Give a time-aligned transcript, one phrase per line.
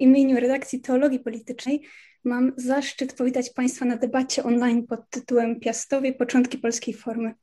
[0.00, 1.82] imieniu redakcji Teologii Politycznej
[2.24, 7.34] mam zaszczyt powitać Państwa na debacie online pod tytułem Piastowie Początki Polskiej Formy.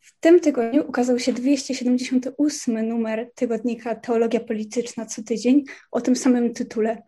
[0.00, 6.54] W tym tygodniu ukazał się 278 numer tygodnika Teologia Polityczna co tydzień o tym samym
[6.54, 7.02] tytule.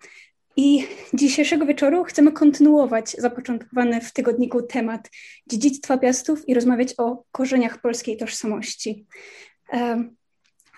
[0.56, 0.84] I
[1.14, 5.10] dzisiejszego wieczoru chcemy kontynuować zapoczątkowany w tygodniku temat
[5.46, 9.06] dziedzictwa Piastów i rozmawiać o korzeniach polskiej tożsamości.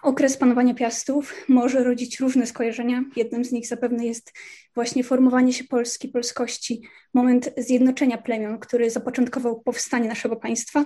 [0.05, 3.05] Okres panowania Piastów może rodzić różne skojarzenia.
[3.17, 4.33] Jednym z nich zapewne jest
[4.75, 6.83] właśnie formowanie się Polski, polskości,
[7.15, 10.85] moment zjednoczenia plemion, który zapoczątkował powstanie naszego państwa.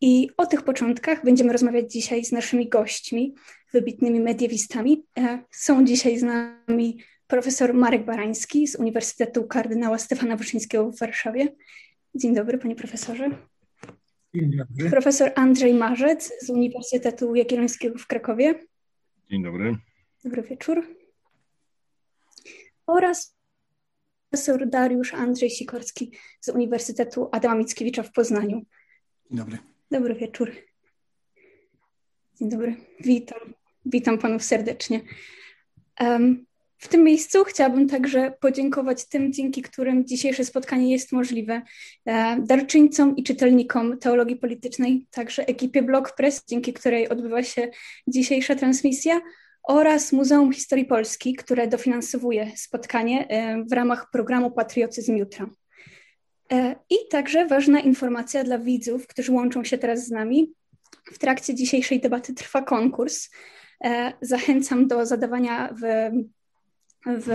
[0.00, 3.34] I o tych początkach będziemy rozmawiać dzisiaj z naszymi gośćmi,
[3.72, 5.06] wybitnymi mediewistami.
[5.18, 11.56] E, są dzisiaj z nami profesor Marek Barański z Uniwersytetu Kardynała Stefana Wyszyńskiego w Warszawie.
[12.14, 13.30] Dzień dobry, panie profesorze.
[14.34, 14.90] Dzień dobry.
[14.90, 18.66] Profesor Andrzej Marzec z Uniwersytetu Jagiellońskiego w Krakowie.
[19.30, 19.76] Dzień dobry.
[20.24, 20.96] Dobry wieczór.
[22.86, 23.36] Oraz
[24.30, 28.62] profesor Dariusz Andrzej Sikorski z Uniwersytetu Adama Mickiewicza w Poznaniu.
[29.30, 29.58] Dzień dobry.
[29.90, 30.52] Dobry wieczór.
[32.38, 32.76] Dzień dobry.
[33.00, 33.54] Witam.
[33.86, 35.00] Witam panów serdecznie.
[36.00, 36.46] Um,
[36.84, 41.62] w tym miejscu chciałabym także podziękować tym, dzięki którym dzisiejsze spotkanie jest możliwe,
[42.06, 47.70] e, darczyńcom i czytelnikom teologii politycznej, także ekipie Blog Press, dzięki której odbywa się
[48.06, 49.20] dzisiejsza transmisja,
[49.62, 55.46] oraz Muzeum Historii Polski, które dofinansowuje spotkanie e, w ramach programu Patriotyzm Jutra.
[56.52, 60.52] E, I także ważna informacja dla widzów, którzy łączą się teraz z nami.
[61.12, 63.30] W trakcie dzisiejszej debaty trwa konkurs.
[64.20, 66.10] Zachęcam do zadawania w
[67.06, 67.28] w,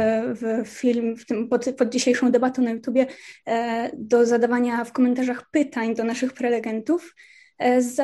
[0.66, 3.08] w film, w tym, pod, pod dzisiejszą debatą na YouTubie,
[3.48, 7.16] e, do zadawania w komentarzach pytań do naszych prelegentów.
[7.58, 7.96] E, z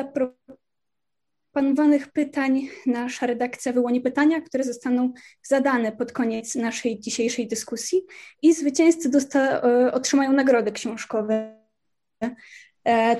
[1.52, 8.02] zaproponowanych pytań nasza redakcja wyłoni pytania, które zostaną zadane pod koniec naszej dzisiejszej dyskusji
[8.42, 11.56] i zwycięzcy dosta, e, otrzymają nagrody książkowe.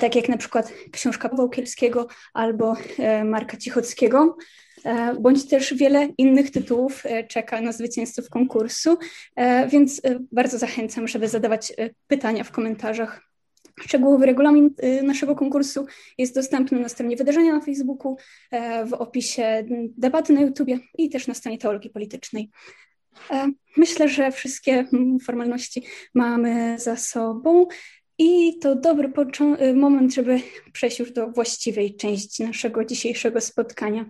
[0.01, 2.75] Tak jak na przykład książka Wołkielskiego albo
[3.25, 4.37] Marka Cichockiego.
[4.87, 8.99] E, bądź też wiele innych tytułów e, czeka na zwycięzców konkursu,
[9.37, 10.03] e, więc
[10.33, 11.73] bardzo zachęcam, żeby zadawać
[12.07, 13.27] pytania w komentarzach.
[13.81, 14.71] Szczegółowy regulamin
[15.03, 15.87] naszego konkursu
[16.19, 18.17] jest dostępny na stronie wydarzenia na Facebooku,
[18.87, 19.65] w opisie
[19.99, 22.51] debaty na YouTubie i też na stronie teologii politycznej.
[23.77, 24.87] Myślę, że wszystkie
[25.25, 25.83] formalności
[26.15, 27.67] mamy za sobą
[28.19, 29.13] i to dobry
[29.75, 30.41] moment, żeby
[30.73, 34.05] przejść już do właściwej części naszego dzisiejszego spotkania.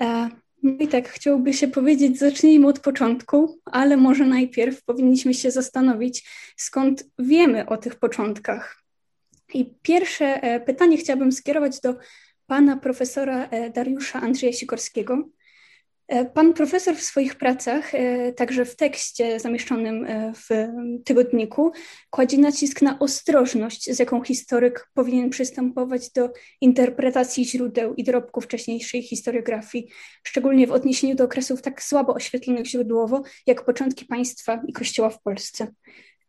[0.00, 0.28] E,
[0.62, 6.28] no i tak chciałoby się powiedzieć, zacznijmy od początku, ale może najpierw powinniśmy się zastanowić,
[6.56, 8.82] skąd wiemy o tych początkach.
[9.54, 11.94] I pierwsze e, pytanie chciałabym skierować do
[12.46, 15.28] pana profesora e, Dariusza Andrzeja Sikorskiego.
[16.08, 20.48] E, pan profesor w swoich pracach, e, także w tekście zamieszczonym e, w
[21.04, 21.72] tygodniku,
[22.10, 29.02] kładzie nacisk na ostrożność, z jaką historyk powinien przystępować do interpretacji źródeł i dorobków wcześniejszej
[29.02, 29.88] historiografii,
[30.22, 35.22] szczególnie w odniesieniu do okresów tak słabo oświetlonych źródłowo, jak początki państwa i kościoła w
[35.22, 35.66] Polsce.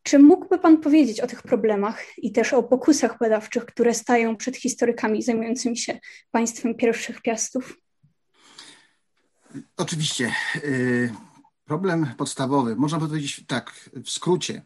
[0.04, 4.58] Czy mógłby Pan powiedzieć o tych problemach i też o pokusach badawczych, które stają przed
[4.58, 6.00] historykami zajmującymi się
[6.32, 7.85] państwem pierwszych piastów?
[9.78, 10.32] Oczywiście.
[10.56, 11.14] Y,
[11.66, 14.62] problem podstawowy, można powiedzieć tak w skrócie.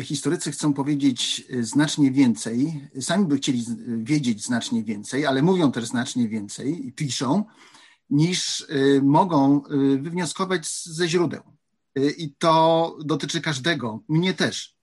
[0.00, 3.64] Historycy chcą powiedzieć y, znacznie więcej, sami by chcieli
[3.98, 7.44] wiedzieć znacznie więcej, ale mówią też znacznie więcej i piszą,
[8.10, 9.62] niż y, mogą
[10.00, 11.42] wywnioskować ze źródeł.
[12.16, 14.79] I to dotyczy każdego, mnie też.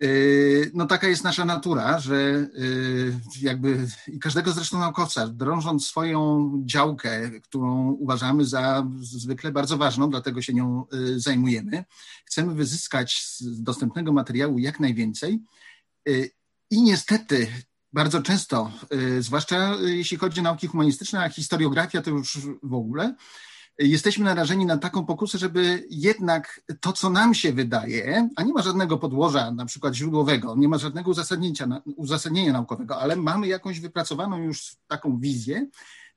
[0.00, 6.52] Yy, no taka jest nasza natura, że yy, jakby i każdego zresztą naukowca, drążąc swoją
[6.64, 11.84] działkę, którą uważamy za zwykle bardzo ważną, dlatego się nią yy, zajmujemy,
[12.24, 15.40] chcemy wyzyskać z dostępnego materiału jak najwięcej
[16.70, 17.46] i niestety
[17.92, 18.72] bardzo często,
[19.20, 23.14] zwłaszcza jeśli chodzi o nauki humanistyczne, a historiografia to już w ogóle,
[23.78, 28.62] jesteśmy narażeni na taką pokusę, żeby jednak to, co nam się wydaje, a nie ma
[28.62, 34.38] żadnego podłoża, na przykład źródłowego, nie ma żadnego uzasadnienia, uzasadnienia naukowego, ale mamy jakąś wypracowaną
[34.38, 35.66] już taką wizję,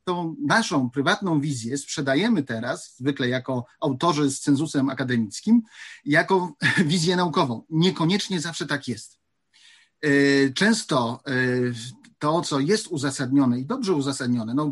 [0.04, 5.62] tą naszą prywatną wizję sprzedajemy teraz, zwykle jako autorzy z cenzusem akademickim,
[6.06, 6.56] jako
[6.86, 7.64] wizję naukową.
[7.70, 9.20] Niekoniecznie zawsze tak jest.
[10.02, 10.10] E,
[10.54, 11.34] często e,
[12.20, 14.72] to, co jest uzasadnione i dobrze uzasadnione, no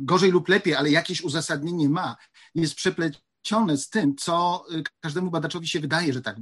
[0.00, 2.16] gorzej lub lepiej, ale jakieś uzasadnienie ma,
[2.54, 6.36] jest przeplecione z tym, co y, każdemu badaczowi się wydaje, że tak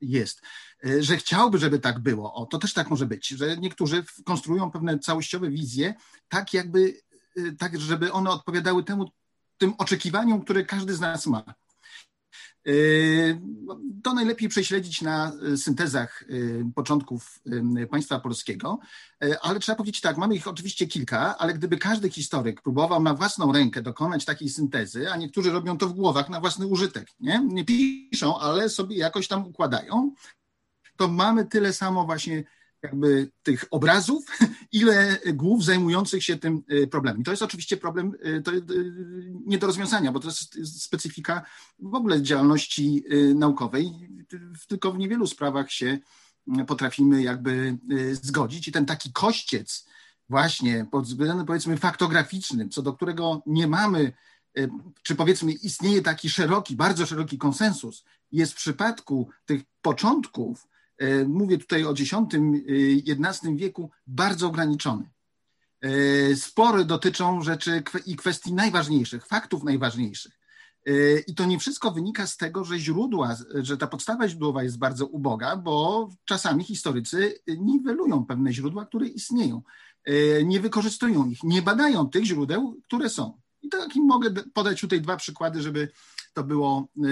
[0.00, 0.42] jest,
[0.86, 2.34] y, że chciałby, żeby tak było.
[2.34, 5.94] O, to też tak może być, że niektórzy konstruują pewne całościowe wizje,
[6.28, 7.00] tak jakby,
[7.38, 9.10] y, tak żeby one odpowiadały temu,
[9.58, 11.44] tym oczekiwaniom, które każdy z nas ma.
[14.02, 16.24] To najlepiej prześledzić na syntezach
[16.74, 17.40] początków
[17.90, 18.78] państwa polskiego,
[19.42, 23.52] ale trzeba powiedzieć tak, mamy ich oczywiście kilka, ale gdyby każdy historyk próbował na własną
[23.52, 27.64] rękę dokonać takiej syntezy, a niektórzy robią to w głowach na własny użytek, nie, nie
[27.64, 30.14] piszą, ale sobie jakoś tam układają,
[30.96, 32.44] to mamy tyle samo właśnie
[32.86, 34.24] jakby tych obrazów,
[34.72, 37.24] ile głów zajmujących się tym y, problemem.
[37.24, 38.62] To jest oczywiście problem y, to, y,
[39.46, 41.42] nie do rozwiązania, bo to jest specyfika
[41.78, 43.04] w ogóle działalności
[43.34, 43.92] naukowej.
[44.68, 45.98] Tylko w niewielu sprawach się
[46.66, 47.78] potrafimy jakby
[48.12, 48.68] zgodzić.
[48.68, 49.86] I ten taki kościec
[50.28, 54.12] właśnie pod względem powiedzmy faktograficznym, co do którego nie mamy,
[55.02, 60.66] czy powiedzmy istnieje taki szeroki, bardzo szeroki konsensus, jest w przypadku tych początków
[61.26, 65.10] mówię tutaj o X-XI e, wieku, bardzo ograniczony.
[65.80, 70.32] E, spory dotyczą rzeczy i kwestii najważniejszych, faktów najważniejszych.
[71.26, 75.06] I to nie wszystko wynika z tego, że źródła, że ta podstawa źródłowa jest bardzo
[75.06, 79.62] uboga, bo czasami historycy niwelują pewne źródła, które istnieją.
[80.44, 83.40] Nie wykorzystują ich, nie badają tych źródeł, które są.
[83.62, 85.88] I takim mogę podać tutaj dwa przykłady, żeby
[86.36, 87.08] to było, y,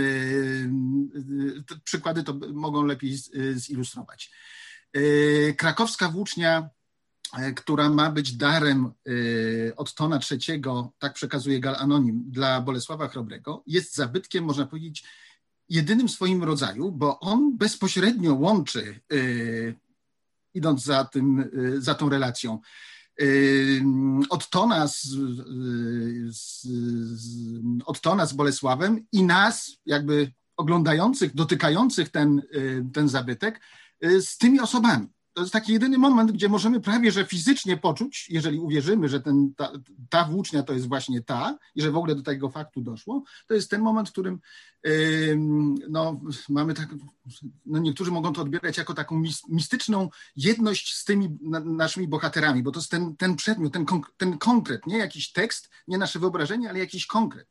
[1.71, 3.19] y, przykłady to mogą lepiej
[3.55, 4.31] zilustrować.
[4.97, 6.69] Y, krakowska włócznia,
[7.57, 8.93] która ma być darem
[9.77, 10.63] od Tona III,
[10.99, 15.05] tak przekazuje Gal Anonim, dla Bolesława Chrobrego, jest zabytkiem, można powiedzieć,
[15.69, 19.01] jedynym swoim rodzaju, bo on bezpośrednio łączy,
[20.55, 22.61] idąc za, tym, za tą relacją,
[24.31, 25.03] od Tona z,
[26.31, 26.63] z,
[27.13, 27.47] z,
[27.85, 33.61] od z Bolesławem i nas, jakby oglądających, dotykających ten, y, ten zabytek,
[34.05, 38.27] y, z tymi osobami to jest taki jedyny moment, gdzie możemy prawie że fizycznie poczuć,
[38.31, 39.73] jeżeli uwierzymy, że ten, ta,
[40.11, 43.55] ta włócznia to jest właśnie ta i że w ogóle do tego faktu doszło, to
[43.55, 44.41] jest ten moment, w którym
[44.85, 45.37] yy,
[45.89, 46.89] no, mamy tak,
[47.67, 52.71] no niektórzy mogą to odbierać jako taką mistyczną jedność z tymi na, naszymi bohaterami, bo
[52.71, 53.87] to jest ten, ten przedmiot, ten,
[54.17, 57.49] ten konkret, nie jakiś tekst, nie nasze wyobrażenie, ale jakiś konkret.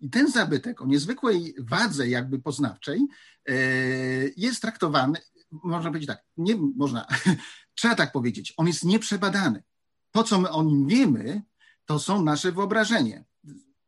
[0.00, 3.00] I ten zabytek o niezwykłej wadze jakby poznawczej
[3.48, 3.54] yy,
[4.36, 5.18] jest traktowany
[5.50, 7.06] można powiedzieć tak, nie można,
[7.78, 9.62] trzeba tak powiedzieć, on jest nieprzebadany.
[10.10, 11.42] To, co my o nim wiemy,
[11.84, 13.24] to są nasze wyobrażenia.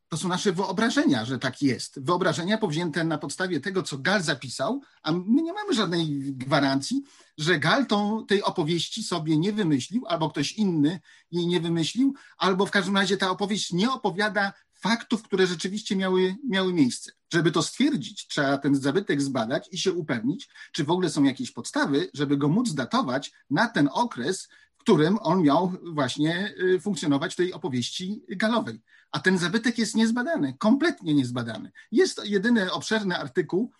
[0.08, 2.04] To są nasze wyobrażenia, że tak jest.
[2.04, 7.02] Wyobrażenia powzięte na podstawie tego, co Gal zapisał, a my nie mamy żadnej gwarancji,
[7.38, 11.00] że Gal tą, tej opowieści sobie nie wymyślił, albo ktoś inny
[11.30, 16.36] jej nie wymyślił, albo w każdym razie ta opowieść nie opowiada faktów, które rzeczywiście miały,
[16.48, 17.12] miały miejsce.
[17.32, 21.50] Żeby to stwierdzić, trzeba ten zabytek zbadać i się upewnić, czy w ogóle są jakieś
[21.50, 27.32] podstawy, żeby go móc datować na ten okres, w którym on miał właśnie y, funkcjonować
[27.32, 28.80] w tej opowieści galowej.
[29.12, 31.72] A ten zabytek jest niezbadany, kompletnie niezbadany.
[31.92, 33.72] Jest jedyny obszerny artykuł,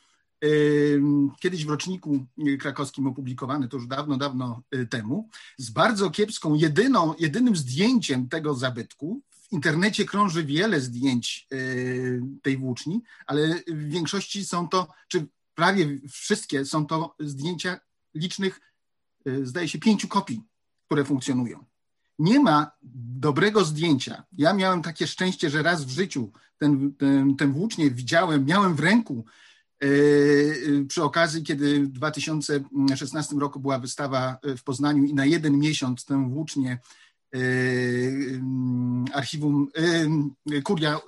[1.40, 2.26] kiedyś w roczniku
[2.60, 8.54] krakowskim opublikowany, to już dawno, dawno y, temu, z bardzo kiepską, jedyną, jedynym zdjęciem tego
[8.54, 11.56] zabytku, w internecie krąży wiele zdjęć e,
[12.42, 17.80] tej włóczni, ale w większości są to, czy prawie wszystkie są to zdjęcia
[18.14, 18.60] licznych,
[19.26, 20.42] e, zdaje się, pięciu kopii,
[20.86, 21.64] które funkcjonują.
[22.18, 22.70] Nie ma
[23.16, 24.24] dobrego zdjęcia.
[24.32, 28.80] Ja miałem takie szczęście, że raz w życiu ten, ten, ten włócznie widziałem, miałem w
[28.80, 29.24] ręku
[29.80, 29.88] e,
[30.88, 36.28] przy okazji, kiedy w 2016 roku była wystawa w Poznaniu i na jeden miesiąc tę
[36.30, 36.78] włócznię
[39.12, 39.68] archiwum,
[40.46, 41.00] yy, kuria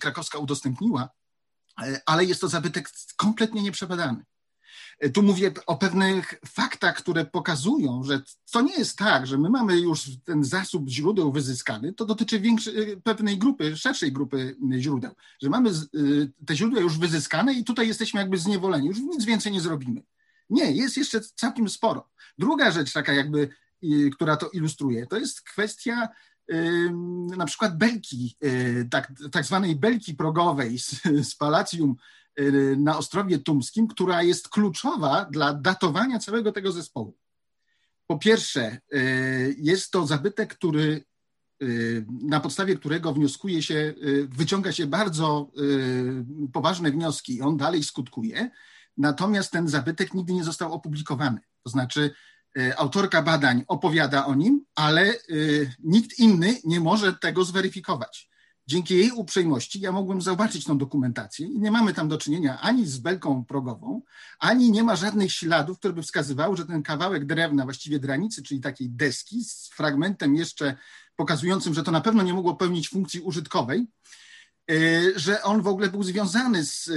[0.00, 1.08] krakowska udostępniła,
[2.06, 4.24] ale jest to zabytek kompletnie nieprzebadany.
[5.14, 8.22] Tu mówię o pewnych faktach, które pokazują, że
[8.52, 13.00] to nie jest tak, że my mamy już ten zasób źródeł wyzyskany, to dotyczy większej,
[13.02, 15.70] pewnej grupy, szerszej grupy źródeł, że mamy
[16.46, 20.02] te źródła już wyzyskane i tutaj jesteśmy jakby zniewoleni, już nic więcej nie zrobimy.
[20.50, 22.08] Nie, jest jeszcze całkiem sporo.
[22.38, 23.48] Druga rzecz, taka jakby
[24.12, 25.06] która to ilustruje.
[25.06, 26.08] To jest kwestia
[27.36, 31.96] na przykład belki, y, tak, tak zwanej belki progowej z, z Palacjum
[32.40, 37.18] y, na Ostrowie Tumskim, która jest kluczowa dla datowania całego tego zespołu.
[38.06, 41.04] Po pierwsze, y, jest to zabytek, który
[42.22, 43.94] na podstawie którego wnioskuje się,
[44.28, 45.50] wyciąga się bardzo
[46.52, 48.50] poważne wnioski, on dalej skutkuje,
[48.96, 51.40] natomiast ten zabytek nigdy nie został opublikowany.
[51.62, 52.10] To znaczy,
[52.76, 55.14] autorka badań opowiada o nim, ale e,
[55.84, 58.30] nikt inny nie może tego zweryfikować.
[58.66, 62.86] Dzięki jej uprzejmości ja mogłem zobaczyć tą dokumentację i nie mamy tam do czynienia ani
[62.86, 64.02] z belką progową,
[64.38, 68.60] ani nie ma żadnych śladów, które by wskazywały, że ten kawałek drewna, właściwie dranicy, czyli
[68.60, 70.76] takiej deski z fragmentem jeszcze
[71.16, 73.86] pokazującym, że to na pewno nie mogło pełnić funkcji użytkowej,
[75.16, 76.90] że on w ogóle był związany z,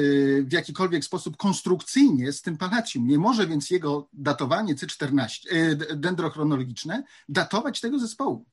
[0.48, 3.08] w jakikolwiek sposób konstrukcyjnie z tym Palacium.
[3.08, 5.39] Nie może więc jego datowanie C14,
[5.96, 8.46] dendrochronologiczne datować tego zespołu.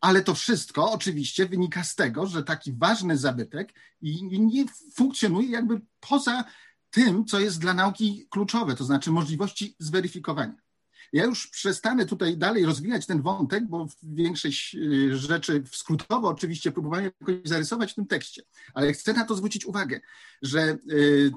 [0.00, 3.74] Ale to wszystko oczywiście wynika z tego, że taki ważny zabytek
[4.30, 6.44] nie funkcjonuje jakby poza
[6.90, 10.67] tym, co jest dla nauki kluczowe, to znaczy możliwości zweryfikowania.
[11.12, 17.04] Ja już przestanę tutaj dalej rozwijać ten wątek, bo większość y, rzeczy skrótowo oczywiście próbowałem
[17.04, 18.42] jakoś zarysować w tym tekście,
[18.74, 20.00] ale chcę na to zwrócić uwagę,
[20.42, 21.30] że y,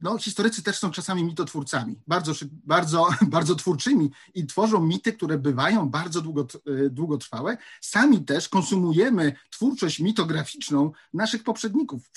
[0.00, 5.88] no, historycy też są czasami mitotwórcami, bardzo, bardzo, bardzo twórczymi i tworzą mity, które bywają
[5.88, 7.56] bardzo długo, y, długotrwałe.
[7.80, 12.10] Sami też konsumujemy twórczość mitograficzną naszych poprzedników,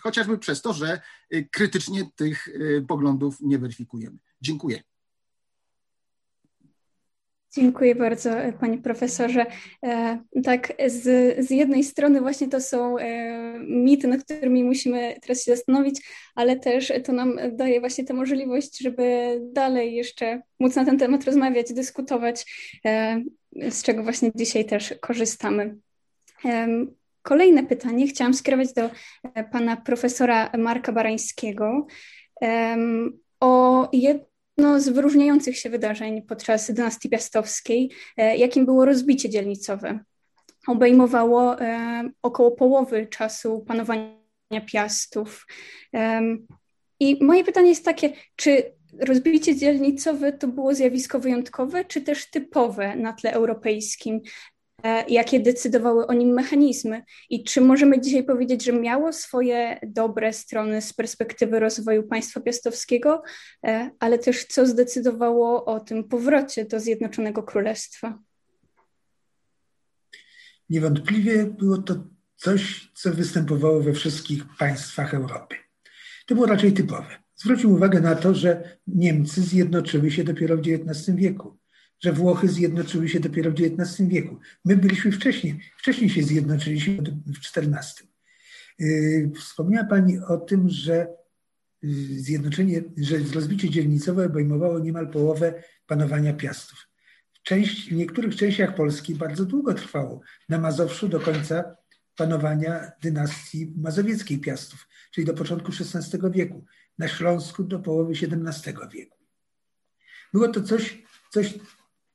[0.00, 1.00] chociażby przez to, że
[1.50, 2.48] krytycznie tych
[2.88, 4.18] poglądów nie weryfikujemy.
[4.40, 4.82] Dziękuję.
[7.58, 9.46] Dziękuję bardzo, panie profesorze.
[9.84, 11.02] E, tak, z,
[11.46, 16.00] z jednej strony właśnie to są e, mity, nad którymi musimy teraz się zastanowić,
[16.34, 21.24] ale też to nam daje właśnie tę możliwość, żeby dalej jeszcze móc na ten temat
[21.24, 22.44] rozmawiać, dyskutować,
[22.84, 23.22] e,
[23.70, 25.76] z czego właśnie dzisiaj też korzystamy.
[27.22, 28.90] Kolejne pytanie chciałam skierować do
[29.52, 31.86] pana profesora Marka Barańskiego
[33.40, 34.27] o jed,
[34.58, 39.98] jedno z wyróżniających się wydarzeń podczas dynastii piastowskiej, e, jakim było rozbicie dzielnicowe.
[40.66, 44.18] Obejmowało e, około połowy czasu panowania
[44.66, 45.46] Piastów.
[47.00, 52.96] I moje pytanie jest takie, czy rozbicie dzielnicowe to było zjawisko wyjątkowe, czy też typowe
[52.96, 54.20] na tle europejskim?
[54.84, 60.32] E, jakie decydowały o nim mechanizmy i czy możemy dzisiaj powiedzieć, że miało swoje dobre
[60.32, 63.22] strony z perspektywy rozwoju państwa piastowskiego,
[63.66, 68.18] e, ale też co zdecydowało o tym powrocie do Zjednoczonego Królestwa?
[70.70, 71.94] Niewątpliwie było to
[72.36, 75.56] coś, co występowało we wszystkich państwach Europy.
[76.26, 77.16] To było raczej typowe.
[77.34, 81.58] Zwróćmy uwagę na to, że Niemcy zjednoczyły się dopiero w XIX wieku
[82.00, 84.38] że Włochy zjednoczyły się dopiero w XIX wieku.
[84.64, 88.08] My byliśmy wcześniej, wcześniej się zjednoczyliśmy w XIV.
[88.78, 91.06] Yy, wspomniała Pani o tym, że
[91.82, 96.88] yy, zjednoczenie, że rozbicie dzielnicowe obejmowało niemal połowę panowania Piastów.
[97.32, 100.20] W, części, w niektórych częściach Polski bardzo długo trwało.
[100.48, 101.76] Na Mazowszu do końca
[102.16, 106.64] panowania dynastii mazowieckiej Piastów, czyli do początku XVI wieku.
[106.98, 109.18] Na Śląsku do połowy XVII wieku.
[110.32, 111.58] Było to coś, coś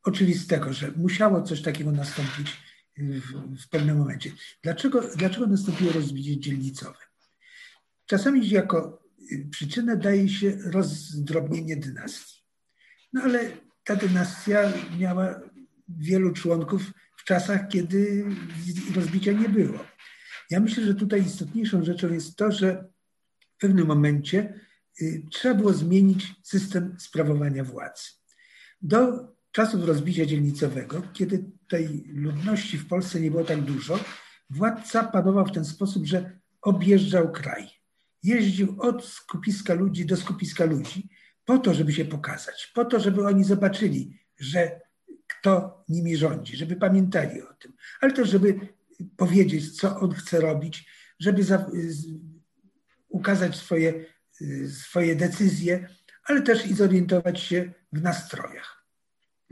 [0.04, 2.58] oczywistego, że musiało coś takiego nastąpić
[2.98, 4.32] w, w pewnym momencie.
[4.64, 7.00] Dlaczego, dlaczego nastąpiło rozbicie dzielnicowe?
[8.06, 9.04] Czasami jako
[9.52, 12.44] przyczynę daje się rozdrobnienie dynastii.
[13.14, 13.52] No ale
[13.84, 15.42] ta dynastia miała
[15.90, 18.26] wielu członków w czasach, kiedy
[18.96, 19.86] rozbicia nie było.
[20.50, 22.90] Ja myślę, że tutaj istotniejszą rzeczą jest to, że
[23.56, 24.60] w pewnym momencie
[25.02, 28.04] y, trzeba było zmienić system sprawowania władzy.
[28.82, 34.00] Do czasów rozbicia dzielnicowego, kiedy tej ludności w Polsce nie było tak dużo,
[34.50, 37.70] władca panował w ten sposób, że objeżdżał kraj.
[38.24, 41.10] Jeździł od skupiska ludzi do skupiska ludzi,
[41.46, 44.82] po to, żeby się pokazać, po to, żeby oni zobaczyli, że
[45.28, 48.60] kto nimi rządzi, żeby pamiętali o tym, ale też, żeby
[49.18, 51.72] powiedzieć, co on chce robić, żeby za,
[53.10, 54.06] ukazać swoje,
[54.70, 55.88] swoje decyzje,
[56.24, 58.73] ale też i zorientować się w nastrojach.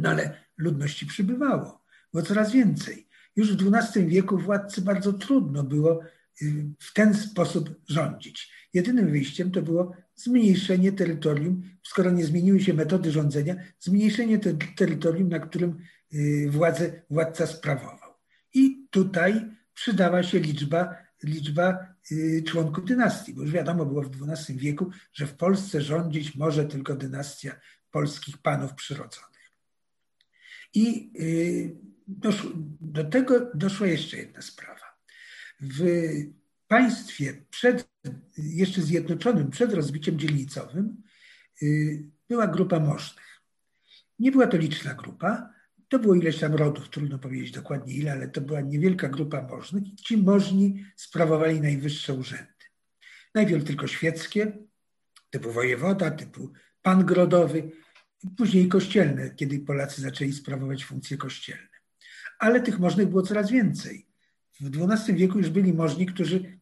[0.01, 3.08] No ale ludności przybywało, było coraz więcej.
[3.36, 6.01] Już w XII wieku władcy bardzo trudno było
[6.41, 8.51] y, w ten sposób rządzić.
[8.74, 15.29] Jedynym wyjściem to było zmniejszenie terytorium, skoro nie zmieniły się metody rządzenia, zmniejszenie te, terytorium,
[15.29, 15.77] na którym
[16.13, 18.13] y, władzę władca sprawował.
[18.53, 24.58] I tutaj przydała się liczba, liczba y, członków dynastii, bo już wiadomo było w XII
[24.58, 27.51] wieku, że w Polsce rządzić może tylko dynastia
[27.91, 29.31] polskich panów przyrodzonych.
[30.74, 31.75] I y,
[32.08, 32.51] doszło,
[32.82, 34.98] do tego doszła jeszcze jedna sprawa.
[35.62, 35.86] W
[36.68, 37.90] państwie przed,
[38.38, 41.04] jeszcze zjednoczonym przed rozbiciem dzielnicowym
[41.62, 43.42] y, była grupa możnych.
[44.20, 45.50] Nie była to liczna grupa,
[45.90, 49.84] to było ileś tam rodów, trudno powiedzieć dokładnie ile, ale to była niewielka grupa możnych
[49.96, 52.66] ci możni sprawowali najwyższe urzędy.
[53.36, 54.58] Najpierw tylko świeckie,
[55.30, 56.51] typu wojewoda, typu
[56.82, 57.72] pan grodowy,
[58.38, 61.68] później kościelne, kiedy Polacy zaczęli sprawować funkcje kościelne.
[62.40, 64.08] Ale tych możnych było coraz więcej.
[64.60, 66.60] W XII wieku już byli możni, którzy,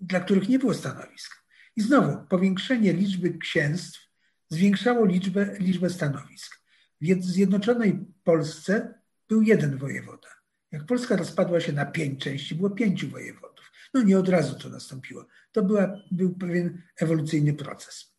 [0.00, 1.44] dla których nie było stanowisk.
[1.76, 4.08] I znowu, powiększenie liczby księstw
[4.48, 6.62] zwiększało liczbę, liczbę stanowisk.
[7.00, 8.94] W Zjednoczonej Polsce
[9.28, 10.28] był jeden wojewoda.
[10.72, 13.72] Jak Polska rozpadła się na pięć części, było pięciu wojewodów.
[13.94, 15.26] No nie od razu to nastąpiło.
[15.52, 18.14] To była, był pewien ewolucyjny proces.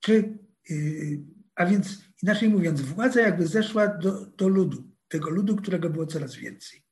[0.00, 0.38] Czy,
[0.70, 1.18] yy,
[1.56, 6.34] a więc inaczej mówiąc, władza jakby zeszła do, do ludu, tego ludu, którego było coraz
[6.34, 6.82] więcej.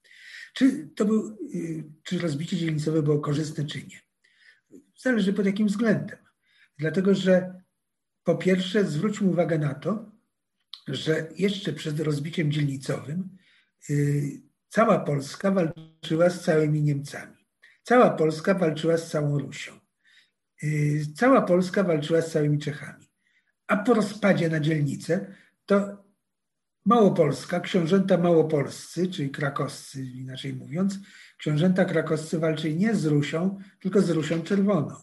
[0.54, 4.00] Czy to był, yy, czy rozbicie dzielnicowe było korzystne, czy nie?
[4.98, 6.18] Zależy pod jakim względem.
[6.78, 7.62] Dlatego, że
[8.24, 10.12] po pierwsze zwróćmy uwagę na to,
[10.88, 13.36] że jeszcze przed rozbiciem dzielnicowym
[13.88, 14.22] yy,
[14.68, 17.36] cała Polska walczyła z całymi Niemcami.
[17.82, 19.80] Cała Polska walczyła z całą Rusią.
[20.62, 23.03] Yy, cała Polska walczyła z całymi Czechami.
[23.66, 25.34] A po rozpadzie na dzielnicę
[25.66, 26.04] to
[26.86, 30.98] Małopolska, książęta małopolscy, czyli krakowscy inaczej mówiąc,
[31.38, 34.96] książęta krakowscy walczyli nie z Rusią, tylko z Rusią Czerwoną,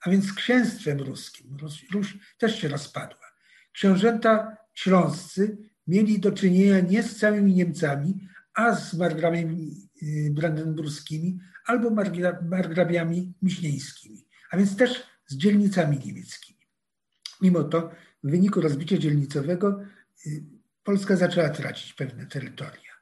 [0.00, 1.56] a więc z księstwem ruskim.
[1.56, 3.26] Ruś, Ruś też się rozpadła.
[3.72, 11.90] Książęta śląscy mieli do czynienia nie z całymi Niemcami, a z margrabiami y, brandenburskimi albo
[12.42, 16.53] margrabiami miśnieńskimi, a więc też z dzielnicami niemieckimi.
[17.44, 17.90] Mimo to
[18.22, 19.80] w wyniku rozbicia dzielnicowego
[20.26, 20.44] y,
[20.82, 22.92] Polska zaczęła tracić pewne terytoria.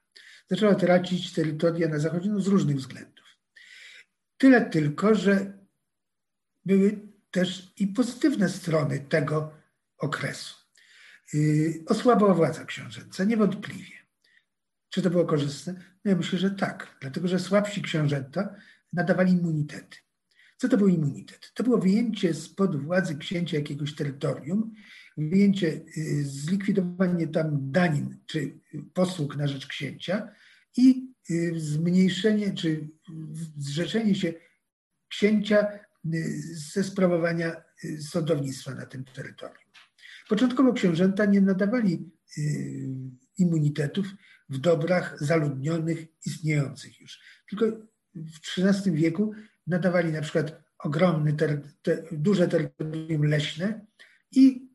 [0.51, 3.25] Zaczęła tracić terytoria na zachodzie no z różnych względów.
[4.39, 5.59] Tyle tylko, że
[6.65, 9.53] były też i pozytywne strony tego
[9.99, 10.55] okresu.
[11.35, 13.97] Y, osłabła władza książęca, niewątpliwie.
[14.91, 15.73] Czy to było korzystne?
[16.05, 18.55] No ja myślę, że tak, dlatego że słabsi książęta
[18.93, 20.02] nadawali immunitety.
[20.63, 21.53] Co to był immunitet?
[21.55, 24.75] To było wyjęcie spod władzy księcia jakiegoś terytorium,
[25.17, 25.67] wyjęcie,
[25.97, 28.61] y, zlikwidowanie tam danin czy
[28.95, 30.29] posług na rzecz księcia
[30.77, 32.89] i y, zmniejszenie czy
[33.57, 34.35] zrzeczenie się
[35.09, 35.67] księcia
[36.73, 37.63] ze sprawowania
[38.01, 39.73] sądownictwa na tym terytorium.
[40.29, 42.11] Początkowo książęta nie nadawali
[43.39, 44.07] immunitetów
[44.49, 47.21] w dobrach zaludnionych, istniejących już.
[47.51, 47.67] Tylko
[48.15, 49.35] w XIII wieku
[49.73, 53.87] nadawali na przykład ogromne, ter, te, duże terytorium leśne
[54.33, 54.69] i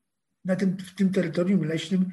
[0.46, 2.12] na tym, w tym terytorium leśnym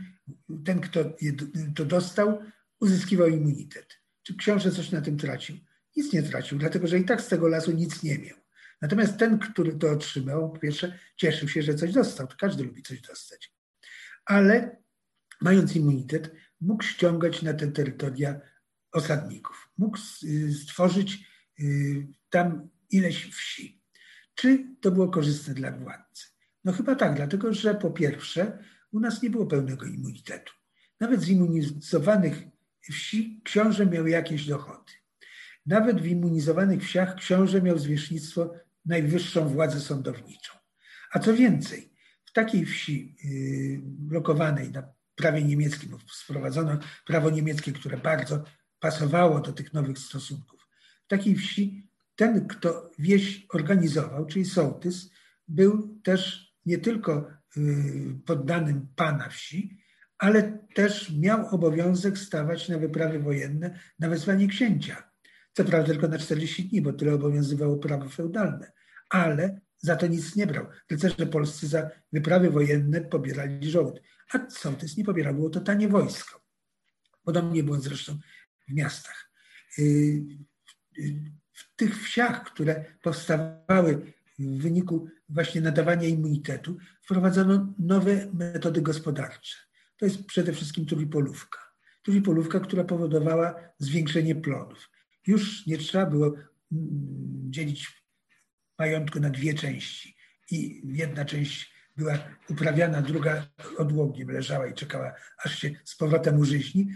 [0.65, 1.33] ten, kto je,
[1.75, 2.43] to dostał,
[2.81, 4.01] uzyskiwał immunitet.
[4.23, 5.57] Czy książę coś na tym tracił?
[5.97, 8.37] Nic nie tracił, dlatego że i tak z tego lasu nic nie miał.
[8.81, 12.29] Natomiast ten, który to otrzymał, po pierwsze cieszył się, że coś dostał.
[12.39, 13.53] Każdy lubi coś dostać.
[14.25, 14.77] Ale
[15.41, 18.41] mając immunitet, mógł ściągać na te terytoria
[18.93, 19.71] osadników.
[19.79, 21.27] Mógł y, stworzyć
[21.61, 23.83] y, tam ileś wsi.
[24.35, 26.27] Czy to było korzystne dla władcy?
[26.65, 28.59] No chyba tak, dlatego że po pierwsze
[28.93, 30.53] u nas nie było pełnego immunitetu.
[31.01, 32.43] Nawet z immunizowanych
[32.93, 34.93] wsi książę miał jakieś dochody.
[35.67, 38.55] Nawet w immunizowanych wsiach książę miał zwierzchnictwo
[38.85, 40.53] najwyższą władzę sądowniczą.
[41.13, 41.93] A co więcej,
[42.25, 44.83] w takiej wsi y, blokowanej na
[45.15, 48.45] prawie niemieckim, bo wprowadzono prawo niemieckie, które bardzo
[48.81, 50.69] pasowało do tych nowych stosunków.
[51.05, 51.84] W takiej wsi
[52.17, 55.11] ten, kto wieś organizował, czyli sołtys,
[55.49, 57.61] był też nie tylko y,
[58.27, 59.79] poddanym pana wsi,
[60.19, 65.11] ale też miał obowiązek stawać na wyprawy wojenne na wezwanie księcia.
[65.53, 68.73] Co prawda tylko na 40 dni, bo tyle obowiązywało prawo feudalne,
[69.11, 70.67] ale za to nic nie brał.
[70.91, 74.01] Rycerze polscy za wyprawy wojenne pobierali żołd,
[74.33, 76.45] a sołtys nie pobierał, było to tanie wojsko.
[77.23, 78.19] Podobnie było zresztą
[78.69, 79.31] w miastach.
[81.55, 89.57] W tych wsiach, które powstawały w wyniku właśnie nadawania immunitetu, wprowadzono nowe metody gospodarcze.
[89.97, 91.59] To jest przede wszystkim trójpolówka.
[92.03, 94.91] Trójpolówka, która powodowała zwiększenie plonów.
[95.27, 96.43] Już nie trzeba było mm,
[97.51, 98.05] dzielić
[98.79, 100.17] majątku na dwie części
[100.51, 103.47] i jedna część była uprawiana, druga
[103.79, 105.15] odłogiem leżała i czekała,
[105.45, 106.89] aż się z powrotem użyźni,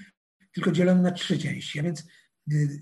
[0.52, 1.80] tylko dzielono na trzy części.
[1.80, 2.04] A więc
[2.52, 2.80] y,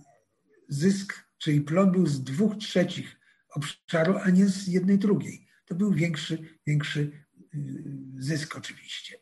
[0.68, 5.46] zysk, czyli plon był z dwóch trzecich obszaru, a nie z jednej drugiej.
[5.64, 7.00] To był większy, większy
[7.54, 7.84] y,
[8.18, 9.16] zysk oczywiście.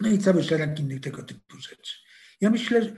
[0.00, 1.94] No i cały szereg innych tego typu rzeczy.
[2.40, 2.92] Ja myślę, że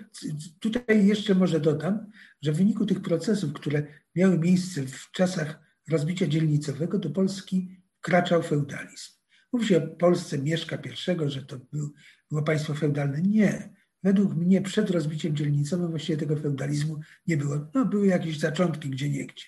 [0.60, 2.10] tutaj jeszcze może dodam,
[2.42, 8.42] że w wyniku tych procesów, które miały miejsce w czasach rozbicia dzielnicowego, do Polski wkraczał
[8.42, 9.12] feudalizm.
[9.52, 11.92] Mówi się o Polsce Mieszka I, że to był,
[12.30, 13.22] było państwo feudalne.
[13.22, 13.74] Nie.
[14.02, 17.66] Według mnie przed rozbiciem dzielnicowym właściwie tego feudalizmu nie było.
[17.74, 19.44] No, były jakieś zaczątki gdzie niegdzie.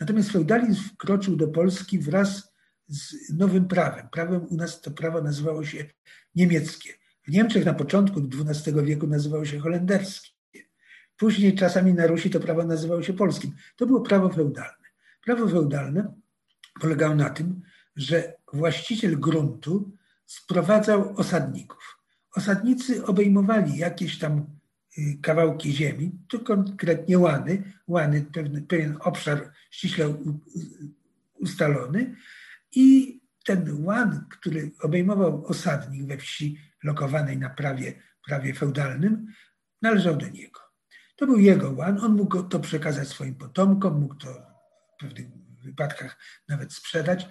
[0.00, 2.54] Natomiast feudalizm wkroczył do Polski wraz
[2.88, 4.08] z nowym prawem.
[4.12, 5.86] Prawem u nas to prawo nazywało się
[6.34, 6.92] niemieckie.
[7.26, 10.30] W Niemczech na początku XII wieku nazywało się holenderskie.
[11.16, 13.52] Później czasami na Rusi to prawo nazywało się polskim.
[13.76, 14.86] To było prawo feudalne.
[15.24, 16.14] Prawo feudalne
[16.80, 17.60] polegało na tym,
[17.96, 21.99] że właściciel gruntu sprowadzał osadników.
[22.36, 24.46] Osadnicy obejmowali jakieś tam
[25.22, 30.14] kawałki ziemi, tu konkretnie łany, łany, pewien, pewien obszar ściśle
[31.34, 32.16] ustalony
[32.74, 39.26] i ten łan, który obejmował osadnik we wsi lokowanej na prawie, prawie feudalnym,
[39.82, 40.60] należał do niego.
[41.16, 44.32] To był jego łan, on mógł to przekazać swoim potomkom, mógł to
[44.96, 45.26] w pewnych
[45.62, 47.28] wypadkach nawet sprzedać,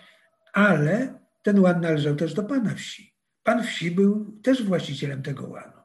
[0.54, 3.19] ale ten łan należał też do pana wsi.
[3.50, 5.82] Pan wsi był też właścicielem tego łanu.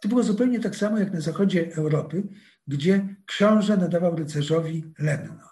[0.00, 2.22] To było zupełnie tak samo jak na zachodzie Europy,
[2.66, 5.48] gdzie książę nadawał rycerzowi lenno.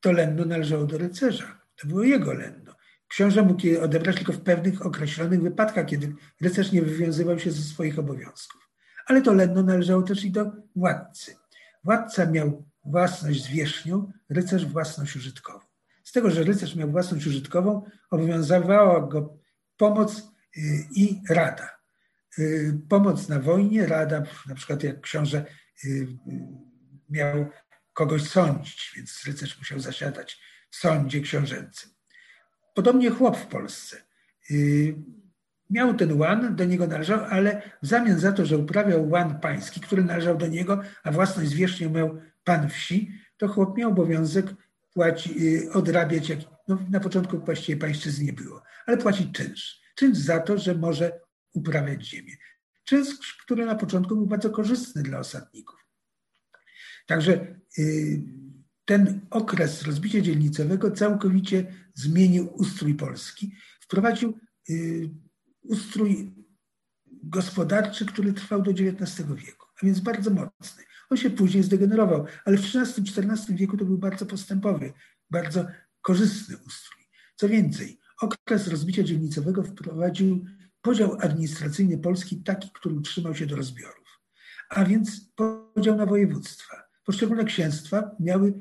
[0.00, 1.60] To lenno należało do rycerza.
[1.76, 2.74] To było jego lenno.
[3.08, 7.62] Książę mógł je odebrać tylko w pewnych określonych wypadkach, kiedy rycerz nie wywiązywał się ze
[7.62, 8.70] swoich obowiązków.
[9.06, 11.36] Ale to lenno należało też i do władcy.
[11.84, 15.64] Władca miał własność zwierzchnią, rycerz własność użytkową.
[16.04, 19.38] Z tego, że rycerz miał własność użytkową, obowiązywała go
[19.76, 20.35] pomoc
[20.90, 21.76] i rada.
[22.38, 25.44] Y, pomoc na wojnie, rada, na przykład jak książę
[25.84, 26.06] y,
[27.10, 27.46] miał
[27.92, 30.40] kogoś sądzić, więc rycerz musiał zasiadać
[30.70, 31.90] w sądzie książęcym.
[32.74, 33.96] Podobnie chłop w Polsce.
[35.70, 39.80] Miał ten łan, do niego należał, ale w zamian za to, że uprawiał łan pański,
[39.80, 44.46] który należał do niego, a własność zwierzchnią miał pan wsi, to chłop miał obowiązek
[44.94, 46.38] płaci, y, odrabiać, jak,
[46.68, 49.85] no na początku właściwie pańszczyzny nie było, ale płacić czynsz.
[49.96, 51.20] Czynsz za to, że może
[51.52, 52.36] uprawiać ziemię.
[52.84, 55.86] Czynsz, który na początku był bardzo korzystny dla osadników.
[57.06, 58.22] Także y,
[58.84, 63.54] ten okres rozbicia dzielnicowego całkowicie zmienił ustrój Polski.
[63.80, 64.38] Wprowadził
[64.70, 65.10] y,
[65.62, 66.34] ustrój
[67.06, 70.84] gospodarczy, który trwał do XIX wieku, a więc bardzo mocny.
[71.10, 74.92] On się później zdegenerował, ale w XIII-XIV wieku to był bardzo postępowy,
[75.30, 75.66] bardzo
[76.02, 77.04] korzystny ustrój.
[77.36, 80.44] Co więcej, okres rozbicia dzielnicowego wprowadził
[80.82, 84.20] podział administracyjny Polski taki, który utrzymał się do rozbiorów,
[84.68, 85.30] a więc
[85.74, 86.82] podział na województwa.
[87.04, 88.54] Poszczególne księstwa miały,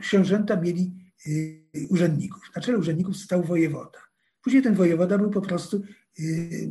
[0.00, 2.42] książęta mieli y, urzędników.
[2.56, 3.98] Na czele urzędników stał wojewoda.
[4.42, 5.82] Później ten wojewoda był po prostu
[6.20, 6.68] y,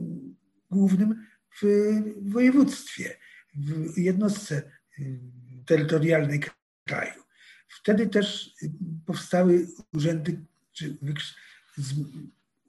[0.72, 1.26] głównym
[1.62, 1.66] w
[2.22, 3.18] województwie,
[3.56, 4.72] w jednostce
[5.66, 6.44] terytorialnej
[6.86, 7.24] kraju.
[7.68, 8.56] Wtedy też
[9.06, 10.98] powstały urzędy, czy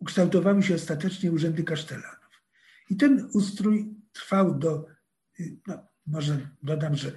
[0.00, 2.42] ukształtowały się ostatecznie urzędy kasztelanów.
[2.90, 4.86] I ten ustrój trwał do,
[5.66, 7.12] no, może dodam, że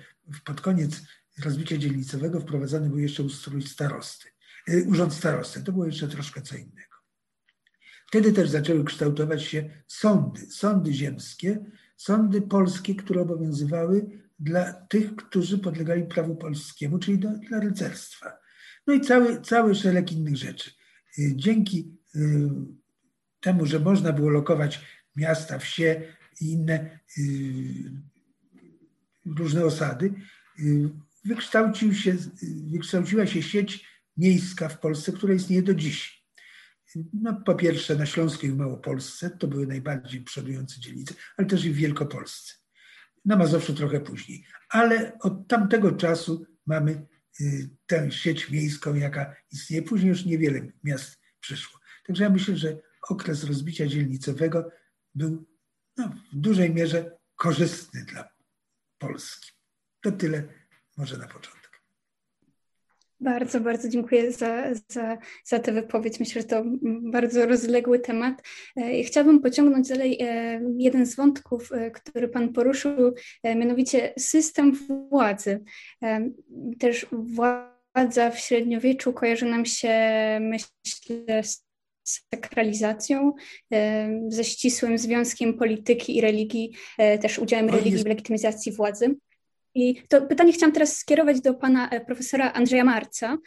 [0.45, 1.01] pod koniec
[1.43, 4.29] rozbicia dzielnicowego wprowadzony był jeszcze ustrój starosty,
[4.69, 5.63] y, urząd starosty.
[5.63, 6.89] To było jeszcze troszkę co innego.
[8.07, 11.65] Wtedy też zaczęły kształtować się sądy, sądy ziemskie,
[11.97, 18.37] sądy polskie, które obowiązywały dla tych, którzy podlegali prawu polskiemu, czyli do, dla rycerstwa.
[18.87, 20.71] No i cały, cały szereg innych rzeczy.
[21.19, 22.49] Y, dzięki y,
[23.39, 24.81] temu, że można było lokować
[25.15, 26.01] miasta, wsie
[26.41, 27.23] i inne y,
[29.25, 30.13] różne osady,
[31.25, 32.15] wykształcił się,
[32.71, 33.85] wykształciła się sieć
[34.17, 36.25] miejska w Polsce, która istnieje do dziś.
[37.13, 41.65] No, po pierwsze na Śląsku i w Małopolsce, to były najbardziej przodujące dzielnice, ale też
[41.65, 42.53] i w Wielkopolsce
[43.25, 44.45] na Mazowszu trochę później.
[44.69, 47.07] Ale od tamtego czasu mamy
[47.85, 49.83] tę sieć miejską, jaka istnieje.
[49.83, 51.79] Później już niewiele miast przyszło.
[52.07, 52.77] Także ja myślę, że
[53.09, 54.71] okres rozbicia dzielnicowego
[55.15, 55.45] był
[55.97, 58.29] no, w dużej mierze korzystny dla
[58.97, 59.51] Polski.
[60.01, 60.43] To tyle
[60.97, 61.58] może na początek.
[63.21, 66.19] Bardzo, bardzo dziękuję za, za, za tę wypowiedź.
[66.19, 66.63] Myślę, że to
[67.01, 68.41] bardzo rozległy temat.
[68.77, 74.77] E, chciałabym pociągnąć dalej e, jeden z wątków, e, który Pan poruszył, mianowicie system
[75.09, 75.63] władzy.
[76.79, 79.99] Też władza w średniowieczu kojarzy nam się,
[80.41, 81.65] myślę, z
[82.33, 83.33] sakralizacją,
[84.27, 86.71] ze ścisłym związkiem polityki i religii,
[87.21, 89.15] też udziałem religii w legitymizacji władzy.
[89.75, 93.37] I to pytanie chciałam teraz skierować do pana e, profesora Andrzeja Marca.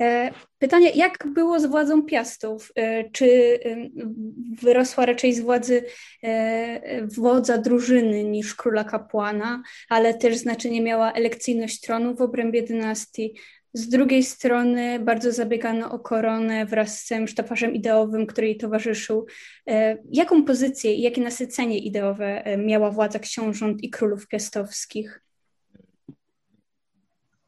[0.00, 2.72] E, pytanie, jak było z władzą Piastów?
[2.76, 3.58] E, czy
[4.62, 5.84] wyrosła raczej z władzy
[7.18, 13.34] wodza drużyny niż króla kapłana, ale też znaczenie miała elekcyjność tronu w obrębie dynastii?
[13.74, 19.26] Z drugiej strony bardzo zabiegano o koronę wraz z tym sztafarzem ideowym, który jej towarzyszył.
[20.12, 25.22] Jaką pozycję i jakie nasycenie ideowe miała władza książąt i królów piastowskich?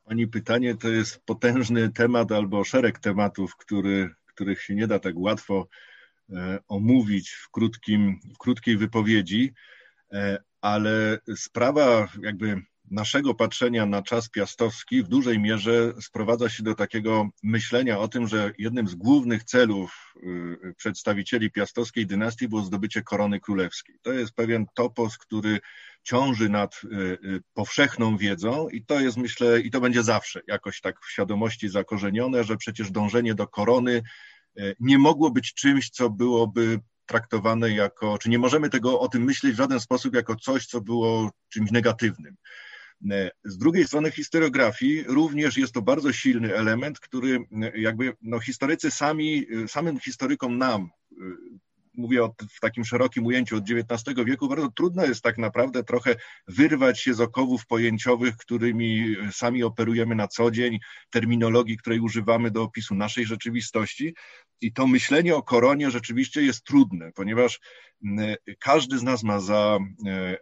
[0.04, 5.14] Pani pytanie to jest potężny temat albo szereg tematów, który, których się nie da tak
[5.18, 5.68] łatwo
[6.30, 9.52] e, omówić w, krótkim, w krótkiej wypowiedzi,
[10.12, 16.74] e, ale sprawa jakby naszego patrzenia na czas piastowski w dużej mierze sprowadza się do
[16.74, 23.02] takiego myślenia o tym, że jednym z głównych celów y, przedstawicieli piastowskiej dynastii było zdobycie
[23.02, 23.96] korony królewskiej.
[24.02, 25.60] To jest pewien topos, który
[26.02, 26.88] ciąży nad y,
[27.24, 31.68] y, powszechną wiedzą i to jest, myślę, i to będzie zawsze jakoś tak w świadomości
[31.68, 34.02] zakorzenione, że przecież dążenie do korony
[34.80, 39.54] nie mogło być czymś, co byłoby traktowane jako, czy nie możemy tego o tym myśleć
[39.54, 42.36] w żaden sposób jako coś, co było czymś negatywnym.
[43.12, 48.40] E, z drugiej strony historiografii również jest to bardzo silny element, który e, jakby no,
[48.40, 50.90] historycy sami, e, samym historykom nam
[51.94, 56.16] mówię o, w takim szerokim ujęciu od XIX wieku, bardzo trudno jest tak naprawdę trochę
[56.48, 60.78] wyrwać się z okowów pojęciowych, którymi sami operujemy na co dzień,
[61.10, 64.14] terminologii, której używamy do opisu naszej rzeczywistości.
[64.60, 67.60] I to myślenie o koronie rzeczywiście jest trudne, ponieważ
[68.60, 69.78] każdy z nas ma za,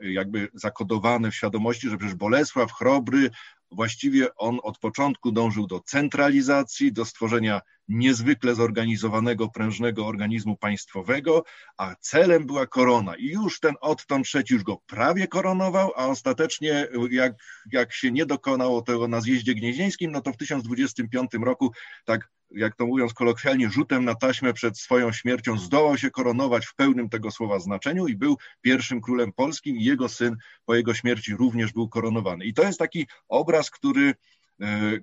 [0.00, 3.30] jakby zakodowane w świadomości, że przecież Bolesław Chrobry
[3.70, 7.60] właściwie on od początku dążył do centralizacji, do stworzenia
[7.92, 11.44] niezwykle zorganizowanego, prężnego organizmu państwowego,
[11.76, 13.16] a celem była korona.
[13.16, 17.32] I już ten odtąd trzeci już go prawie koronował, a ostatecznie jak,
[17.72, 21.72] jak się nie dokonało tego na zjeździe gnieźnieńskim, no to w 1025 roku
[22.04, 26.74] tak jak to mówiąc kolokwialnie, rzutem na taśmę przed swoją śmiercią zdołał się koronować w
[26.74, 31.34] pełnym tego słowa znaczeniu i był pierwszym królem polskim i jego syn po jego śmierci
[31.34, 32.44] również był koronowany.
[32.44, 34.14] I to jest taki obraz, który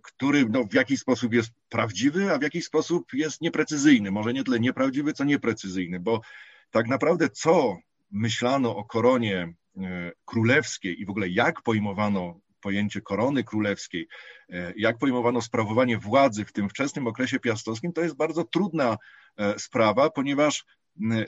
[0.04, 4.12] który no, w jakiś sposób jest prawdziwy, a w jakiś sposób jest nieprecyzyjny.
[4.12, 6.22] Może nie tyle nieprawdziwy, co nieprecyzyjny, bo
[6.72, 7.78] tak naprawdę co
[8.12, 14.08] myślano o koronie e, królewskiej i w ogóle jak pojmowano pojęcie korony królewskiej,
[14.50, 18.98] e, jak pojmowano sprawowanie władzy w tym wczesnym okresie piastowskim, to jest bardzo trudna
[19.38, 20.66] e, sprawa, ponieważ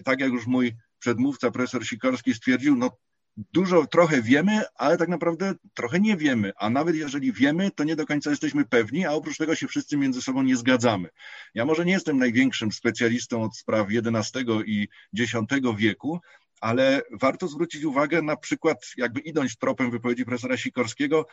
[0.04, 2.98] tak jak już mój przedmówca, profesor Sikorski stwierdził, no
[3.38, 7.96] dużo, trochę wiemy, ale tak naprawdę trochę nie wiemy, a nawet jeżeli wiemy, to nie
[7.96, 11.10] do końca jesteśmy pewni, a oprócz tego się wszyscy między sobą nie zgadzamy.
[11.54, 14.88] Ja może nie jestem największym specjalistą od spraw XI i
[15.20, 15.34] X
[15.78, 16.20] wieku,
[16.62, 21.26] ale warto zwrócić uwagę na przykład, jakby idąc tropem wypowiedzi profesora Sikorskiego,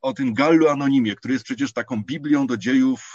[0.00, 3.14] o tym Gallu Anonimie, który jest przecież taką Biblią do dziejów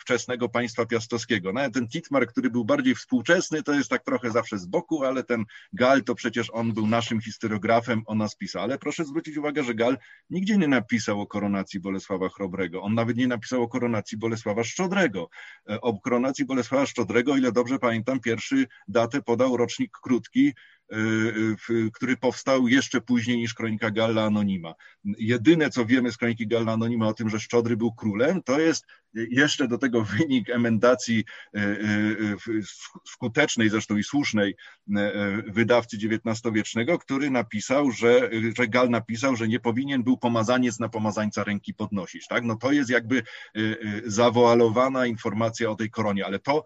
[0.00, 1.52] wczesnego państwa piastowskiego.
[1.52, 5.24] Nawet ten Titmar, który był bardziej współczesny, to jest tak trochę zawsze z boku, ale
[5.24, 8.62] ten Gal to przecież on był naszym historiografem, on nas pisał.
[8.62, 9.98] Ale proszę zwrócić uwagę, że Gal
[10.30, 12.82] nigdzie nie napisał o koronacji Bolesława Chrobrego.
[12.82, 15.28] On nawet nie napisał o koronacji Bolesława Szczodrego.
[15.70, 20.57] E, o koronacji Bolesława Szczodrego, ile dobrze pamiętam, pierwszy datę podał rocznik krótki, Y,
[21.92, 24.74] który powstał jeszcze później niż Kronika Galla Anonima.
[25.04, 28.84] Jedyne, co wiemy z Kroniki Galla Anonima o tym, że Szczodry był królem, to jest
[29.14, 31.24] jeszcze do tego wynik emendacji
[31.56, 32.62] y, y,
[33.06, 34.56] skutecznej zresztą i słusznej
[35.46, 41.44] wydawcy XIX-wiecznego, który napisał, że, że Gal napisał, że nie powinien był pomazaniec na pomazańca
[41.44, 42.26] ręki podnosić.
[42.26, 42.44] Tak?
[42.44, 43.22] No to jest jakby
[44.04, 46.64] zawoalowana informacja o tej koronie, ale to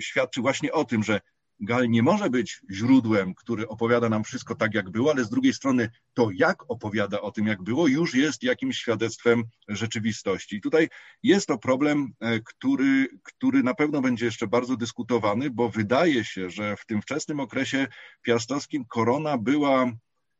[0.00, 1.20] świadczy właśnie o tym, że
[1.60, 5.52] Gal nie może być źródłem, który opowiada nam wszystko tak, jak było, ale z drugiej
[5.52, 10.56] strony to, jak opowiada o tym, jak było, już jest jakimś świadectwem rzeczywistości.
[10.56, 10.88] I tutaj
[11.22, 16.50] jest to problem, e, który, który na pewno będzie jeszcze bardzo dyskutowany, bo wydaje się,
[16.50, 17.86] że w tym wczesnym okresie
[18.22, 19.92] piastowskim korona była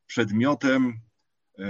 [0.07, 1.01] przedmiotem
[1.59, 1.65] e,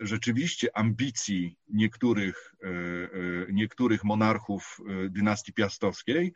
[0.00, 6.32] rzeczywiście ambicji niektórych, e, niektórych monarchów dynastii piastowskiej,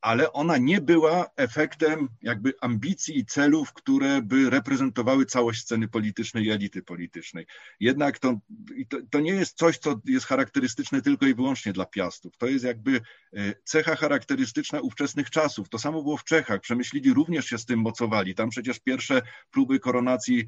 [0.00, 6.44] ale ona nie była efektem jakby ambicji i celów, które by reprezentowały całość sceny politycznej
[6.44, 7.46] i elity politycznej.
[7.80, 8.40] Jednak to,
[8.88, 12.36] to, to, nie jest coś, co jest charakterystyczne tylko i wyłącznie dla Piastów.
[12.36, 13.00] To jest jakby
[13.32, 15.68] e, cecha charakterystyczna ówczesnych czasów.
[15.68, 16.60] To samo było w Czechach.
[16.60, 18.34] Przemyślili również się z tym mocowali.
[18.34, 20.46] Tam przecież pierwsze próby koronacji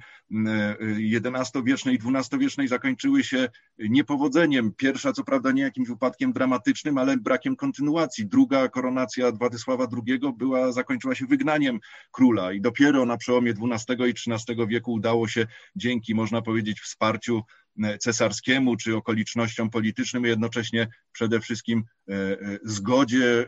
[1.12, 4.72] XI-wiecznej, e, XII-wiecznej zakończyły się niepowodzeniem.
[4.76, 8.26] Pierwsza, co prawda, nie jakimś upadkiem dramatycznym, ale brakiem kontynuacji.
[8.26, 11.80] Druga koronacja Władysława II była, zakończyła się wygnaniem
[12.12, 17.42] króla i dopiero na przełomie XII i XIII wieku udało się dzięki, można powiedzieć, wsparciu
[17.82, 23.46] e, cesarskiemu czy okolicznościom politycznym, jednocześnie przede wszystkim e, e, zgodzie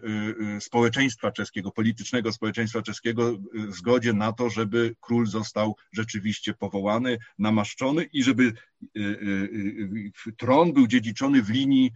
[0.61, 8.23] społeczeństwa czeskiego, politycznego społeczeństwa czeskiego, zgodzie na to, żeby król został rzeczywiście powołany, namaszczony i
[8.23, 8.53] żeby
[10.37, 11.91] tron był dziedziczony w linii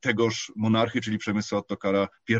[0.00, 2.34] tegoż monarchy, czyli Przemysła Ottokara I.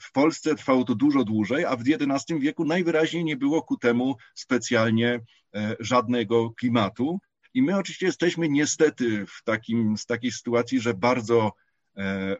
[0.00, 4.16] W Polsce trwało to dużo dłużej, a w XI wieku najwyraźniej nie było ku temu
[4.34, 5.20] specjalnie
[5.54, 7.18] e, żadnego klimatu.
[7.54, 11.52] I my oczywiście jesteśmy niestety w takim, z takiej sytuacji, że bardzo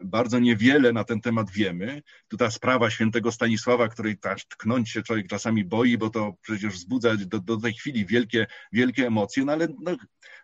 [0.01, 2.01] bardzo niewiele na ten temat wiemy.
[2.27, 6.73] Tu ta sprawa świętego Stanisława, której też tknąć się człowiek czasami boi, bo to przecież
[6.73, 9.95] wzbudza do, do tej chwili wielkie, wielkie emocje, no ale no,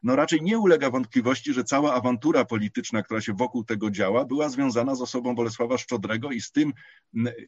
[0.03, 4.49] no raczej nie ulega wątpliwości, że cała awantura polityczna, która się wokół tego działa, była
[4.49, 6.73] związana z osobą Bolesława Szczodrego i z tym,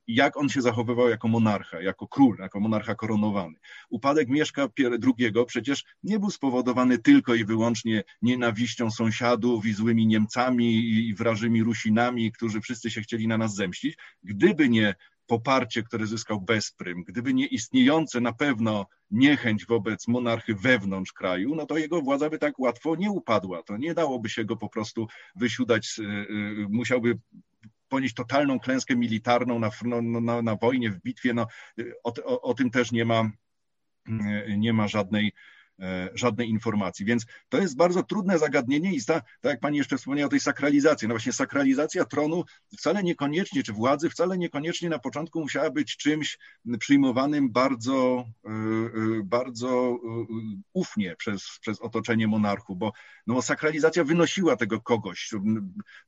[0.08, 3.56] jak on się zachowywał jako monarcha, jako król, jako monarcha koronowany.
[3.90, 10.90] Upadek Mieszka II przecież nie był spowodowany tylko i wyłącznie nienawiścią sąsiadów i złymi Niemcami
[11.08, 13.98] i wrażymi Rusinami, którzy wszyscy się chcieli na nas zemścić.
[14.24, 14.96] Gdyby nie
[15.28, 21.66] poparcie, które zyskał Bezprym, gdyby nie istniejące na pewno niechęć wobec monarchy wewnątrz kraju, no
[21.66, 23.64] to jego władza by tak łatwo nie upadła.
[23.64, 27.20] To nie dałoby się go po prostu wysiudać, y, y, musiałby
[27.90, 31.34] ponieść totalną klęskę militarną na, no, no, na, na wojnie, w bitwie.
[31.34, 31.48] No,
[32.04, 33.32] o, o, o tym też nie ma,
[34.58, 35.32] nie ma żadnej,
[36.14, 37.06] żadnej informacji.
[37.06, 40.40] Więc to jest bardzo trudne zagadnienie i ta, tak jak pani jeszcze wspomniała o tej
[40.40, 42.44] sakralizacji, no właśnie sakralizacja tronu
[42.78, 46.38] wcale niekoniecznie, czy władzy wcale niekoniecznie na początku musiała być czymś
[46.80, 50.00] przyjmowanym bardzo, e, e, bardzo
[50.74, 52.94] ufnie przez, przez otoczenie monarchu, bo
[53.28, 55.30] no, sakralizacja wynosiła tego kogoś,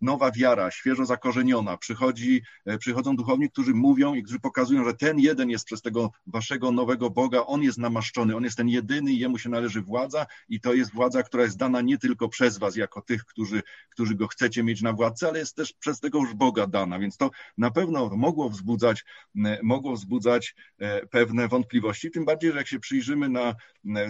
[0.01, 2.41] nowa wiara, świeżo zakorzeniona, przychodzi,
[2.79, 7.09] przychodzą duchowni, którzy mówią i którzy pokazują, że ten jeden jest przez tego waszego nowego
[7.09, 10.59] Boga, on jest namaszczony, on jest ten jedyny i jemu się należy należy władza i
[10.59, 14.27] to jest władza, która jest dana nie tylko przez was, jako tych, którzy, którzy go
[14.27, 17.71] chcecie mieć na władcy, ale jest też przez tego już Boga dana, więc to na
[17.71, 19.05] pewno mogło wzbudzać,
[19.63, 23.55] mogło wzbudzać e, pewne wątpliwości, tym bardziej, że jak się przyjrzymy na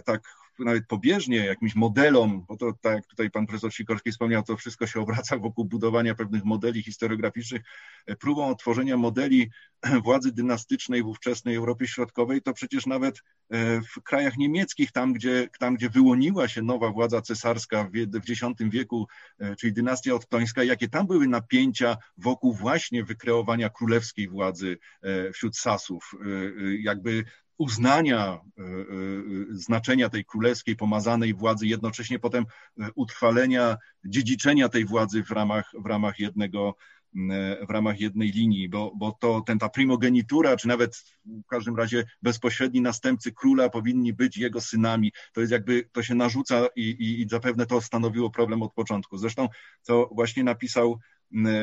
[0.05, 0.21] tak
[0.59, 4.87] nawet pobieżnie jakimś modelom, bo to tak jak tutaj pan profesor Sikorski wspomniał, to wszystko
[4.87, 7.61] się obraca wokół budowania pewnych modeli historiograficznych,
[8.19, 9.49] próbą otworzenia modeli
[10.05, 13.17] władzy dynastycznej w ówczesnej Europie Środkowej, to przecież nawet
[13.49, 18.41] e, w krajach niemieckich, tam gdzie, tam, gdzie wyłoniła się nowa władza cesarska w X
[18.59, 19.07] wieku,
[19.39, 25.57] e, czyli dynastia ottońska, jakie tam były napięcia wokół właśnie wykreowania królewskiej władzy e, wśród
[25.57, 26.11] Sasów.
[26.79, 27.23] Jakby
[27.57, 28.75] uznania e, e,
[29.49, 32.45] znaczenia tej królewskiej, pomazanej władzy, jednocześnie potem
[32.79, 36.75] e, utrwalenia, dziedziczenia tej władzy w ramach, w ramach jednego,
[37.67, 42.03] w ramach jednej linii, bo, bo to ten, ta primogenitura, czy nawet w każdym razie
[42.21, 45.11] bezpośredni następcy króla powinni być jego synami.
[45.33, 49.17] To jest jakby, to się narzuca i, i, i zapewne to stanowiło problem od początku.
[49.17, 49.49] Zresztą
[49.85, 50.99] to właśnie napisał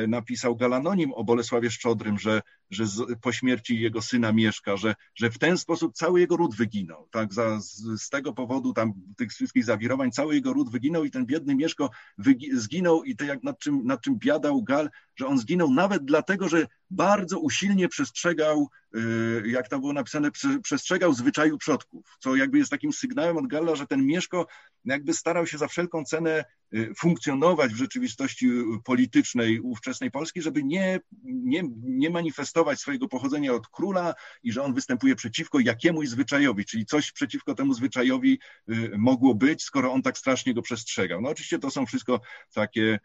[0.07, 2.85] napisał Galanonim o Bolesławie Szczodrym, że, że
[3.21, 7.07] po śmierci jego syna Mieszka, że, że w ten sposób cały jego ród wyginął.
[7.11, 7.33] Tak?
[7.33, 11.25] Za, z, z, tego powodu tam tych wszystkich zawirowań cały jego ród wyginął i ten
[11.25, 15.37] biedny Mieszko wygi, zginął i to jak nad czym, nad czym biadał Gal, że on
[15.37, 20.31] zginął nawet dlatego, że bardzo usilnie przestrzegał, y, jak tam było napisane,
[20.63, 24.47] przestrzegał zwyczaju przodków, co jakby jest takim sygnałem od Galla, że ten Mieszko
[24.85, 28.49] jakby starał się za wszelką cenę y, funkcjonować w rzeczywistości
[28.83, 34.73] politycznej ówczesnej Polski, żeby nie, nie, nie manifestować swojego pochodzenia od króla i że on
[34.73, 40.17] występuje przeciwko jakiemuś zwyczajowi, czyli coś przeciwko temu zwyczajowi y, mogło być, skoro on tak
[40.17, 41.21] strasznie go przestrzegał.
[41.21, 42.21] No oczywiście to są wszystko
[42.53, 42.99] takie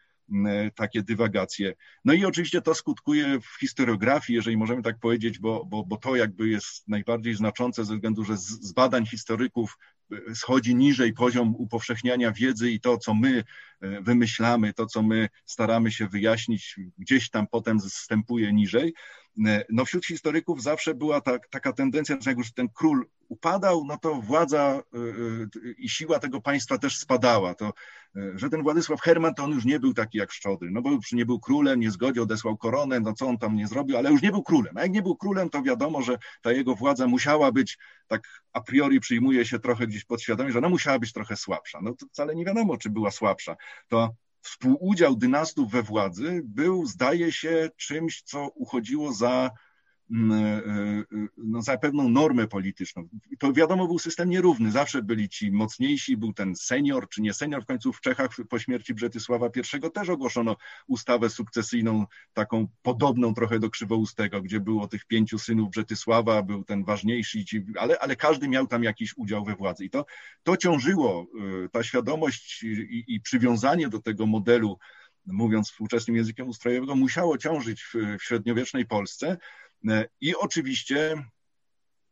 [0.75, 1.75] takie dywagacje.
[2.05, 6.17] No i oczywiście to skutkuje w historiografii, jeżeli możemy tak powiedzieć, bo, bo, bo to
[6.17, 9.79] jakby jest najbardziej znaczące ze względu, że z, z badań historyków
[10.13, 13.45] e, schodzi niżej poziom upowszechniania wiedzy i to, co my
[13.81, 18.95] e, wymyślamy, to, co my staramy się wyjaśnić, gdzieś tam potem zstępuje niżej.
[19.47, 23.85] E, no wśród historyków zawsze była ta, taka tendencja, że jak już ten król upadał,
[23.85, 24.99] no to władza y,
[25.57, 27.55] y, i siła tego państwa też spadała.
[27.55, 27.73] To,
[28.35, 31.13] że ten Władysław Herman to on już nie był taki jak Szczodry, no bo już
[31.13, 34.23] nie był królem, nie zgodził, odesłał koronę, no co on tam nie zrobił, ale już
[34.23, 34.77] nie był królem.
[34.77, 38.61] A jak nie był królem, to wiadomo, że ta jego władza musiała być, tak a
[38.61, 41.79] priori przyjmuje się trochę gdzieś podświadomie, że ona musiała być trochę słabsza.
[41.83, 43.57] No to wcale nie wiadomo, czy była słabsza.
[43.89, 44.15] To
[44.47, 49.51] współudział dynastów we władzy był, zdaje się, czymś, co uchodziło za
[50.11, 53.09] no, za pewną normę polityczną.
[53.39, 54.71] To wiadomo, był system nierówny.
[54.71, 57.63] Zawsze byli ci mocniejsi, był ten senior czy nie senior.
[57.63, 63.59] W końcu w Czechach po śmierci Brzetysława I też ogłoszono ustawę sukcesyjną, taką podobną trochę
[63.59, 67.45] do Krzywoustego, gdzie było tych pięciu synów Brzetysława, był ten ważniejszy,
[67.79, 69.85] ale, ale każdy miał tam jakiś udział we władzy.
[69.85, 70.07] I to,
[70.43, 71.27] to ciążyło,
[71.65, 74.79] e, ta świadomość i, i przywiązanie do tego modelu,
[75.27, 79.39] mówiąc współczesnym językiem ustrojowego, musiało ciążyć w, w średniowiecznej Polsce.
[79.89, 81.25] E, I oczywiście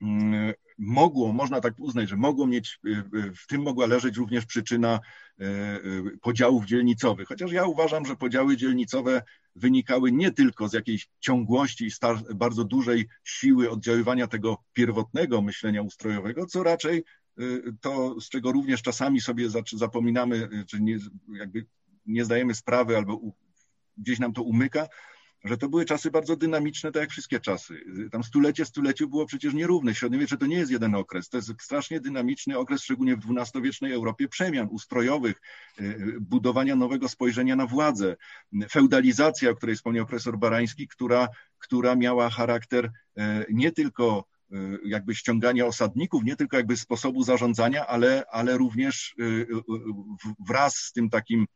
[0.02, 3.02] mm, mogło, można tak uznać, że mogło mieć, e, e,
[3.37, 5.00] w tym mogła leżeć również przyczyna
[6.20, 7.29] podziałów dzielnicowych.
[7.29, 9.22] Chociaż ja uważam, że podziały dzielnicowe
[9.56, 11.90] wynikały nie tylko z jakiejś ciągłości i
[12.35, 17.04] bardzo dużej siły oddziaływania tego pierwotnego myślenia ustrojowego, co raczej
[17.81, 20.98] to, z czego również czasami sobie zapominamy, czy nie,
[21.33, 21.66] jakby
[22.06, 23.20] nie zdajemy sprawy albo
[23.96, 24.88] gdzieś nam to umyka,
[25.45, 27.81] że to były czasy bardzo dynamiczne, tak jak wszystkie czasy.
[28.13, 29.95] Tam stulecie stuleciu było przecież nierówne.
[29.95, 34.29] Średniowiecze to nie jest jeden okres, to jest strasznie dynamiczny okres, szczególnie w XII-wiecznej Europie,
[34.29, 35.40] przemian ustrojowych,
[35.81, 38.17] y, budowania nowego spojrzenia na władzę,
[38.71, 41.29] feudalizacja, o której wspomniał profesor Barański, która,
[41.59, 47.87] która miała charakter y, nie tylko y, jakby ściągania osadników, nie tylko jakby sposobu zarządzania,
[47.87, 49.15] ale, ale również
[50.38, 51.47] wraz z tym takim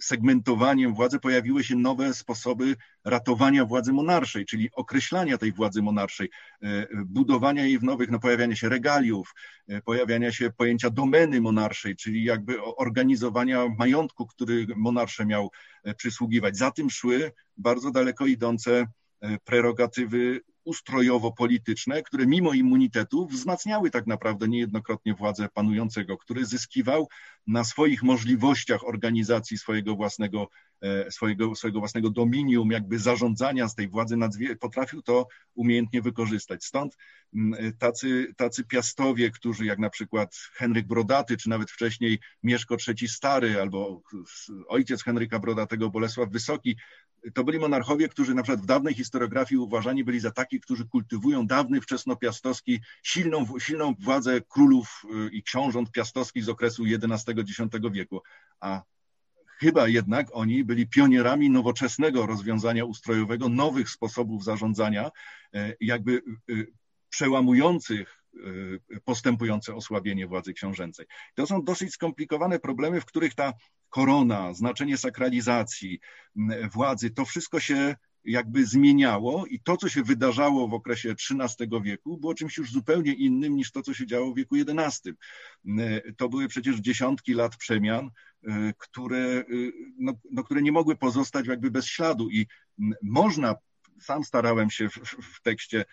[0.00, 6.30] segmentowaniem władzy pojawiły się nowe sposoby ratowania władzy monarszej, czyli określania tej władzy monarszej,
[6.62, 9.34] e, budowania jej w nowych, no pojawiania się regaliów,
[9.68, 15.50] e, pojawiania się pojęcia domeny monarszej, czyli jakby organizowania majątku, który monarsze miał
[15.84, 16.56] e, przysługiwać.
[16.56, 18.86] Za tym szły bardzo daleko idące
[19.44, 27.08] prerogatywy ustrojowo-polityczne, które mimo immunitetu wzmacniały tak naprawdę niejednokrotnie władzę panującego, który zyskiwał
[27.46, 30.48] na swoich możliwościach organizacji swojego własnego,
[30.82, 34.16] e, swojego, swojego własnego dominium, jakby zarządzania z tej władzy
[34.60, 36.64] potrafił to umiejętnie wykorzystać.
[36.64, 36.96] Stąd
[37.78, 43.60] tacy, tacy piastowie, którzy jak na przykład Henryk Brodaty, czy nawet wcześniej Mieszko III Stary,
[43.60, 44.02] albo
[44.68, 46.76] ojciec Henryka Brodatego Bolesław Wysoki,
[47.34, 51.46] to byli monarchowie, którzy na przykład w dawnej historiografii uważani byli za takich, którzy kultywują
[51.46, 58.22] dawny wczesnopiastowski, silną, silną władzę królów y, i książąt piastowskich z okresu XI-X wieku.
[58.60, 58.82] A
[59.58, 65.10] chyba jednak oni byli pionierami nowoczesnego rozwiązania ustrojowego, nowych sposobów zarządzania,
[65.54, 66.72] e, jakby y,
[67.08, 71.06] przełamujących y, postępujące osłabienie władzy książęcej.
[71.34, 73.52] To są dosyć skomplikowane problemy, w których ta
[73.90, 76.00] korona, znaczenie sakralizacji
[76.72, 82.18] władzy, to wszystko się jakby zmieniało i to, co się wydarzało w okresie XIII wieku,
[82.18, 85.10] było czymś już zupełnie innym niż to, co się działo w wieku XI.
[86.16, 88.10] To były przecież dziesiątki lat przemian,
[88.78, 89.44] które,
[89.98, 92.46] no, no, które nie mogły pozostać jakby bez śladu i
[93.02, 93.54] można
[94.00, 94.96] sam starałem się w,
[95.34, 95.84] w tekście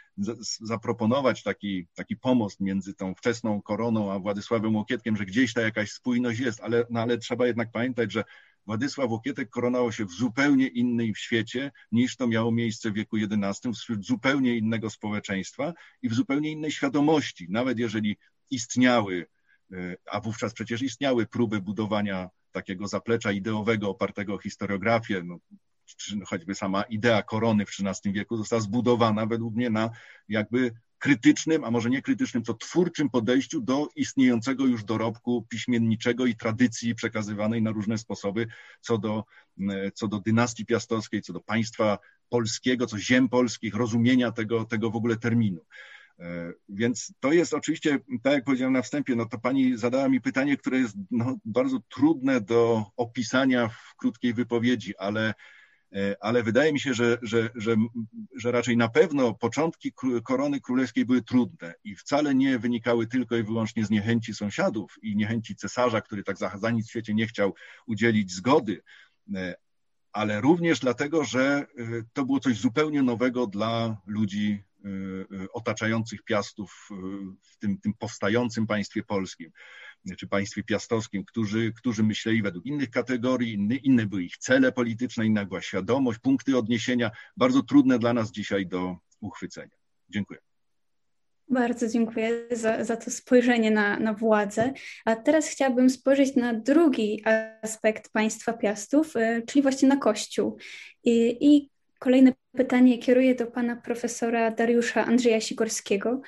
[0.61, 5.91] zaproponować taki, taki pomost między tą wczesną koroną a Władysławem Łokietkiem, że gdzieś ta jakaś
[5.91, 8.23] spójność jest, ale, no ale trzeba jednak pamiętać, że
[8.65, 13.69] Władysław Łokietek koronował się w zupełnie innym świecie niż to miało miejsce w wieku XI,
[13.73, 17.47] wśród zupełnie innego społeczeństwa i w zupełnie innej świadomości.
[17.49, 18.17] Nawet jeżeli
[18.49, 19.25] istniały,
[19.71, 25.37] e, a wówczas przecież istniały próby budowania takiego zaplecza ideowego opartego o historiografię, no,
[26.25, 29.89] choćby sama idea korony w XIII wieku została zbudowana według mnie na
[30.29, 30.71] jakby
[31.03, 36.95] krytycznym, a może nie krytycznym, to twórczym podejściu do istniejącego już dorobku piśmienniczego i tradycji
[36.95, 38.47] przekazywanej na różne sposoby
[38.81, 39.23] co do,
[39.93, 44.95] co do dynastii piastowskiej, co do państwa polskiego, co ziem polskich, rozumienia tego, tego w
[44.95, 45.61] ogóle terminu.
[46.19, 50.21] E, więc to jest oczywiście, tak jak powiedziałem na wstępie, no to pani zadała mi
[50.21, 55.33] pytanie, które jest no, bardzo trudne do opisania w krótkiej wypowiedzi, ale E,
[56.19, 57.75] ale wydaje mi się, że, że, że,
[58.35, 63.43] że raczej na pewno początki korony królewskiej były trudne i wcale nie wynikały tylko i
[63.43, 67.27] wyłącznie z niechęci sąsiadów i niechęci cesarza, który tak za, za nic w świecie nie
[67.27, 68.81] chciał udzielić zgody,
[69.35, 69.55] e,
[70.11, 71.65] ale również dlatego, że e,
[72.13, 74.63] to było coś zupełnie nowego dla ludzi
[75.53, 76.89] otaczających Piastów
[77.41, 79.51] w tym, tym powstającym państwie polskim
[80.17, 85.25] czy państwie piastowskim, którzy, którzy myśleli według innych kategorii, inne, inne były ich cele polityczne,
[85.25, 89.75] inna była świadomość, punkty odniesienia, bardzo trudne dla nas dzisiaj do uchwycenia.
[90.09, 90.39] Dziękuję.
[91.49, 94.73] Bardzo dziękuję za, za to spojrzenie na, na władzę.
[95.05, 97.23] A teraz chciałabym spojrzeć na drugi
[97.61, 100.57] aspekt państwa Piastów, e, czyli właśnie na Kościół.
[101.03, 106.21] I, i kolejne pytanie kieruję do pana profesora Dariusza Andrzeja Sikorskiego.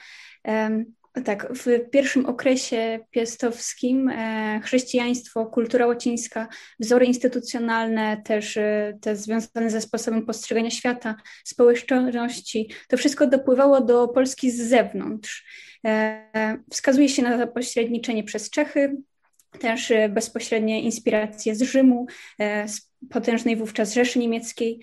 [1.24, 6.48] Tak, w pierwszym okresie piastowskim e, chrześcijaństwo, kultura łacińska,
[6.80, 14.08] wzory instytucjonalne, też e, te związane ze sposobem postrzegania świata, społeczności, to wszystko dopływało do
[14.08, 15.46] Polski z zewnątrz.
[15.86, 18.98] E, wskazuje się na zapośredniczenie przez Czechy,
[19.56, 22.08] też bezpośrednie inspiracje z Rzymu,
[22.40, 24.80] z potężnej wówczas Rzeszy Niemieckiej.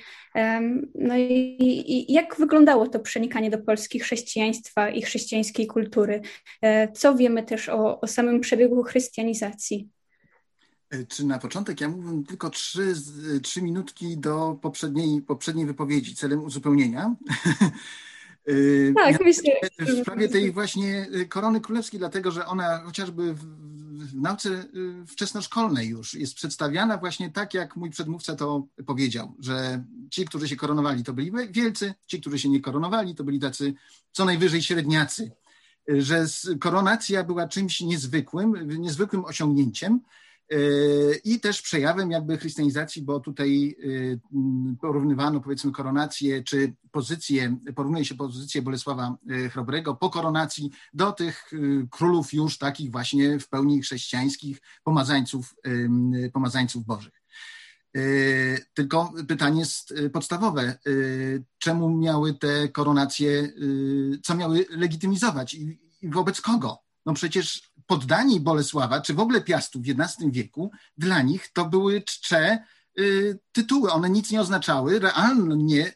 [0.95, 1.57] No i,
[1.87, 6.21] i, jak wyglądało to przenikanie do Polski chrześcijaństwa i chrześcijańskiej kultury?
[6.63, 9.89] E, co wiemy też o, o samym przebiegu chrystianizacji?
[10.91, 12.95] E, czy na początek ja mówię tylko trzy,
[13.43, 17.15] trzy minutki do poprzedniej, poprzedniej wypowiedzi celem uzupełnienia.
[18.47, 19.53] E, tak, myślę.
[19.79, 23.45] W sprawie tej właśnie korony królewskiej, dlatego że ona chociażby w,
[24.03, 29.85] w nauce y, wczesnoszkolnej już jest przedstawiana właśnie tak, jak mój przedmówca to powiedział, że
[30.11, 33.75] ci, którzy się koronowali, to byli wielcy, ci, którzy się nie koronowali, to byli tacy
[34.13, 35.31] co najwyżej średniacy,
[35.89, 36.27] że
[36.61, 40.01] koronacja była czymś niezwykłym, niezwykłym osiągnięciem
[41.25, 43.77] i też przejawem jakby chrystianizacji, bo tutaj
[44.81, 49.17] porównywano powiedzmy koronację, czy pozycję, porównuje się pozycję Bolesława
[49.51, 51.51] Chrobrego po koronacji do tych
[51.91, 55.55] królów już takich właśnie w pełni chrześcijańskich, pomazańców,
[56.33, 57.23] pomazańców bożych.
[58.75, 60.79] Tylko pytanie jest podstawowe.
[61.59, 63.53] Czemu miały te koronacje,
[64.23, 66.79] co miały legitymizować i wobec kogo?
[67.07, 72.03] No przecież poddani Bolesława, czy w ogóle Piastów w XI wieku, dla nich to były
[72.03, 72.65] czcze
[72.99, 73.91] y, tytuły.
[73.91, 74.99] One nic nie oznaczały.
[74.99, 75.93] Realnie,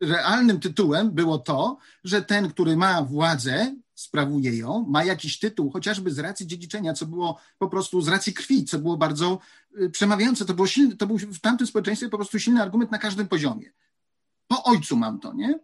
[0.00, 6.10] realnym tytułem było to, że ten, który ma władzę, sprawuje ją, ma jakiś tytuł, chociażby
[6.10, 9.38] z racji dziedziczenia, co było po prostu z racji krwi, co było bardzo
[9.80, 10.44] y, przemawiające.
[10.44, 13.72] To, było to był w tamtym społeczeństwie po prostu silny argument na każdym poziomie.
[14.48, 15.58] Po ojcu mam to, nie?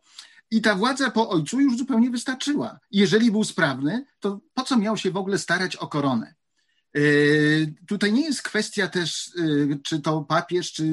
[0.51, 2.79] I ta władza po ojcu już zupełnie wystarczyła.
[2.91, 6.35] Jeżeli był sprawny, to po co miał się w ogóle starać o koronę?
[6.97, 7.01] E,
[7.87, 10.85] tutaj nie jest kwestia też, e, czy to papież, czy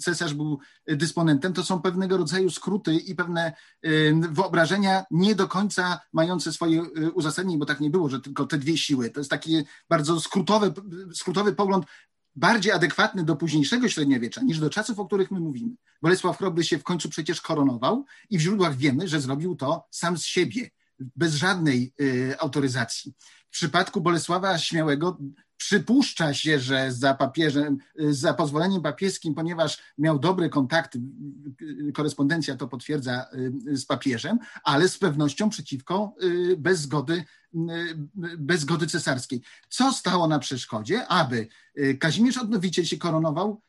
[0.00, 3.88] cesarz był dysponentem, to są pewnego rodzaju skróty i pewne e,
[4.30, 6.82] wyobrażenia nie do końca mające swoje
[7.14, 9.10] uzasadnienie, bo tak nie było, że tylko te dwie siły.
[9.10, 10.72] To jest taki bardzo skrótowy,
[11.14, 11.86] skrótowy pogląd
[12.36, 15.74] bardziej adekwatny do późniejszego średniowiecza niż do czasów, o których my mówimy.
[16.02, 20.18] Bolesław Chrobry się w końcu przecież koronował i w źródłach wiemy, że zrobił to sam
[20.18, 20.70] z siebie,
[21.16, 23.14] bez żadnej y, autoryzacji.
[23.48, 25.18] W przypadku Bolesława Śmiałego
[25.64, 31.00] przypuszcza się, że za papieżem, za pozwoleniem papieskim, ponieważ miał dobre kontakty,
[31.94, 33.26] korespondencja to potwierdza
[33.68, 37.58] y, z papieżem, ale z pewnością przeciwko, y, bez zgody, y,
[38.38, 39.42] bez zgody cesarskiej.
[39.68, 41.48] Co stało na przeszkodzie, aby
[42.00, 43.62] Kazimierz Odnowiciel się koronował,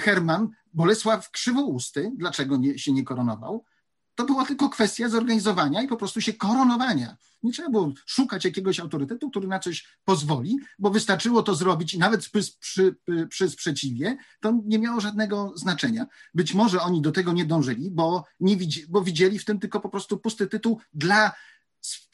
[0.00, 3.64] Herman, Bolesław Krzywousty, dlaczego nie, się nie koronował?
[4.20, 7.16] To była tylko kwestia zorganizowania i po prostu się koronowania.
[7.42, 11.98] Nie trzeba było szukać jakiegoś autorytetu, który na coś pozwoli, bo wystarczyło to zrobić i
[11.98, 12.96] nawet przy, przy,
[13.28, 16.06] przy sprzeciwie to nie miało żadnego znaczenia.
[16.34, 19.80] Być może oni do tego nie dążyli, bo, nie widzi, bo widzieli w tym tylko
[19.80, 21.32] po prostu pusty tytuł dla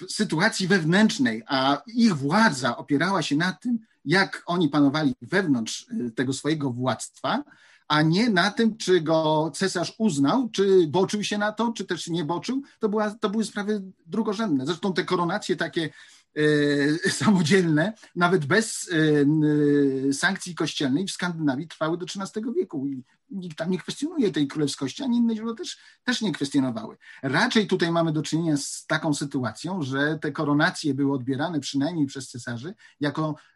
[0.09, 6.33] sytuacji wewnętrznej, a ich władza opierała się na tym, jak oni panowali wewnątrz y, tego
[6.33, 7.45] swojego władztwa,
[7.89, 12.09] a nie na tym, czy go cesarz uznał, czy boczył się na to, czy też
[12.09, 12.63] nie boczył.
[12.79, 14.67] To, była, to były sprawy drugorzędne.
[14.67, 15.91] Zresztą te koronacje takie
[17.05, 18.91] e, samodzielne, nawet bez
[20.09, 24.49] e, sankcji kościelnej w Skandynawii trwały do XIII wieku i nikt tam nie kwestionuje tej
[24.49, 26.97] królewskości, ani inne źródła też, też nie kwestionowały.
[27.23, 32.29] Raczej tutaj mamy do czynienia z taką sytuacją, że te koronacje były odbierane przynajmniej przez
[32.29, 33.35] cesarzy jako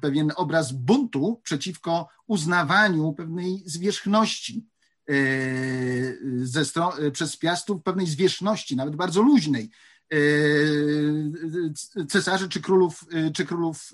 [0.00, 4.66] pewien obraz buntu przeciwko uznawaniu pewnej zwierzchności
[5.10, 6.62] y, ze
[6.98, 9.70] y, przez Piastów, pewnej zwierzchności, nawet bardzo luźnej
[12.08, 13.04] cesarzy czy królów,
[13.34, 13.92] czy królów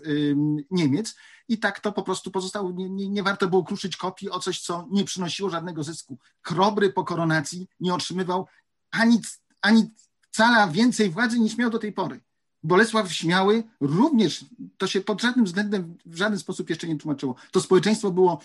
[0.70, 1.14] Niemiec.
[1.49, 2.70] I tak to po prostu pozostało.
[2.70, 6.18] Nie, nie, nie, warto było kruszyć kopii o coś, co nie przynosiło żadnego zysku.
[6.43, 8.47] Krobry po koronacji nie otrzymywał
[8.91, 9.20] ani,
[9.62, 9.91] ani
[10.31, 12.20] cala więcej władzy niż miał do tej pory.
[12.67, 14.45] Bolesław Śmiały również,
[14.79, 17.35] to się pod żadnym względem w żaden sposób jeszcze nie tłumaczyło.
[17.51, 18.41] To społeczeństwo było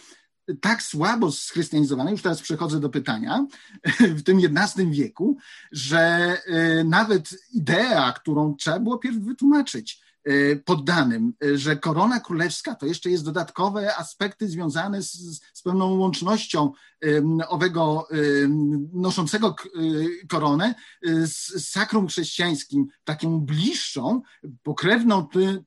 [0.61, 3.45] tak słabo schrystianizowane, już teraz przechodzę do pytania,
[4.17, 5.37] w tym XI wieku,
[5.71, 6.37] że
[6.79, 10.01] y, nawet idea, którą trzeba było pierw wytłumaczyć,
[10.65, 16.71] poddanym, y, że korona królewska to jeszcze jest dodatkowe aspekty związane z, z pewną łącznością
[17.47, 18.07] owego
[18.93, 20.75] noszącego y, koronę
[21.25, 24.21] z sakrum chrześcijańskim, taką bliższą,
[24.63, 25.63] pokrewną ty,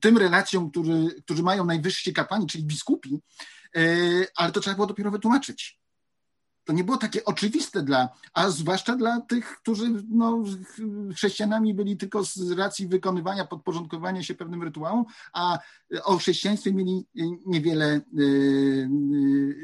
[0.00, 3.20] tym relacjom, który, którzy mają najwyżsi kapłani, czyli biskupi,
[4.36, 5.80] ale to trzeba było dopiero wytłumaczyć
[6.70, 10.44] to nie było takie oczywiste dla, a zwłaszcza dla tych, którzy no,
[11.14, 15.58] chrześcijanami byli tylko z racji wykonywania, podporządkowania się pewnym rytuałom, a
[16.04, 17.06] o chrześcijaństwie mieli
[17.46, 18.22] niewiele, y,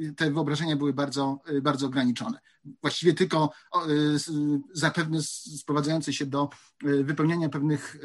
[0.02, 2.38] y, te wyobrażenia były bardzo, bardzo ograniczone.
[2.82, 3.50] Właściwie tylko
[3.88, 4.18] y,
[4.72, 5.22] zapewne
[5.58, 6.50] sprowadzające się do
[6.82, 7.96] wypełniania pewnych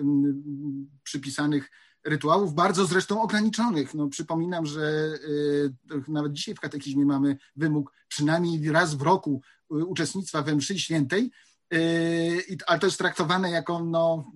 [1.04, 1.72] przypisanych
[2.04, 3.94] rytuałów, bardzo zresztą ograniczonych.
[3.94, 5.14] No, przypominam, że
[5.92, 9.42] y, nawet dzisiaj w katechizmie mamy wymóg przynajmniej raz w roku
[9.72, 11.32] y, uczestnictwa we mszy świętej,
[12.68, 14.32] ale to jest traktowane jako no,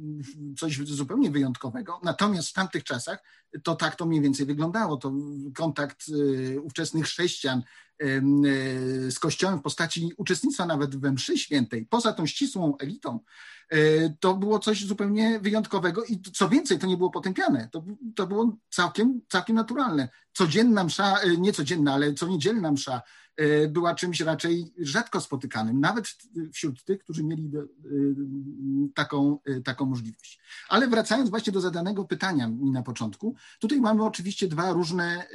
[0.60, 2.00] coś zupełnie wyjątkowego.
[2.04, 3.24] Natomiast w tamtych czasach
[3.64, 4.98] to tak to mniej więcej wyglądało.
[4.98, 5.14] To
[5.56, 6.06] kontakt
[6.64, 7.64] ówczesnych chrześcijan
[9.10, 13.20] z Kościołem w postaci uczestnictwa nawet we mszy świętej, poza tą ścisłą elitą,
[14.20, 17.70] to było coś zupełnie wyjątkowego i co więcej, to nie było potępiane.
[17.72, 17.84] To,
[18.16, 20.10] to było całkiem, całkiem naturalne.
[20.34, 23.02] Codzienna msza, nie codzienna, ale co niedzielna msza
[23.70, 26.08] była czymś raczej rzadko spotykanym, nawet
[26.54, 27.52] wśród tych, którzy mieli
[28.94, 30.40] taką, taką możliwość.
[30.70, 35.28] Ale wracając właśnie do zadanego pytania mi na początku, tutaj mamy oczywiście dwa różne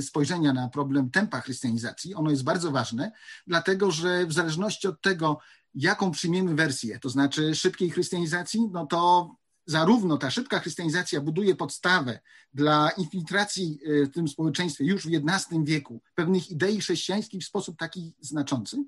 [0.00, 2.14] spojrzenia na problem tempa chrystianizacji.
[2.14, 3.12] Ono jest bardzo ważne,
[3.46, 5.38] dlatego że w zależności od tego,
[5.74, 9.30] jaką przyjmiemy wersję, to znaczy szybkiej chrystianizacji, no to
[9.66, 12.20] zarówno ta szybka chrystianizacja buduje podstawę
[12.54, 17.76] dla infiltracji e, w tym społeczeństwie już w XI wieku pewnych idei chrześcijańskich w sposób
[17.78, 18.84] taki znaczący.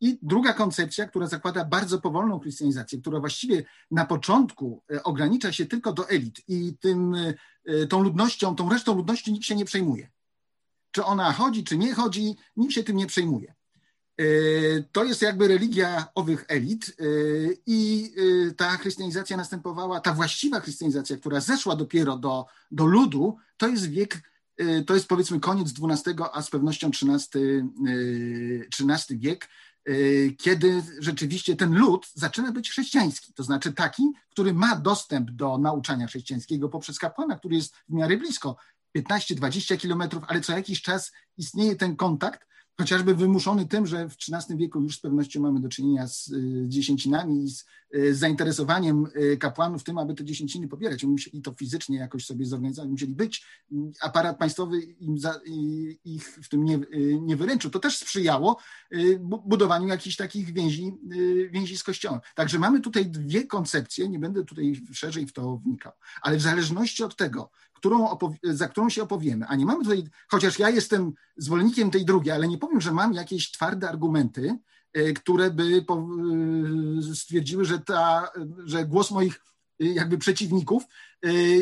[0.00, 5.66] I druga koncepcja, która zakłada bardzo powolną chrystianizację, która właściwie na początku e, ogranicza się
[5.66, 7.14] tylko do elit i tym,
[7.66, 10.10] e, tą ludnością, tą resztą ludności nikt się nie przejmuje.
[10.90, 13.54] Czy ona chodzi, czy nie chodzi, nikt się tym nie przejmuje.
[14.18, 14.24] E,
[14.92, 17.04] to jest jakby religia owych elit e,
[17.66, 18.12] i
[18.48, 23.90] e, ta chrystianizacja następowała, ta właściwa chrystianizacja, która zeszła dopiero do, do ludu, to jest
[23.90, 24.32] wiek,
[24.86, 27.62] to jest powiedzmy koniec XII, a z pewnością XIII,
[28.80, 29.48] XIII wiek,
[30.38, 36.06] kiedy rzeczywiście ten lud zaczyna być chrześcijański, to znaczy taki, który ma dostęp do nauczania
[36.06, 38.56] chrześcijańskiego poprzez kapłana, który jest w miarę blisko,
[38.98, 42.46] 15-20 kilometrów, ale co jakiś czas istnieje ten kontakt,
[42.80, 46.64] chociażby wymuszony tym, że w XIII wieku już z pewnością mamy do czynienia z y,
[46.68, 47.64] dziesięcinami i z,
[47.94, 51.04] y, z zainteresowaniem y, kapłanów tym, aby te dziesięciny pobierać.
[51.04, 53.46] Oni musieli to fizycznie jakoś sobie zorganizować, musieli być.
[54.00, 55.40] Aparat państwowy im za,
[56.04, 56.80] ich w tym nie,
[57.20, 57.70] nie wyręczył.
[57.70, 58.56] To też sprzyjało
[59.44, 60.92] budowaniu jakichś takich więzi,
[61.50, 62.20] więzi z Kościołem.
[62.34, 65.92] Także mamy tutaj dwie koncepcje, nie będę tutaj szerzej w to wnikał,
[66.22, 67.50] ale w zależności od tego,
[67.82, 69.46] którą za którą się opowiemy.
[69.46, 73.12] A nie mamy tutaj, chociaż ja jestem zwolennikiem tej drugiej, ale nie powiem, że mam
[73.12, 74.58] jakieś twarde argumenty,
[74.92, 78.30] e, które by e, stwierdziły, że, ta,
[78.64, 79.40] że głos moich
[79.80, 80.82] e, jakby przeciwników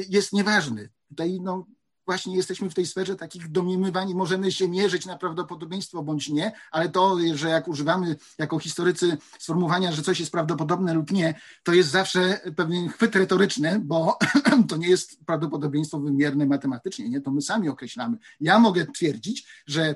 [0.09, 0.89] jest nieważny.
[1.09, 1.67] Tutaj no,
[2.11, 6.53] właśnie jesteśmy w tej sferze takich domniemywań i możemy się mierzyć na prawdopodobieństwo bądź nie,
[6.71, 11.73] ale to, że jak używamy jako historycy sformułowania, że coś jest prawdopodobne lub nie, to
[11.73, 14.19] jest zawsze pewien chwyt retoryczny, bo
[14.69, 17.21] to nie jest prawdopodobieństwo wymierne matematycznie, nie?
[17.21, 18.17] to my sami określamy.
[18.41, 19.95] Ja mogę twierdzić, że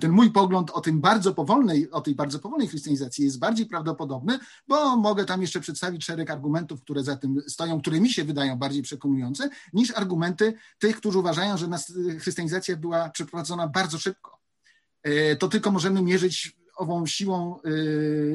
[0.00, 4.38] ten mój pogląd o tym bardzo powolnej, o tej bardzo powolnej chrystianizacji jest bardziej prawdopodobny,
[4.68, 8.56] bo mogę tam jeszcze przedstawić szereg argumentów, które za tym stoją, które mi się wydają
[8.56, 11.68] bardziej przekonujące, niż argumenty tych, którzy uważają, że
[12.18, 14.38] chrystianizacja była przeprowadzona bardzo szybko.
[15.02, 17.60] E, to tylko możemy mierzyć ową siłą,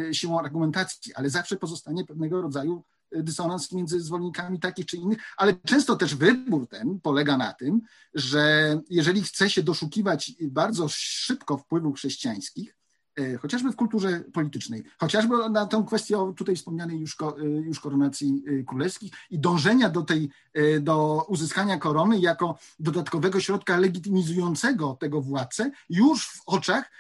[0.09, 5.53] e, siłą argumentacji, ale zawsze pozostanie pewnego rodzaju dysonans między zwolennikami takich czy innych, ale
[5.66, 7.82] często też wybór ten polega na tym,
[8.14, 12.78] że jeżeli chce się doszukiwać bardzo szybko wpływów chrześcijańskich,
[13.20, 18.43] e, chociażby w kulturze politycznej, chociażby na tę kwestię tutaj wspomnianej już, e, już koronacji
[18.47, 20.30] e, królewskich i dążenia do tej,
[20.82, 26.91] do uzyskania korony jako dodatkowego środka legitymizującego tego władcę już w oczach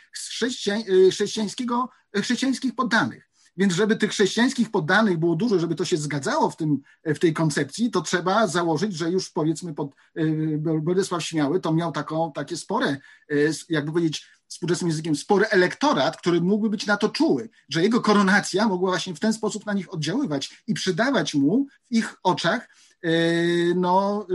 [1.11, 3.34] chrześcijańskiego, chrześcijańskich poddanych.
[3.57, 7.33] Więc żeby tych chrześcijańskich poddanych było dużo, żeby to się zgadzało w, tym, w tej
[7.33, 10.23] koncepcji, to trzeba założyć, że już powiedzmy pod e,
[10.57, 13.35] Bolesław Śmiały to miał taką, takie spore, e,
[13.69, 18.67] jakby powiedzieć współczesnym językiem, spory elektorat, który mógłby być na to czuły, że jego koronacja
[18.67, 22.69] mogła właśnie w ten sposób na nich oddziaływać i przydawać mu w ich oczach
[23.75, 24.27] no,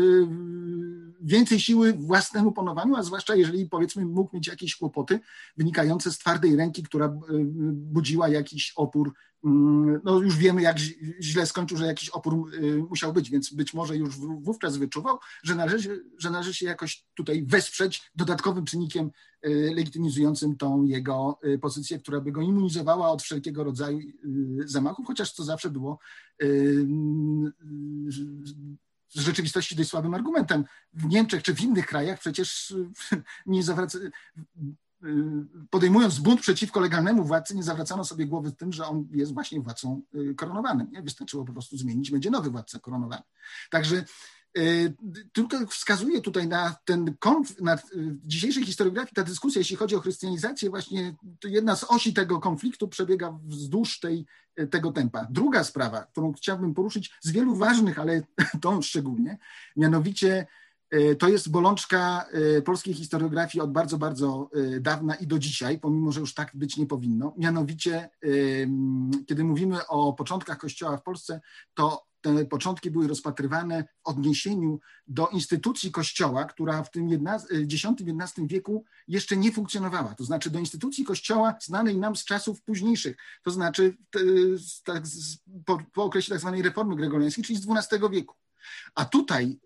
[1.21, 5.21] więcej siły własnemu panowaniu, a zwłaszcza jeżeli powiedzmy mógł mieć jakieś kłopoty
[5.57, 7.11] wynikające z twardej ręki, która e,
[7.73, 9.13] budziła jakiś opór.
[9.45, 10.79] Mm, no już wiemy, jak
[11.21, 15.55] źle skończył, że jakiś opór e, musiał być, więc być może już wówczas wyczuwał, że
[15.55, 19.11] należy, że należy się jakoś tutaj wesprzeć dodatkowym czynnikiem
[19.43, 23.99] e, legitymizującym tą jego pozycję, która by go immunizowała od wszelkiego rodzaju
[24.65, 25.99] zamachów, chociaż to zawsze było
[29.15, 30.65] w rzeczywistości dość słabym argumentem.
[30.93, 32.75] W Niemczech czy w innych krajach przecież
[33.47, 33.99] nie zawraca,
[35.71, 40.03] podejmując bunt przeciwko legalnemu władcy, nie zawracano sobie głowy tym, że on jest właśnie władcą
[40.15, 40.91] y, koronowanym.
[40.91, 41.03] Nie?
[41.03, 43.23] Wystarczyło po prostu zmienić, będzie nowy władca koronowany.
[43.71, 44.05] Także
[44.59, 44.95] y,
[45.33, 47.79] tylko wskazuje tutaj na ten konflikt, na
[48.25, 53.39] dzisiejszej historiografii ta dyskusja, jeśli chodzi o chrystianizację, właśnie jedna z osi tego konfliktu przebiega
[53.45, 54.27] wzdłuż tej
[54.71, 55.27] tego tempa.
[55.31, 58.23] Druga sprawa, którą chciałbym poruszyć z wielu ważnych, ale
[58.63, 59.39] tą szczególnie,
[59.77, 60.47] mianowicie
[61.19, 62.27] to jest bolączka
[62.59, 66.51] e, polskiej historiografii od bardzo, bardzo e, dawna i do dzisiaj, pomimo że już tak
[66.55, 67.35] być nie powinno.
[67.39, 68.11] Mianowicie,
[69.27, 71.41] kiedy mówimy o początkach Kościoła w Polsce,
[71.75, 77.09] to te początki były rozpatrywane w odniesieniu do instytucji Kościoła, która w tym
[77.53, 80.15] X-XI wieku jeszcze nie funkcjonowała.
[80.15, 83.97] To znaczy do instytucji Kościoła znanej nam z czasów późniejszych, to znaczy
[84.85, 85.03] tak,
[85.65, 88.35] po, po okresie tak zwanej reformy gregoriańskiej, czyli z XII wieku.
[88.95, 89.59] A tutaj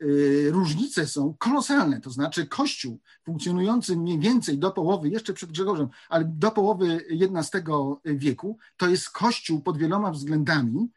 [0.51, 6.25] różnice są kolosalne, to znaczy Kościół funkcjonujący mniej więcej do połowy, jeszcze przed Grzegorzem, ale
[6.25, 7.59] do połowy XI
[8.05, 10.91] wieku, to jest Kościół pod wieloma względami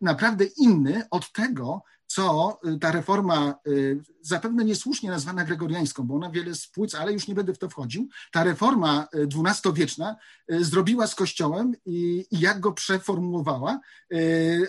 [0.00, 6.30] naprawdę inny od tego, co y, ta reforma, y, zapewne niesłusznie nazwana gregoriańską, bo ona
[6.30, 10.16] wiele spłyc, ale już nie będę w to wchodził, ta reforma dwunastowieczna
[10.52, 13.80] y, zrobiła z Kościołem i, i jak go przeformułowała,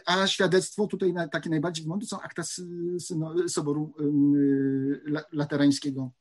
[0.06, 2.44] a świadectwo tutaj takie najbardziej wygląda są akta
[3.48, 3.94] Soboru
[5.32, 6.12] Laterańskiego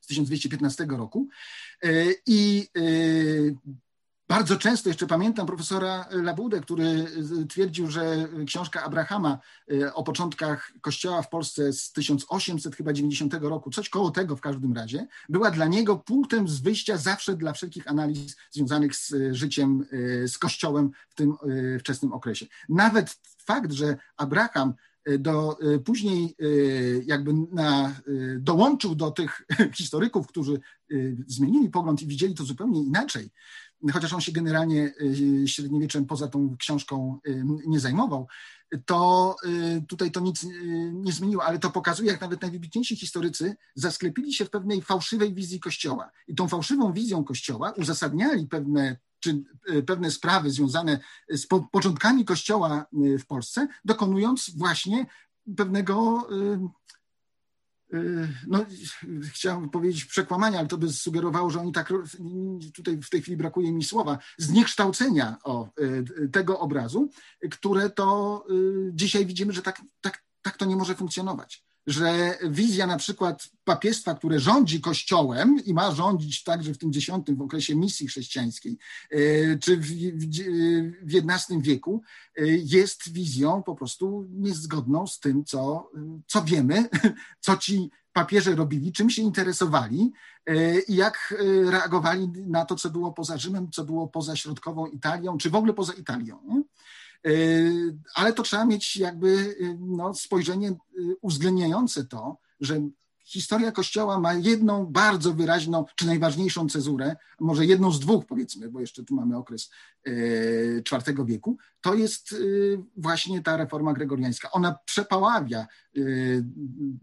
[0.00, 1.28] z 1215 roku.
[2.26, 2.68] I
[4.34, 7.06] bardzo często, jeszcze pamiętam profesora Labudę, który
[7.48, 9.38] twierdził, że książka Abrahama
[9.72, 15.06] e, o początkach Kościoła w Polsce z 1890 roku, coś koło tego w każdym razie,
[15.28, 19.86] była dla niego punktem z wyjścia zawsze dla wszelkich analiz związanych z życiem,
[20.24, 21.36] e, z Kościołem w tym
[21.80, 22.46] wczesnym okresie.
[22.68, 24.74] Nawet fakt, że Abraham
[25.18, 26.36] do, później
[27.06, 27.94] jakby na,
[28.38, 29.42] dołączył do tych
[29.78, 30.60] historyków, którzy
[31.26, 33.30] zmienili pogląd i widzieli to zupełnie inaczej,
[33.92, 38.28] chociaż on się generalnie y, średniowieczem poza tą książką y, nie zajmował,
[38.86, 40.46] to y, tutaj to nic
[40.92, 45.60] nie zmieniło, ale to pokazuje, jak nawet najwybitniejsi historycy zasklepili się w pewnej fałszywej wizji
[45.60, 46.10] Kościoła.
[46.28, 49.44] I tą fałszywą wizją Kościoła uzasadniali pewne czy
[49.86, 55.06] pewne sprawy związane z początkami Kościoła w Polsce, dokonując właśnie
[55.56, 56.28] pewnego
[58.46, 58.64] no,
[59.32, 61.92] chciałem powiedzieć przekłamania, ale to by sugerowało, że oni tak,
[62.74, 67.10] tutaj w tej chwili brakuje mi słowa, zniekształcenia o, y, tego obrazu,
[67.50, 72.86] które to y, dzisiaj widzimy, że tak, tak, tak to nie może funkcjonować że wizja
[72.86, 77.76] na przykład papiestwa, które rządzi Kościołem i ma rządzić także w tym dziesiątym, w okresie
[77.76, 78.78] misji chrześcijańskiej,
[79.10, 79.18] e,
[79.58, 79.86] czy w,
[81.02, 82.02] w XI wieku,
[82.36, 85.90] e, jest wizją po prostu niezgodną z tym, co,
[86.26, 86.88] co wiemy,
[87.40, 90.12] co ci papieże robili, czym się interesowali
[90.46, 95.38] e, i jak reagowali na to, co było poza Rzymem, co było poza środkową Italią,
[95.38, 96.64] czy w ogóle poza Italią.
[97.26, 100.74] Y, ale to trzeba mieć jakby y, no, spojrzenie y,
[101.20, 102.80] uwzględniające to, że
[103.24, 108.80] historia Kościoła ma jedną bardzo wyraźną, czy najważniejszą cezurę, może jedną z dwóch powiedzmy, bo
[108.80, 109.70] jeszcze tu mamy okres
[110.92, 112.34] IV wieku, to jest
[112.96, 114.50] właśnie ta reforma gregoriańska.
[114.50, 115.66] Ona przepaławia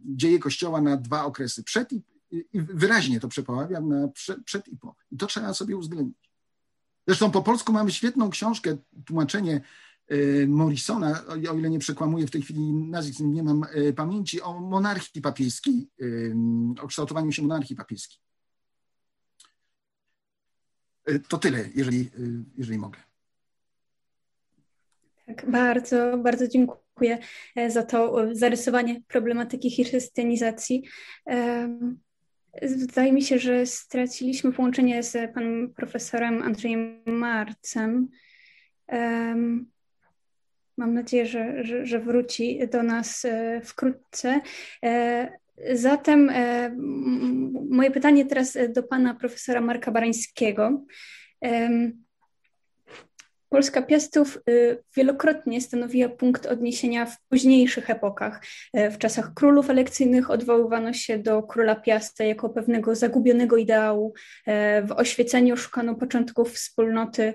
[0.05, 4.78] dzieje Kościoła na dwa okresy, przed i, i wyraźnie to przepaławia na przed, przed i
[4.78, 4.95] po.
[5.11, 6.32] I to trzeba sobie uwzględnić.
[7.07, 9.61] Zresztą po polsku mamy świetną książkę, tłumaczenie
[10.47, 15.22] Morrisona, o ile nie przekłamuję w tej chwili nazwisk, nie mam y, pamięci, o monarchii
[15.22, 16.34] papieskiej, y,
[16.82, 18.18] o kształtowaniu się monarchii papieskiej.
[21.28, 22.09] To tyle, jeżeli,
[22.57, 22.99] jeżeli mogę.
[25.26, 27.18] Tak, bardzo, bardzo dziękuję
[27.55, 30.84] e, za to zarysowanie problematyki chrystianizacji.
[32.62, 38.07] Wydaje mi się, że straciliśmy połączenie z panem profesorem Andrzejem Marcem.
[40.82, 44.42] Mam nadzieję, że, że, że wróci do nas e, wkrótce.
[44.84, 45.32] E,
[45.74, 46.72] zatem e,
[47.70, 50.86] moje pytanie teraz do pana profesora Marka Barańskiego.
[53.50, 54.42] Polska Piastów
[54.96, 58.42] wielokrotnie stanowiła punkt odniesienia w późniejszych epokach.
[58.74, 64.14] W czasach królów elekcyjnych odwoływano się do króla Piasta jako pewnego zagubionego ideału.
[64.84, 67.34] W oświeceniu szukano początków wspólnoty.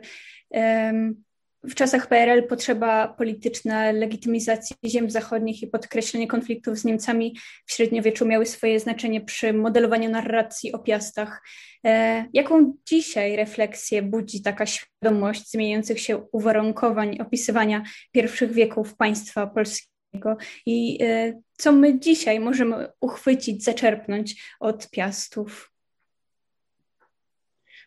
[1.65, 7.37] W czasach PRL potrzeba polityczna legitymizacji ziem zachodnich i podkreślenie konfliktów z Niemcami
[7.67, 11.43] w średniowieczu miały swoje znaczenie przy modelowaniu narracji o piastach.
[11.85, 17.83] E, jaką dzisiaj refleksję budzi taka świadomość zmieniających się uwarunkowań opisywania
[18.13, 20.37] pierwszych wieków państwa polskiego
[20.67, 25.73] i e, co my dzisiaj możemy uchwycić, zaczerpnąć od piastów?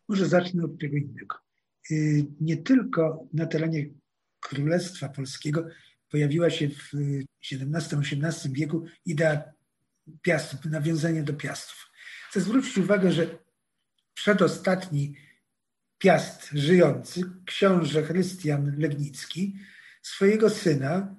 [0.08, 1.49] Może zacznę od tego innego.
[1.92, 3.86] Y, nie tylko na terenie
[4.40, 5.68] Królestwa Polskiego
[6.10, 6.92] pojawiła się w
[7.52, 9.44] XVII-XVIII wieku idea
[10.22, 11.92] piastów, nawiązanie do piastów.
[12.30, 13.38] Chcę zwrócić uwagę, że
[14.14, 15.16] przedostatni
[15.98, 19.56] piast żyjący, książę Chrystian Legnicki,
[20.02, 21.16] swojego syna,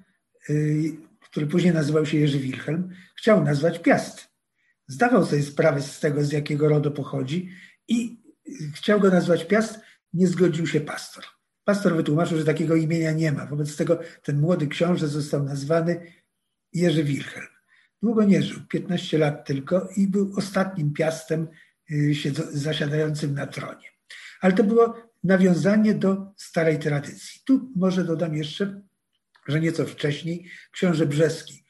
[0.50, 4.28] y, który później nazywał się Jerzy Wilhelm, chciał nazwać Piast.
[4.86, 7.50] Zdawał sobie sprawę z tego, z jakiego rodu pochodzi
[7.88, 8.22] i
[8.74, 9.80] chciał go nazwać Piast,
[10.12, 11.24] nie zgodził się pastor.
[11.64, 13.46] Pastor wytłumaczył, że takiego imienia nie ma.
[13.46, 16.12] Wobec tego ten młody książę został nazwany
[16.72, 17.46] Jerzy Wilhelm.
[18.02, 21.48] Długo nie żył, 15 lat tylko i był ostatnim piastem
[21.90, 22.14] y,
[22.52, 23.88] zasiadającym na tronie.
[24.40, 27.40] Ale to było nawiązanie do starej tradycji.
[27.44, 28.82] Tu może dodam jeszcze,
[29.48, 31.64] że nieco wcześniej książę Brzeski,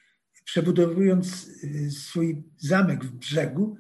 [0.45, 3.77] przebudowując y, swój zamek w brzegu,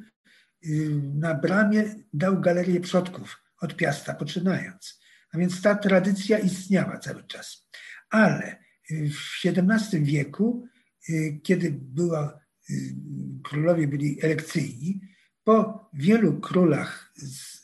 [0.64, 5.00] y, na bramie dał galerię przodków od Piasta poczynając.
[5.32, 7.68] A więc ta tradycja istniała cały czas.
[8.10, 8.56] Ale
[8.90, 10.68] w XVII wieku,
[11.42, 12.40] kiedy była,
[13.44, 15.00] królowie byli elekcyjni,
[15.44, 17.60] po wielu królach z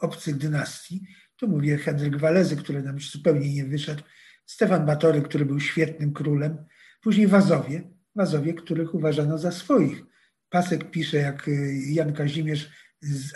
[0.00, 1.06] obcych dynastii,
[1.36, 4.02] tu mówię Henryk Walezy, który nam zupełnie nie wyszedł,
[4.46, 6.64] Stefan Batory, który był świetnym królem,
[7.02, 10.02] później Wazowie, Wazowie, których uważano za swoich.
[10.50, 12.70] Pasek pisze, jak y, Jan Kazimierz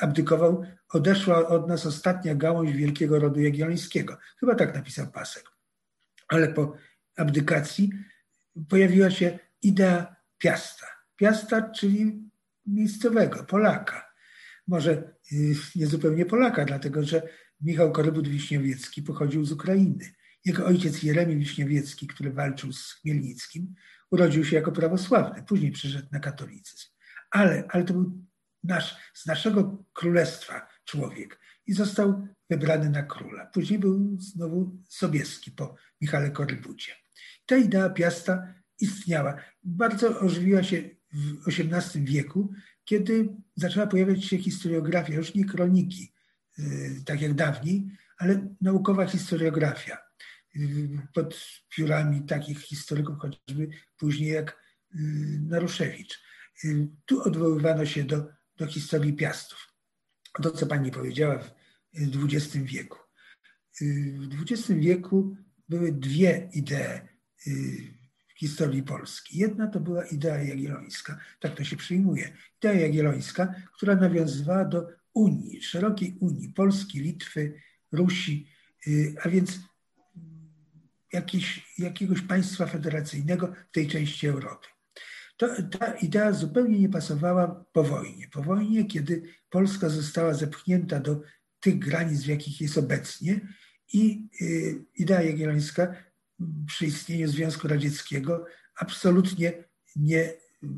[0.01, 4.19] abdykował, odeszła od nas ostatnia gałąź wielkiego rodu jagiellońskiego.
[4.41, 5.45] Chyba tak napisał Pasek.
[6.29, 6.77] Ale po
[7.17, 7.93] abdykacji
[8.69, 10.87] pojawiła się idea Piasta.
[11.17, 12.31] Piasta, czyli
[12.67, 14.13] miejscowego, Polaka.
[14.67, 14.93] Może
[15.33, 17.23] y, nie zupełnie Polaka, dlatego że
[17.61, 20.15] Michał Korybut-Wiśniowiecki pochodził z Ukrainy.
[20.45, 23.75] Jego ojciec Jeremi Wiśniowiecki, który walczył z Chmielnickim,
[24.11, 26.89] urodził się jako prawosławny, później przeszedł na katolicyzm.
[27.31, 28.28] Ale, ale to był
[28.65, 33.47] nasz, z naszego królestwa człowiek i został wybrany na króla.
[33.47, 36.93] Później był znowu Sobieski po Michale Korybucie.
[37.47, 39.37] Ta idea Piasta istniała.
[39.63, 40.83] Bardzo ożywiła się
[41.13, 42.53] w XVIII wieku,
[42.85, 46.13] kiedy zaczęła pojawiać się historiografia, już nie kroniki,
[46.59, 49.99] y, tak jak dawniej, ale naukowa historiografia
[50.57, 51.41] y, pod
[51.77, 54.99] piórami takich historyków, chociażby później jak y,
[55.41, 56.21] Naruszewicz.
[57.07, 58.27] Tu odwoływano się do,
[58.59, 59.73] do historii Piastów.
[60.43, 61.39] To, co pani powiedziała
[61.95, 62.99] w XX wieku.
[63.81, 65.37] W XX wieku
[65.69, 67.09] były dwie idee
[68.39, 69.39] historii Polski.
[69.39, 72.33] Jedna to była idea jagiellońska, tak to się przyjmuje.
[72.59, 77.61] Idea jagiellońska, która nawiązywała do Unii, szerokiej Unii Polski, Litwy,
[77.93, 78.49] Rusi,
[78.87, 79.61] y, a więc
[81.79, 84.69] jakiegoś państwa federacyjnego w tej części Europy.
[85.39, 88.29] To, ta idea zupełnie nie pasowała po wojnie.
[88.29, 91.21] Po wojnie, kiedy Polska została zepchnięta do
[91.61, 93.41] tych granic, w jakich jest obecnie,
[93.93, 95.95] i y, idea jagiellońska
[96.67, 99.65] przy istnieniu Związku Radzieckiego absolutnie
[99.97, 100.33] nie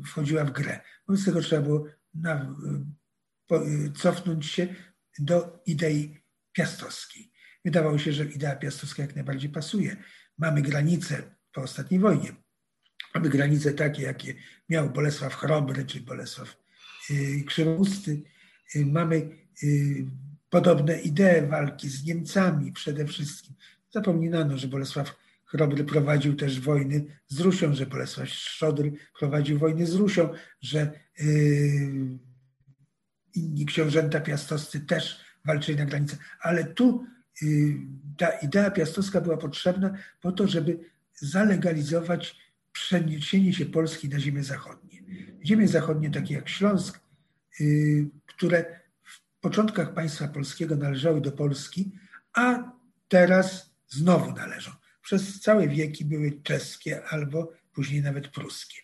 [0.05, 0.79] wchodziła w grę.
[1.07, 2.55] Wobec tego trzeba było na,
[3.47, 3.61] po,
[3.97, 4.75] cofnąć się
[5.19, 6.17] do idei
[6.51, 7.31] piastowskiej.
[7.65, 9.97] Wydawało się, że idea piastowska jak najbardziej pasuje.
[10.37, 12.40] Mamy granice po ostatniej wojnie.
[13.15, 14.33] Mamy granice takie, jakie
[14.69, 16.57] miał Bolesław Chrobry czy Bolesław
[17.11, 18.21] y, Krzywousty.
[18.75, 19.29] Y, mamy
[19.63, 20.05] y,
[20.49, 23.55] podobne idee walki z Niemcami przede wszystkim.
[23.89, 29.95] Zapominano, że Bolesław Chrobry prowadził też wojny z Rusią, że Bolesław Szczodry prowadził wojny z
[29.95, 30.29] Rusią,
[30.61, 30.91] że
[33.35, 36.17] inni książęta piastowscy też walczyli na granicy.
[36.41, 37.05] Ale tu
[38.17, 40.79] ta idea piastowska była potrzebna po to, żeby
[41.15, 42.35] zalegalizować
[42.73, 45.03] przeniesienie się Polski na ziemię zachodnie.
[45.45, 46.99] Ziemie zachodnie, takie jak Śląsk,
[47.59, 51.91] yy, które w początkach państwa polskiego należały do Polski,
[52.33, 52.71] a
[53.07, 58.77] teraz znowu należą przez całe wieki były czeskie albo później nawet pruskie.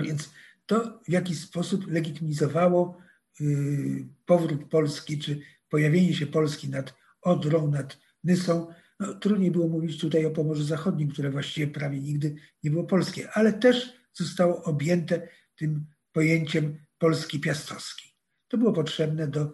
[0.00, 0.30] Więc
[0.66, 2.98] to w jakiś sposób legitymizowało
[3.40, 8.74] y, powrót Polski, czy pojawienie się Polski nad Odrą, nad Nysą.
[9.00, 13.30] No, trudniej było mówić tutaj o Pomorzu Zachodnim, które właściwie prawie nigdy nie było polskie,
[13.32, 18.10] ale też zostało objęte tym pojęciem Polski piastowskiej.
[18.48, 19.52] To było potrzebne do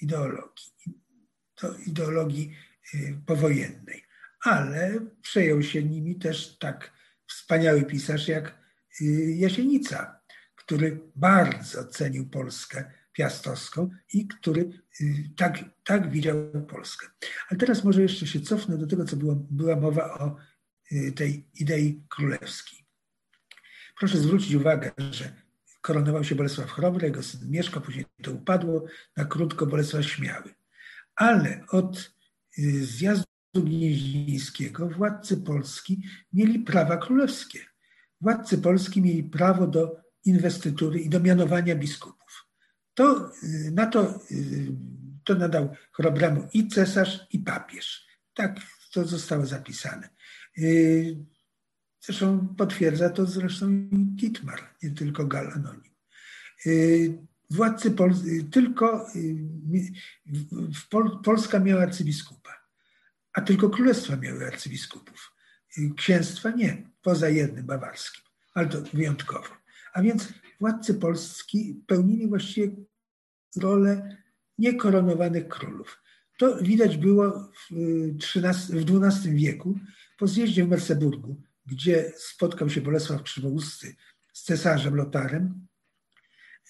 [0.00, 0.72] ideologii,
[1.62, 2.52] do ideologii
[2.94, 4.04] y, powojennej
[4.44, 6.92] ale przejął się nimi też tak
[7.26, 8.58] wspaniały pisarz jak
[9.00, 10.20] y, Jasienica,
[10.54, 16.36] który bardzo cenił Polskę piastowską i który y, tak, tak widział
[16.68, 17.06] Polskę.
[17.48, 20.36] Ale teraz może jeszcze się cofnę do tego, co było, była mowa o
[20.92, 22.86] y, tej idei królewskiej.
[23.98, 25.32] Proszę zwrócić uwagę, że
[25.80, 28.84] koronował się Bolesław Chrobry, jego syn Mieszko, później to upadło,
[29.16, 30.54] na krótko Bolesław Śmiały.
[31.14, 32.14] Ale od
[32.80, 36.02] zjazdu Gnieźnieńskiego władcy Polski
[36.32, 37.60] mieli prawa królewskie.
[38.20, 42.43] Władcy Polski mieli prawo do inwestytury i do mianowania biskupów.
[42.94, 44.72] To, y, na to, y,
[45.24, 48.06] to nadał chorobremu i cesarz, i papież.
[48.34, 48.60] Tak
[48.92, 50.08] to zostało zapisane.
[50.58, 51.16] Y,
[52.00, 55.94] zresztą potwierdza to zresztą i Dietmar, nie tylko Gal Anonim.
[57.50, 58.14] Władcy Pol
[58.50, 59.06] tylko
[60.90, 62.64] Pol Polska miała arcybiskupa
[63.34, 65.32] a tylko królestwa miały arcybiskupów.
[65.96, 68.24] Księstwa nie, poza jednym bawarskim,
[68.54, 69.48] ale to wyjątkowo.
[69.92, 70.28] A więc
[70.60, 72.76] władcy polski pełnili właściwie
[73.56, 74.16] rolę
[74.58, 76.02] niekoronowanych królów.
[76.38, 77.74] To widać było w,
[78.36, 79.78] XII, w XII wieku,
[80.18, 83.96] Po zjeździe w Merseburgu, gdzie spotkał się Bolesław Krzywousty
[84.32, 85.66] z cesarzem Lotarem,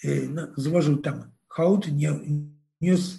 [0.05, 1.87] y, no, złożył tam hołd,
[2.81, 3.19] niósł,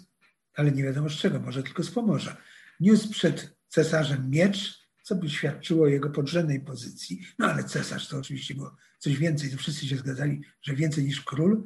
[0.53, 2.37] ale nie wiadomo z czego, może tylko z Pomorza,
[2.79, 7.21] niósł przed cesarzem miecz, co by świadczyło o jego podrzędnej pozycji.
[7.39, 11.21] No ale cesarz to oczywiście było coś więcej, to wszyscy się zgadzali, że więcej niż
[11.21, 11.63] król,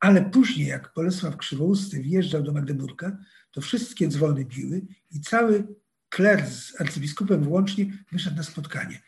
[0.00, 3.18] ale później, jak Bolesław Krzywousty wjeżdżał do Magdeburga,
[3.50, 5.66] to wszystkie dzwony biły i cały
[6.08, 9.02] kler z arcybiskupem włącznie wyszedł na spotkanie.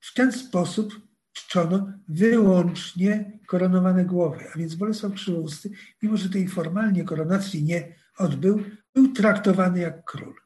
[0.00, 1.00] W ten sposób
[1.32, 5.70] czczono wyłącznie koronowane głowy, a więc Bolesław Krzywousty,
[6.02, 8.64] mimo że tej formalnie koronacji nie odbył,
[8.94, 10.39] był traktowany jak król.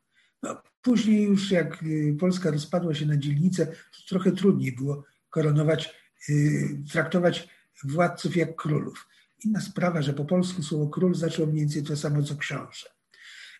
[0.84, 3.66] Później już jak y, Polska rozpadła się na dzielnice,
[4.08, 5.94] trochę trudniej było koronować,
[6.28, 7.48] y, traktować
[7.84, 9.08] władców jak królów.
[9.44, 12.88] Inna sprawa, że po polsku słowo król zaczął mniej więcej to samo co książę.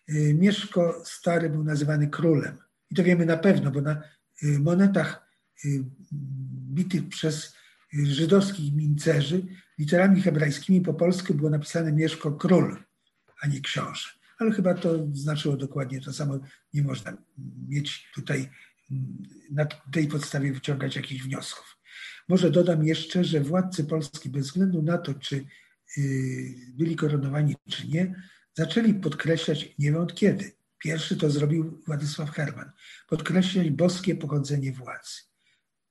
[0.09, 2.57] Y, Mieszko Stary był nazywany królem.
[2.89, 4.01] I to wiemy na pewno, bo na
[4.59, 5.27] monetach
[6.73, 7.55] bitych przez
[7.93, 9.45] żydowskich mincerzy
[9.79, 12.77] literami hebrajskimi po polsku było napisane Mieszko Król,
[13.41, 14.09] a nie książę
[14.39, 16.39] ale chyba to znaczyło dokładnie to samo.
[16.73, 17.17] Nie można
[17.67, 18.49] mieć tutaj
[19.51, 21.77] na tej podstawie wyciągać jakichś wniosków.
[22.29, 25.45] Może dodam jeszcze, że władcy Polski, bez względu na to, czy
[25.97, 28.23] y, byli koronowani, czy nie,
[28.53, 32.71] zaczęli podkreślać, nie wiem od kiedy, pierwszy to zrobił Władysław Herman,
[33.07, 35.21] podkreślać boskie pochodzenie władzy.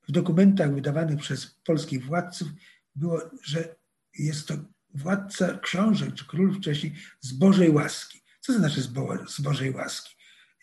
[0.07, 2.47] W dokumentach wydawanych przez polskich władców
[2.95, 3.75] było, że
[4.19, 4.53] jest to
[4.93, 8.24] władca książę czy król wcześniej z Bożej łaski.
[8.45, 10.15] Co to znaczy z, Bo z Bożej łaski?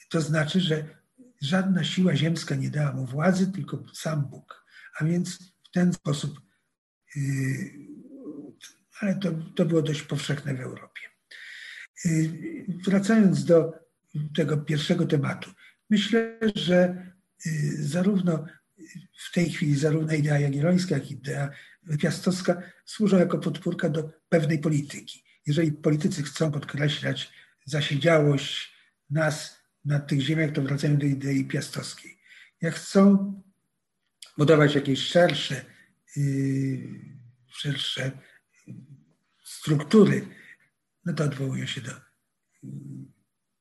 [0.09, 0.85] To znaczy, że
[1.41, 4.64] żadna siła ziemska nie dała mu władzy, tylko sam Bóg.
[4.99, 6.41] A więc w ten sposób,
[7.16, 7.22] yy,
[9.01, 11.01] ale to, to było dość powszechne w Europie.
[12.05, 13.72] Yy, wracając do
[14.37, 15.51] tego pierwszego tematu,
[15.91, 17.07] myślę, że
[17.47, 17.53] yy,
[17.83, 18.45] zarówno
[19.18, 21.51] w tej chwili zarówno idea jagiellońska, jak i idea
[22.01, 25.24] piastowska służą jako podpórka do pewnej polityki.
[25.47, 28.72] Jeżeli politycy chcą podkreślać zasiedziałość
[29.10, 32.18] nas na tych ziemiach, to wracają do idei piastowskiej.
[32.60, 33.32] Jak chcą
[34.38, 35.64] budować jakieś szersze,
[36.16, 36.78] yy,
[37.46, 38.10] szersze
[39.44, 40.28] struktury,
[41.04, 41.92] no to odwołują się do
[42.62, 42.70] yy,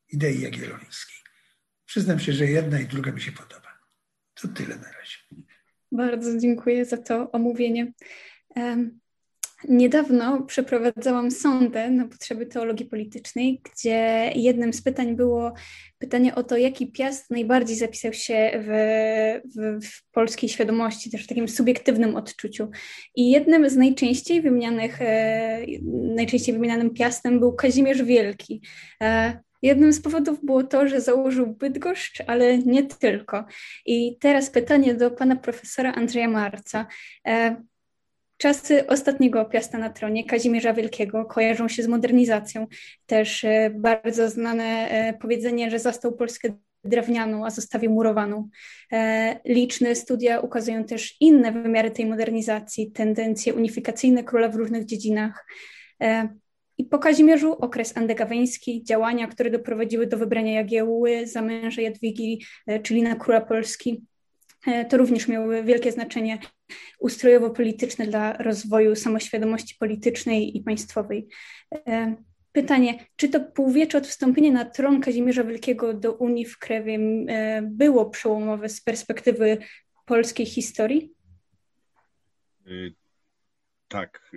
[0.09, 1.17] idei jagiellońskiej.
[1.85, 3.79] Przyznam się, że jedna i druga mi się podoba.
[4.33, 5.17] To tyle na razie.
[5.91, 7.93] Bardzo dziękuję za to omówienie.
[9.69, 15.53] Niedawno przeprowadzałam sondę na potrzeby teologii politycznej, gdzie jednym z pytań było
[15.99, 18.69] pytanie o to, jaki piast najbardziej zapisał się w,
[19.55, 22.69] w, w, polskiej świadomości, też w takim subiektywnym odczuciu.
[23.15, 25.59] I jednym z najczęściej wymienianych, e,
[26.15, 28.61] najczęściej wymienianym piastem był Kazimierz Wielki.
[29.01, 33.45] E, jednym z powodów było to, że założył Bydgoszcz, ale nie tylko.
[33.85, 36.87] I teraz pytanie do pana profesora Andrzeja Marca.
[37.27, 37.63] E,
[38.41, 42.67] Czasy ostatniego piasta na tronie, Kazimierza Wielkiego, kojarzą się z modernizacją.
[43.05, 46.49] Też e, bardzo znane e, powiedzenie, że zastał Polskę
[46.83, 48.49] drewnianą, a zostawił murowaną.
[48.91, 55.45] E, liczne studia ukazują też inne wymiary tej modernizacji, tendencje unifikacyjne króla w różnych dziedzinach.
[56.77, 62.45] I po Kazimierzu okres andegaweński, działania, które doprowadziły do wybrania Jagiełły za męża Jadwigi,
[62.83, 64.05] czyli na króla Polski.
[64.89, 66.39] To również miały wielkie znaczenie
[66.99, 71.27] ustrojowo-polityczne dla rozwoju samoświadomości politycznej i państwowej.
[71.87, 72.15] E,
[72.51, 77.61] pytanie, czy to półwiecze od wstąpienia na tron Kazimierza Wielkiego do Unii w Krewie e,
[77.61, 79.57] było przełomowe z perspektywy
[80.05, 81.13] polskiej historii?
[83.87, 84.31] Tak.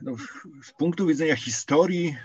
[0.00, 0.16] No,
[0.62, 2.16] z punktu widzenia historii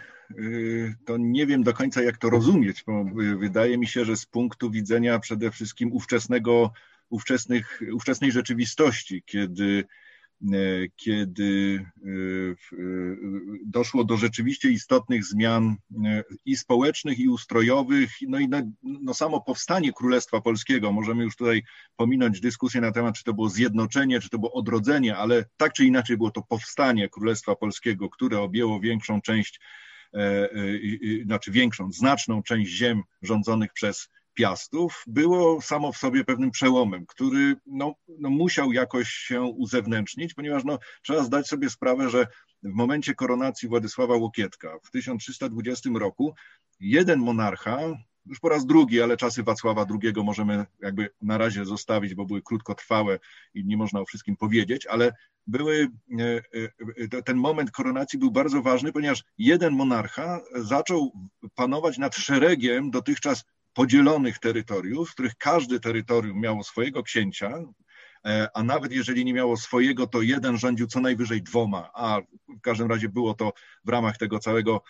[1.05, 3.05] to nie wiem do końca, jak to rozumieć, bo
[3.39, 6.71] wydaje mi się, że z punktu widzenia przede wszystkim ówczesnego
[7.09, 9.85] ówczesnych, ówczesnej rzeczywistości, kiedy,
[10.43, 10.55] e,
[10.95, 11.85] kiedy
[13.65, 15.75] doszło do rzeczywiście istotnych zmian
[16.45, 18.49] i społecznych, i ustrojowych, no i
[18.83, 20.91] no samo powstanie Królestwa Polskiego.
[20.91, 21.63] Możemy już tutaj
[21.95, 25.85] pominąć dyskusję na temat, czy to było zjednoczenie, czy to było odrodzenie, ale tak czy
[25.85, 29.59] inaczej było to powstanie Królestwa Polskiego, które objęło większą część,
[31.25, 37.55] znaczy większą, znaczną część ziem rządzonych przez Piastów było samo w sobie pewnym przełomem, który
[37.65, 42.27] no, no musiał jakoś się uzewnętrznić, ponieważ no, trzeba zdać sobie sprawę, że
[42.63, 46.35] w momencie koronacji Władysława Łokietka w 1320 roku
[46.79, 47.79] jeden monarcha,
[48.29, 52.41] już po raz drugi, ale czasy Wacława II możemy jakby na razie zostawić, bo były
[52.41, 53.19] krótkotrwałe
[53.53, 55.13] i nie można o wszystkim powiedzieć, ale
[55.47, 55.87] były,
[56.19, 56.41] e,
[57.17, 61.11] e, ten moment koronacji był bardzo ważny, ponieważ jeden monarcha zaczął
[61.55, 67.65] panować nad szeregiem dotychczas podzielonych terytoriów, w których każde terytorium miało swojego księcia, e,
[68.53, 72.21] a nawet jeżeli nie miało swojego, to jeden rządził co najwyżej dwoma, a
[72.57, 73.53] w każdym razie było to
[73.85, 74.81] w ramach tego całego,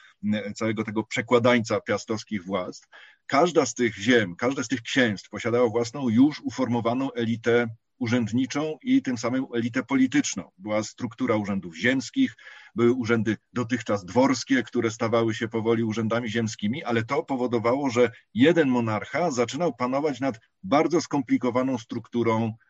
[0.55, 2.87] całego tego przekładańca piastowskich władz.
[3.25, 7.67] Każda z tych ziem, każde z tych księstw posiadała własną już uformowaną elitę
[7.99, 10.51] urzędniczą i tym samym elitę polityczną.
[10.57, 12.35] Była struktura urzędów ziemskich,
[12.75, 18.69] były urzędy dotychczas dworskie, które stawały się powoli urzędami ziemskimi, ale to powodowało, że jeden
[18.69, 22.66] monarcha zaczynał panować nad bardzo skomplikowaną strukturą e,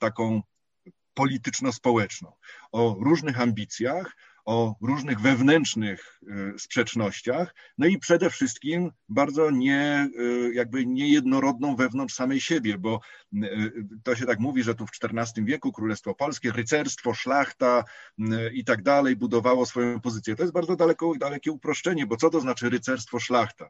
[0.00, 0.42] taką
[1.14, 2.32] polityczno-społeczną,
[2.72, 10.54] o różnych ambicjach, o różnych wewnętrznych y, sprzecznościach, no i przede wszystkim bardzo nie, y,
[10.54, 13.00] jakby niejednorodną wewnątrz samej siebie, bo
[13.34, 13.72] y,
[14.02, 17.84] to się tak mówi, że tu w XIV wieku Królestwo Polskie, rycerstwo, szlachta
[18.52, 20.36] i tak dalej budowało swoją pozycję.
[20.36, 23.68] To jest bardzo daleko, dalekie uproszczenie, bo co to znaczy rycerstwo, szlachta?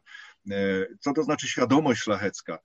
[0.99, 2.59] Co to znaczy świadomość szlachecka?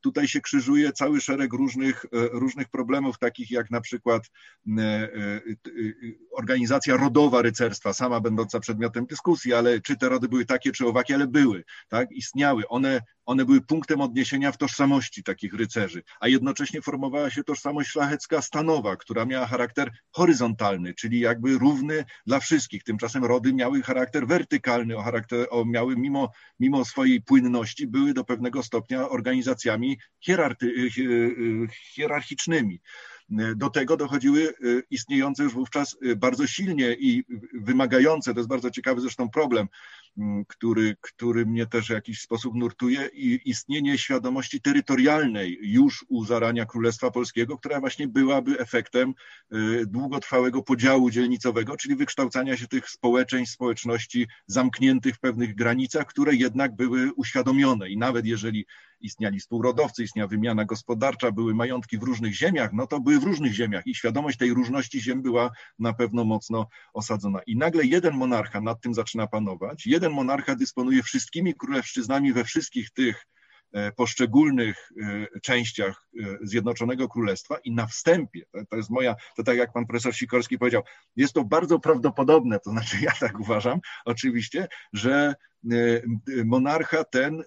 [0.00, 4.30] Tutaj się krzyżuje cały szereg różnych, różnych problemów, takich jak na przykład
[6.32, 11.14] organizacja rodowa rycerstwa, sama będąca przedmiotem dyskusji, ale czy te rody były takie, czy owakie,
[11.14, 12.68] ale były, tak, istniały.
[12.68, 18.42] One, one były punktem odniesienia w tożsamości takich rycerzy, a jednocześnie formowała się tożsamość szlachecka
[18.42, 22.82] stanowa, która miała charakter horyzontalny, czyli jakby równy dla wszystkich.
[22.84, 26.30] Tymczasem rody miały charakter wertykalny, o charakter, o, miały mimo,
[26.60, 29.98] mimo swojej płynności, były do pewnego stopnia organizacjami
[31.94, 32.80] hierarchicznymi.
[33.56, 37.24] Do tego dochodziły y, istniejące już wówczas y, bardzo silnie i
[37.54, 39.68] wymagające, to jest bardzo ciekawy zresztą problem,
[40.18, 46.24] mm, który, który mnie też w jakiś sposób nurtuje, i istnienie świadomości terytorialnej już u
[46.24, 49.14] zarania Królestwa Polskiego, która właśnie byłaby efektem
[49.52, 56.34] y, długotrwałego podziału dzielnicowego, czyli wykształcania się tych społeczeństw, społeczności zamkniętych w pewnych granicach, które
[56.34, 57.90] jednak były uświadomione.
[57.90, 58.66] I nawet jeżeli
[59.02, 63.52] istniali współrodowcy, istniała wymiana gospodarcza, były majątki w różnych ziemiach, no to były w różnych
[63.52, 67.40] ziemiach i świadomość tej różności ziem była na pewno mocno osadzona.
[67.46, 72.90] I nagle jeden monarcha nad tym zaczyna panować, jeden monarcha dysponuje wszystkimi królewszczyznami we wszystkich
[72.90, 73.26] tych
[73.72, 79.56] e, poszczególnych e, częściach e, Zjednoczonego Królestwa i na wstępie, to jest moja, to tak
[79.56, 80.82] jak pan profesor Sikorski powiedział,
[81.16, 85.34] jest to bardzo prawdopodobne, to znaczy ja tak uważam oczywiście, że
[86.44, 87.44] monarcha ten e,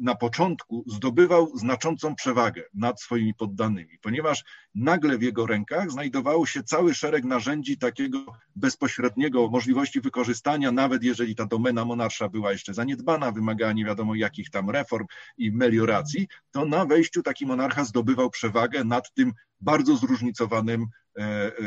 [0.00, 4.44] na początku zdobywał znaczącą przewagę nad swoimi poddanymi, ponieważ
[4.74, 8.24] nagle w jego rękach znajdowało się cały szereg narzędzi takiego
[8.56, 14.50] bezpośredniego możliwości wykorzystania, nawet jeżeli ta domena monarcha była jeszcze zaniedbana, wymagała nie wiadomo jakich
[14.50, 15.06] tam reform
[15.38, 20.86] i melioracji, to na wejściu taki monarcha zdobywał przewagę nad tym bardzo zróżnicowanym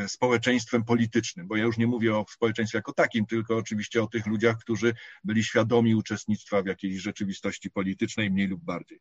[0.08, 4.26] społeczeństwem politycznym, bo ja już nie mówię o społeczeństwie jako takim, tylko oczywiście o tych
[4.26, 4.94] ludziach, którzy
[5.24, 9.00] byli świadomi uczestnictwa w jakiejś rzeczywistości politycznej, mniej lub bardziej.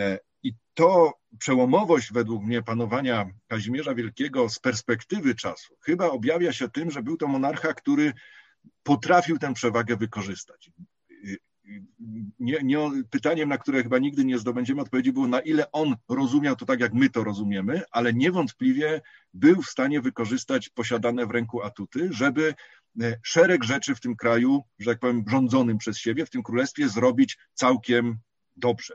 [0.00, 6.68] E, I to przełomowość według mnie panowania Kazimierza Wielkiego z perspektywy czasu chyba objawia się
[6.68, 8.12] tym, że był to monarcha, który
[8.82, 10.70] potrafił tę przewagę wykorzystać
[12.40, 16.56] nie, nie, pytaniem, na które chyba nigdy nie zdobędziemy odpowiedzi, było na ile on rozumiał
[16.56, 19.00] to tak, jak my to rozumiemy, ale niewątpliwie
[19.34, 22.54] był w stanie wykorzystać posiadane w ręku atuty, żeby
[23.02, 26.88] e, szereg rzeczy w tym kraju, że tak powiem, rządzonym przez siebie, w tym królestwie
[26.88, 28.18] zrobić całkiem
[28.56, 28.94] dobrze.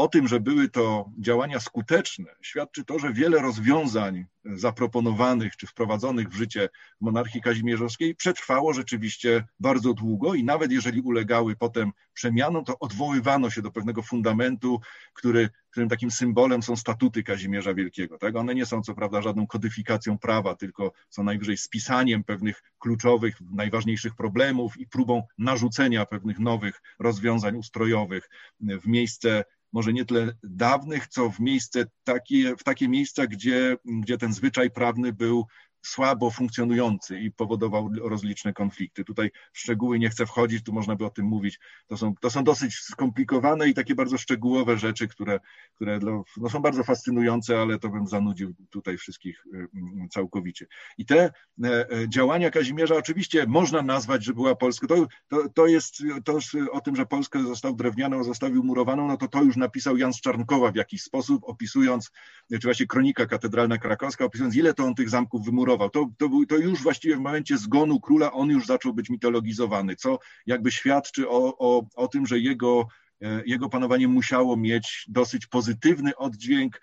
[0.00, 6.28] O tym, że były to działania skuteczne, świadczy to, że wiele rozwiązań zaproponowanych czy wprowadzonych
[6.28, 6.68] w życie
[7.00, 13.62] monarchii kazimierzowskiej przetrwało rzeczywiście bardzo długo i nawet jeżeli ulegały potem przemianom, to odwoływano się
[13.62, 14.80] do pewnego fundamentu,
[15.12, 18.18] który, którym takim symbolem są statuty Kazimierza Wielkiego.
[18.18, 18.36] Tak?
[18.36, 24.14] One nie są co prawda żadną kodyfikacją prawa, tylko są najwyżej spisaniem pewnych kluczowych, najważniejszych
[24.14, 28.30] problemów i próbą narzucenia pewnych nowych rozwiązań ustrojowych
[28.60, 34.18] w miejsce może nie tyle dawnych, co w miejsce takie, w takie miejsca, gdzie, gdzie
[34.18, 35.46] ten zwyczaj prawny był
[35.82, 39.04] słabo funkcjonujący i powodował rozliczne konflikty.
[39.04, 41.58] Tutaj w szczegóły nie chcę wchodzić, tu można by o tym mówić.
[41.86, 45.40] To są, to są dosyć skomplikowane i takie bardzo szczegółowe rzeczy, które,
[45.74, 45.98] które
[46.36, 49.68] no, są bardzo fascynujące, ale to bym zanudził tutaj wszystkich y, y,
[50.10, 50.66] całkowicie.
[50.98, 51.30] I te e,
[51.64, 54.86] e, działania Kazimierza oczywiście można nazwać, że była Polska.
[54.86, 56.38] To, to, to jest to
[56.72, 60.20] o tym, że Polskę został drewnianą, zostawił murowaną, no to to już napisał Jan z
[60.20, 62.10] Czarnkowa w jakiś sposób, opisując,
[62.50, 65.46] czy właśnie kronika katedralna krakowska, opisując ile to on tych zamków
[65.78, 70.18] to, to, to już właściwie w momencie zgonu króla on już zaczął być mitologizowany, co
[70.46, 72.86] jakby świadczy o, o, o tym, że jego,
[73.22, 76.80] e, jego panowanie musiało mieć dosyć pozytywny oddźwięk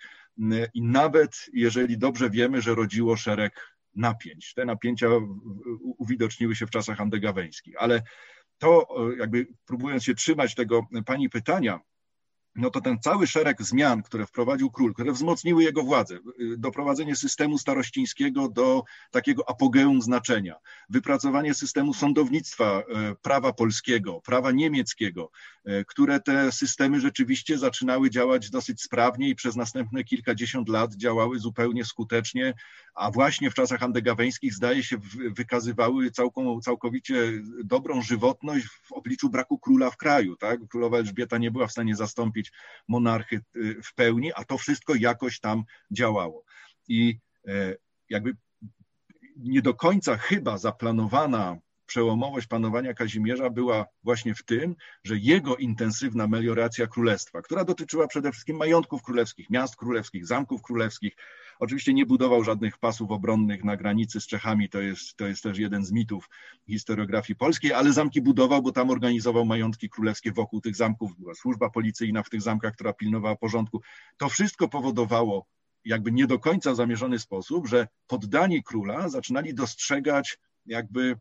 [0.73, 4.53] i nawet jeżeli dobrze wiemy, że rodziło szereg napięć.
[4.53, 5.07] Te napięcia
[5.97, 8.01] uwidoczniły się w czasach andegaweńskich, ale
[8.57, 8.87] to
[9.19, 11.79] jakby próbując się trzymać tego pani pytania,
[12.57, 17.15] no to ten cały szereg zmian, które wprowadził król, które wzmocniły jego władzę, y, doprowadzenie
[17.15, 20.55] systemu starościńskiego do takiego apogeum znaczenia,
[20.89, 25.31] wypracowanie systemu sądownictwa e, prawa polskiego, prawa niemieckiego,
[25.65, 31.39] e, które te systemy rzeczywiście zaczynały działać dosyć sprawnie i przez następne kilkadziesiąt lat działały
[31.39, 32.53] zupełnie skutecznie,
[32.95, 34.97] a właśnie w czasach andegaweńskich zdaje się
[35.35, 37.31] wykazywały całką, całkowicie
[37.63, 40.35] dobrą żywotność w obliczu braku króla w kraju.
[40.35, 40.59] Tak?
[40.67, 42.46] Królowa Elżbieta nie była w stanie zastąpić
[42.87, 46.43] monarchy y, w pełni, a to wszystko jakoś tam działało.
[46.87, 47.75] I e,
[48.09, 48.35] jakby
[49.37, 56.27] nie do końca chyba zaplanowana przełomowość panowania Kazimierza była właśnie w tym, że jego intensywna
[56.27, 61.15] melioracja królestwa, która dotyczyła przede wszystkim majątków królewskich, miast królewskich, zamków królewskich,
[61.59, 65.57] oczywiście nie budował żadnych pasów obronnych na granicy z Czechami, to jest, to jest też
[65.57, 66.29] jeden z mitów
[66.67, 71.69] historiografii polskiej, ale zamki budował, bo tam organizował majątki królewskie wokół tych zamków, była służba
[71.69, 73.81] policyjna w tych zamkach, która pilnowała porządku.
[74.17, 75.45] To wszystko powodowało
[75.85, 81.15] jakby nie do końca zamierzony sposób, że poddani króla zaczynali dostrzegać jakby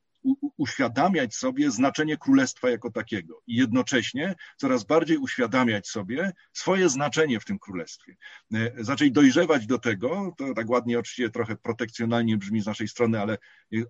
[0.56, 7.44] uświadamiać sobie znaczenie królestwa jako takiego i jednocześnie coraz bardziej uświadamiać sobie swoje znaczenie w
[7.44, 8.16] tym królestwie.
[8.54, 13.20] E, zaczęli dojrzewać do tego, to tak ładnie oczywiście trochę protekcjonalnie brzmi z naszej strony,
[13.20, 13.38] ale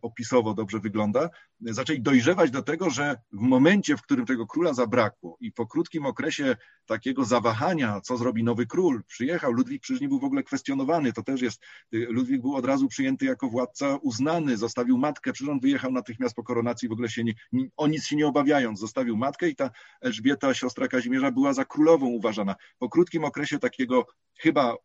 [0.02, 1.30] opisowo dobrze wygląda,
[1.60, 6.06] zaczęli dojrzewać do tego, że w momencie, w którym tego króla zabrakło i po krótkim
[6.06, 6.56] okresie
[6.86, 11.22] takiego zawahania, co zrobi nowy król, przyjechał, Ludwik przecież nie był w ogóle kwestionowany, to
[11.22, 16.25] też jest, Ludwik był od razu przyjęty jako władca uznany, zostawił matkę, on wyjechał natychmiast
[16.34, 17.34] po koronacji, w ogóle się nie,
[17.76, 19.70] o nic się nie obawiając, zostawił matkę i ta
[20.00, 22.54] Elżbieta, siostra Kazimierza, była za królową uważana.
[22.78, 24.06] Po krótkim okresie takiego
[24.38, 24.76] chyba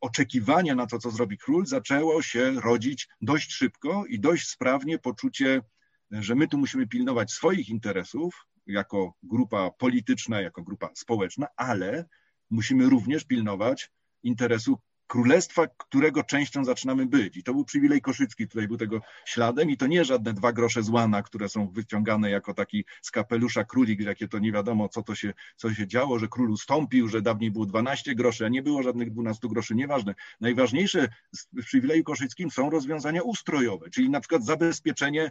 [0.00, 5.62] oczekiwania na to, co zrobi król, zaczęło się rodzić dość szybko i dość sprawnie poczucie,
[6.10, 12.04] że my tu musimy pilnować swoich interesów jako grupa polityczna, jako grupa społeczna, ale
[12.50, 13.90] musimy również pilnować
[14.22, 14.78] interesu
[15.14, 17.36] królestwa, którego częścią zaczynamy być.
[17.36, 20.82] I to był przywilej Koszycki, tutaj był tego śladem i to nie żadne dwa grosze
[20.82, 25.14] złana, które są wyciągane jako taki z kapelusza królik, jakie to nie wiadomo, co to
[25.14, 28.82] się, co się działo, że król ustąpił, że dawniej było 12 groszy, a nie było
[28.82, 30.14] żadnych 12 groszy, nieważne.
[30.40, 31.08] Najważniejsze
[31.52, 35.30] w przywileju koszyckim są rozwiązania ustrojowe, czyli na przykład zabezpieczenie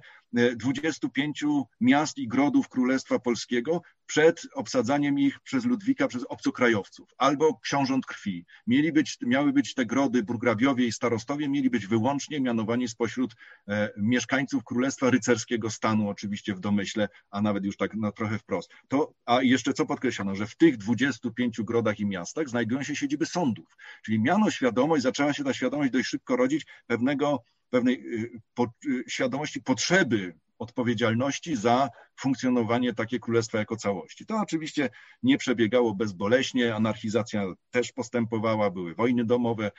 [0.56, 1.48] 25 e,
[1.82, 3.82] miast i grodów Królestwa Polskiego
[4.14, 8.46] przed obsadzaniem ich przez Ludwika, przez obcokrajowców, albo książąt krwi.
[8.68, 13.36] Mieli być, miały być te grody, burgrabiowie i starostowie, mieli być wyłącznie mianowani spośród
[13.68, 18.70] e, mieszkańców Królestwa Rycerskiego Stanu, oczywiście w domyśle, a nawet już tak no, trochę wprost.
[18.88, 23.26] To, a jeszcze co podkreślono, że w tych 25 grodach i miastach znajdują się siedziby
[23.26, 28.74] sądów, czyli miano świadomość, zaczęła się ta świadomość dość szybko rodzić pewnego pewnej y, po,
[28.86, 31.90] y, świadomości potrzeby odpowiedzialności za
[32.20, 34.26] funkcjonowanie takie królestwa jako całości.
[34.26, 34.90] To oczywiście
[35.24, 39.72] nie przebiegało bezboleśnie, anarchizacja też postępowała, były wojny domowe,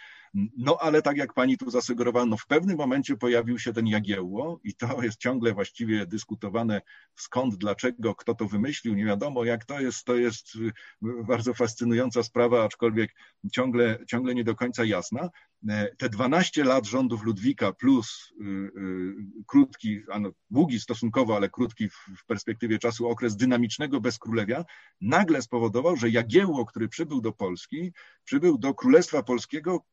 [0.57, 4.61] no ale tak jak pani tu zasugerowała, no w pewnym momencie pojawił się ten Jagiełło
[4.65, 6.83] i to jest ciągle właściwie dyskutowane
[7.15, 10.59] skąd, dlaczego, kto to wymyślił, nie wiadomo jak to jest, to jest
[11.03, 13.15] bardzo fascynująca sprawa, aczkolwiek
[13.53, 15.31] ciągle, ciągle nie do końca jasna.
[15.69, 19.15] E, te 12 lat rządów Ludwika plus y, y,
[19.47, 24.65] krótki, no, długi stosunkowo, ale krótki w perspektywie czasu okres dynamicznego bezkrólewia,
[25.01, 27.93] nagle spowodował, że Jagiełło, który przybył do Polski,
[28.25, 29.85] przybył do Królestwa Polskiego,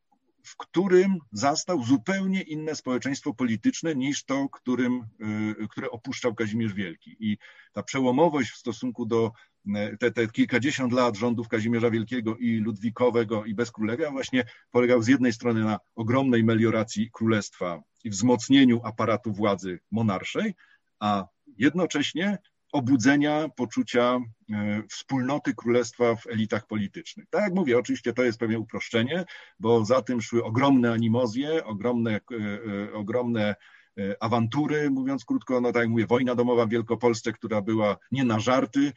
[0.44, 5.06] w którym zastał zupełnie inne społeczeństwo polityczne niż to, którym,
[5.62, 7.18] y, które opuszczał Kazimierz Wielki.
[7.20, 7.38] I
[7.74, 9.32] ta przełomowość w stosunku do
[9.68, 15.08] y, te, te kilkadziesiąt lat rządów Kazimierza Wielkiego i Ludwikowego i bezkrólewia właśnie polegał z
[15.08, 20.54] jednej strony na ogromnej melioracji królestwa i wzmocnieniu aparatu władzy monarszej,
[21.00, 21.26] a
[21.58, 22.38] jednocześnie
[22.72, 24.20] obudzenia poczucia
[24.52, 27.26] e, wspólnoty królestwa w elitach politycznych.
[27.30, 29.26] Tak jak mówię, oczywiście to jest pewnie uproszczenie,
[29.60, 32.20] bo za tym szły ogromne animozje, ogromne, e,
[32.90, 33.56] e, ogromne
[34.20, 38.40] awantury, mówiąc krótko, no tak jak mówię, wojna domowa w Wielkopolsce, która była nie na
[38.40, 38.92] żarty,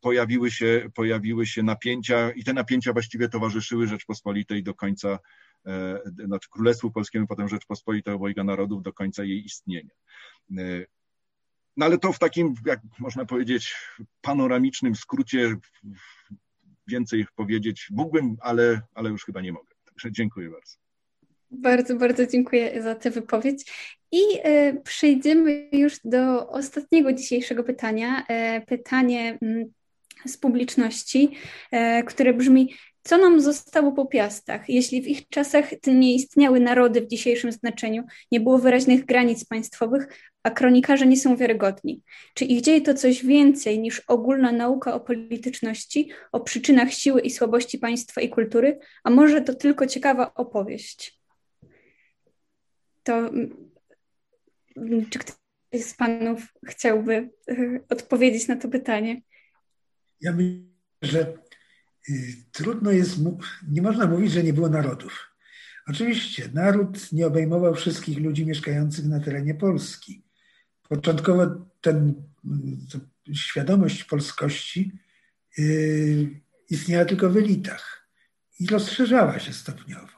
[0.00, 5.18] pojawiły się, pojawiły się napięcia i te napięcia właściwie towarzyszyły Rzeczpospolitej do końca,
[6.26, 9.94] znaczy Królestwu Polskiemu, potem Rzeczpospolitej Obojga Narodów do końca jej istnienia.
[11.76, 13.74] No ale to w takim, jak można powiedzieć,
[14.20, 15.56] panoramicznym skrócie
[16.86, 19.74] więcej powiedzieć mógłbym, ale, ale już chyba nie mogę.
[19.84, 20.76] Także dziękuję bardzo.
[21.50, 23.72] Bardzo, bardzo dziękuję za tę wypowiedź.
[24.12, 28.26] I e, przejdziemy już do ostatniego dzisiejszego pytania.
[28.28, 29.64] E, pytanie, mm,
[30.26, 31.30] z publiczności,
[31.70, 32.74] e, które brzmi:
[33.06, 34.68] Co nam zostało po piastach?
[34.68, 40.08] Jeśli w ich czasach nie istniały narody w dzisiejszym znaczeniu, nie było wyraźnych granic państwowych,
[40.42, 42.02] a kronikarze nie są wiarygodni.
[42.34, 47.30] Czy ich dzieje to coś więcej niż ogólna nauka o polityczności, o przyczynach siły i
[47.30, 51.20] słabości państwa i kultury, a może to tylko ciekawa opowieść?
[53.02, 53.68] To mm,
[55.10, 55.36] czy ktoś
[55.82, 59.22] z panów chciałby y, odpowiedzieć na to pytanie?
[60.20, 60.66] Ja myślę,
[61.02, 61.45] że
[62.52, 63.18] trudno jest,
[63.68, 65.36] nie można mówić, że nie było narodów.
[65.88, 70.22] Oczywiście, naród nie obejmował wszystkich ludzi mieszkających na terenie Polski.
[70.88, 71.46] Początkowo
[71.80, 72.14] ten,
[73.34, 74.92] świadomość polskości
[75.58, 78.08] yy, istniała tylko w elitach
[78.60, 80.16] i rozszerzała się stopniowo.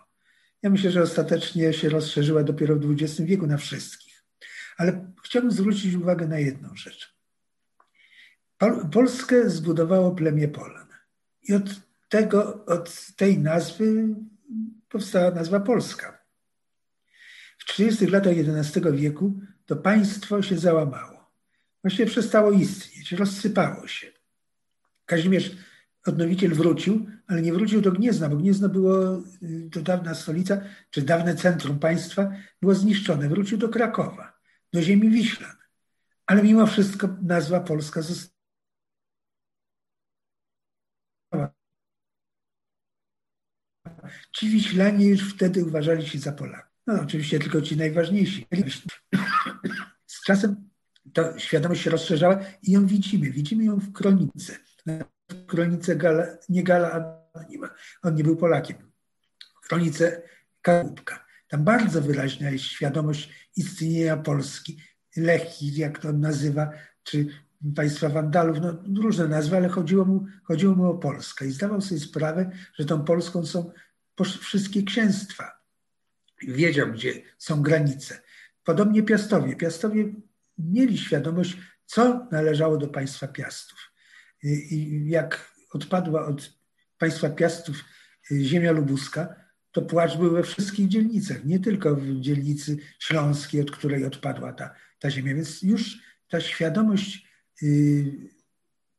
[0.62, 4.24] Ja myślę, że ostatecznie się rozszerzyła dopiero w XX wieku na wszystkich.
[4.76, 7.18] Ale chciałbym zwrócić uwagę na jedną rzecz.
[8.92, 10.87] Polskę zbudowało plemię Polan.
[11.48, 14.14] I od, tego, od tej nazwy
[14.88, 16.18] powstała nazwa Polska.
[17.58, 21.30] W 30 latach XI wieku to państwo się załamało.
[21.82, 24.06] Właściwie przestało istnieć, rozsypało się.
[25.06, 25.50] Kazimierz
[26.06, 30.60] Odnowiciel wrócił, ale nie wrócił do Gniezna, bo Gniezno było, y, to dawna stolica,
[30.90, 33.28] czy dawne centrum państwa, było zniszczone.
[33.28, 34.38] Wrócił do Krakowa,
[34.72, 35.56] do ziemi Wiślan.
[36.26, 38.37] Ale mimo wszystko nazwa Polska została
[44.36, 46.72] Ci Wiślanie już wtedy uważali się za Polaków.
[46.86, 48.46] No oczywiście tylko ci najważniejsi.
[50.06, 50.68] Z czasem
[51.12, 53.30] ta świadomość się rozszerzała i ją widzimy.
[53.30, 54.56] Widzimy ją w kronice.
[55.30, 56.90] W kronice Gala, nie Gala
[57.34, 57.70] Anonima.
[58.02, 58.76] On nie był Polakiem.
[59.64, 60.22] W kronice
[60.62, 61.26] Kałubka.
[61.48, 64.82] Tam bardzo wyraźna jest świadomość istnienia Polski.
[65.16, 66.70] Lechir, jak to on nazywa,
[67.02, 67.26] czy
[67.76, 72.00] państwa Wandalów, no różne nazwy, ale chodziło mu, chodziło mu o Polskę i zdawał sobie
[72.00, 73.72] sprawę, że tą Polską są
[74.24, 75.58] wszystkie księstwa.
[76.42, 78.20] Wiedział, gdzie są granice.
[78.64, 79.56] Podobnie Piastowie.
[79.56, 80.12] Piastowie
[80.58, 83.92] mieli świadomość, co należało do państwa Piastów.
[84.42, 86.58] I jak odpadła od
[86.98, 87.84] państwa Piastów
[88.30, 89.34] y, ziemia lubuska,
[89.72, 94.74] to płacz był we wszystkich dzielnicach, nie tylko w dzielnicy śląskiej, od której odpadła ta,
[94.98, 95.34] ta ziemia.
[95.34, 97.28] Więc już ta świadomość
[97.62, 98.38] y,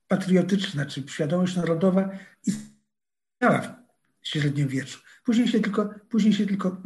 [0.08, 2.10] patriotyczna, czy świadomość narodowa
[2.46, 3.86] istniała
[4.22, 5.00] w średniowieczu.
[5.30, 6.82] Później się tylko, później się tylko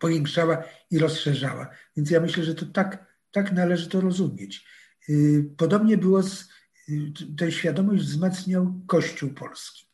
[0.00, 1.68] powiększała i rozszerzała.
[1.96, 4.66] Więc ja myślę, że to tak, tak należy to rozumieć.
[5.08, 6.48] Y, podobnie było z,
[6.88, 9.86] y, tę świadomość wzmacniał Kościół Polski.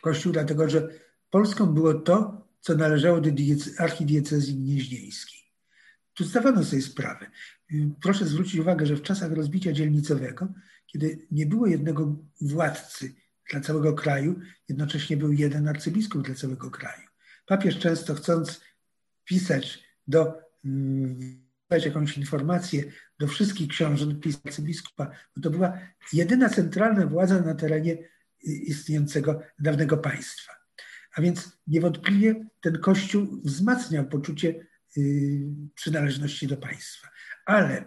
[0.00, 0.88] Kościół dlatego, że
[1.30, 3.30] Polską było to, co należało do
[3.78, 5.40] archidiecezji gnieźnieńskiej.
[6.14, 7.30] Tu zdawano sobie sprawę.
[7.72, 10.48] Y, proszę zwrócić uwagę, że w czasach rozbicia dzielnicowego,
[10.86, 13.14] kiedy nie było jednego władcy
[13.50, 17.08] dla całego kraju, jednocześnie był jeden arcybiskup dla całego kraju.
[17.46, 18.60] Papież często chcąc
[19.24, 22.84] pisać do, mm, dać jakąś informację
[23.18, 25.78] do wszystkich książąt, pisał arcybiskupa, bo to była
[26.12, 27.98] jedyna centralna władza na terenie
[28.42, 30.52] istniejącego dawnego państwa.
[31.14, 34.66] A więc niewątpliwie ten kościół wzmacniał poczucie
[34.96, 35.40] y,
[35.74, 37.08] przynależności do państwa.
[37.46, 37.84] Ale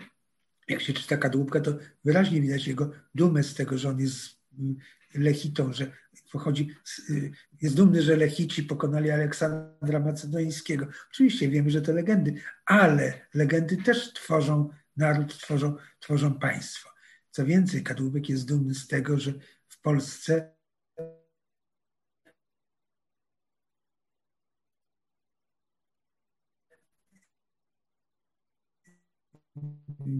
[0.68, 4.76] jak się czyta kadłubka, to wyraźnie widać jego dumę z tego, że on jest mm,
[5.15, 5.91] Lechitą, że
[6.31, 6.69] pochodzi,
[7.10, 7.31] y,
[7.61, 10.88] jest dumny, że Lechici pokonali Aleksandra Macedońskiego.
[11.11, 16.90] Oczywiście wiemy, że to legendy, ale legendy też tworzą naród, tworzą, tworzą państwo.
[17.31, 19.34] Co więcej, Kadłubek jest dumny z tego, że
[19.68, 20.53] w Polsce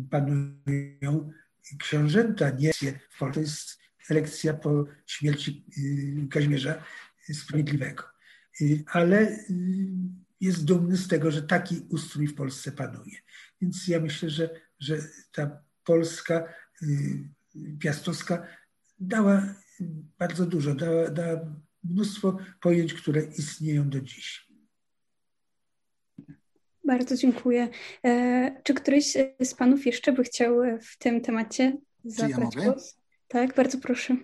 [0.10, 1.32] panują
[1.80, 2.74] książęta, nie
[3.10, 6.84] w Polsce elekcja po śmierci y, Kazimierza
[7.34, 8.03] Sprawiedliwego.
[8.61, 9.38] Y, ale y,
[10.41, 13.17] jest dumny z tego, że taki ustrój w Polsce panuje.
[13.61, 14.49] Więc ja myślę, że,
[14.80, 14.97] że
[15.31, 16.53] ta Polska
[17.80, 18.47] piastowska
[18.99, 19.55] dała
[20.19, 21.39] bardzo dużo, dała, dała
[21.84, 24.47] mnóstwo pojęć, które istnieją do dziś.
[26.85, 27.69] Bardzo dziękuję.
[28.05, 33.02] E, czy któryś z Panów jeszcze by chciał w tym temacie zabrać ja głos?
[33.34, 34.18] Tak, bardzo proszę.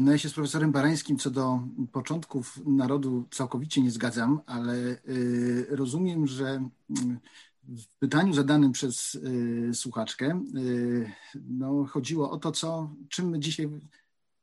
[0.00, 1.60] No ja się z profesorem Barańskim co do
[1.92, 4.74] początków narodu całkowicie nie zgadzam, ale
[5.08, 7.18] y, rozumiem, że mm,
[7.62, 13.68] w pytaniu zadanym przez y, słuchaczkę y, no, chodziło o to, co, czym my dzisiaj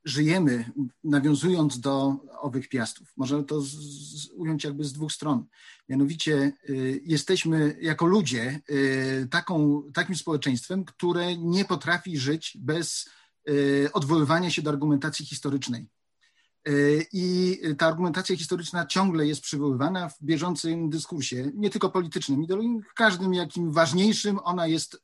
[0.06, 0.72] żyjemy,
[1.04, 3.14] nawiązując do owych piastów.
[3.18, 5.46] Można to z, z, ująć jakby z dwóch stron.
[5.90, 13.10] Mianowicie y, jesteśmy jako ludzie y, taką, takim społeczeństwem, które nie potrafi żyć bez
[13.94, 15.90] odwoływania się do argumentacji historycznej.
[17.14, 22.46] I ta argumentacja historyczna ciągle jest przywoływana w bieżącym dyskursie, nie tylko politycznym,
[22.92, 25.04] w każdym jakim ważniejszym ona jest,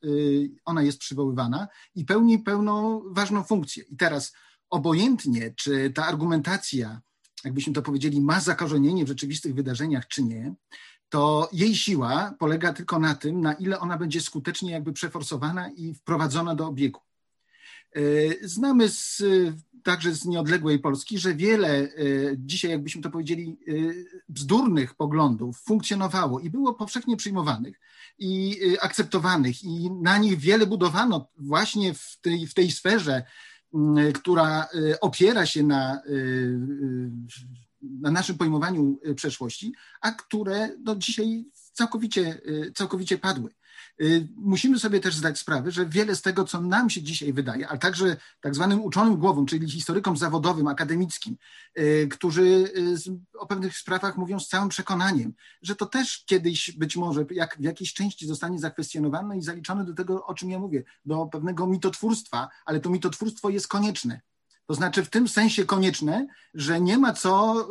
[0.66, 3.84] ona jest przywoływana i pełni pełną ważną funkcję.
[3.84, 4.34] I teraz
[4.70, 7.02] obojętnie, czy ta argumentacja,
[7.44, 10.54] jakbyśmy to powiedzieli, ma zakorzenienie w rzeczywistych wydarzeniach, czy nie,
[11.10, 15.94] to jej siła polega tylko na tym, na ile ona będzie skutecznie jakby przeforsowana i
[15.94, 17.00] wprowadzona do obiegu.
[17.96, 18.02] E,
[18.48, 19.24] znamy z,
[19.84, 21.90] także z nieodległej Polski, że wiele e,
[22.38, 23.74] dzisiaj, jakbyśmy to powiedzieli, e,
[24.30, 27.80] bzdurnych poglądów funkcjonowało i było powszechnie przyjmowanych
[28.20, 33.24] i akceptowanych, i na nich wiele budowano właśnie w tej, w tej sferze
[34.14, 34.68] która
[35.02, 36.02] opiera się na,
[37.82, 42.42] na naszym pojmowaniu przeszłości, a które no, dzisiaj całkowicie,
[42.76, 43.50] całkowicie padły.
[44.02, 47.68] Y, musimy sobie też zdać sprawę, że wiele z tego, co nam się dzisiaj wydaje,
[47.68, 51.38] ale także tak zwanym uczonym głowom, czyli historykom zawodowym, akademickim,
[51.80, 56.96] y, którzy y, o pewnych sprawach mówią z całym przekonaniem, że to też kiedyś być
[56.96, 60.84] może jak w jakiejś części zostanie zakwestionowane i zaliczone do tego, o czym ja mówię,
[61.06, 64.22] do pewnego mitotwórstwa, ale to mitotwórstwo jest konieczne.
[64.66, 67.68] To znaczy w tym sensie konieczne, że nie ma co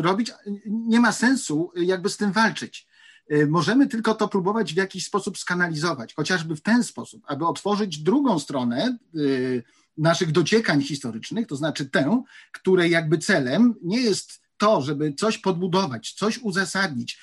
[0.00, 0.32] robić,
[0.66, 2.86] nie ma sensu jakby z tym walczyć.
[3.32, 7.98] Y, możemy tylko to próbować w jakiś sposób skanalizować, chociażby w ten sposób, aby otworzyć
[7.98, 9.62] drugą stronę y,
[9.98, 12.22] naszych dociekań historycznych, to znaczy tę,
[12.52, 17.20] której jakby celem nie jest to, żeby coś podbudować, coś uzasadnić,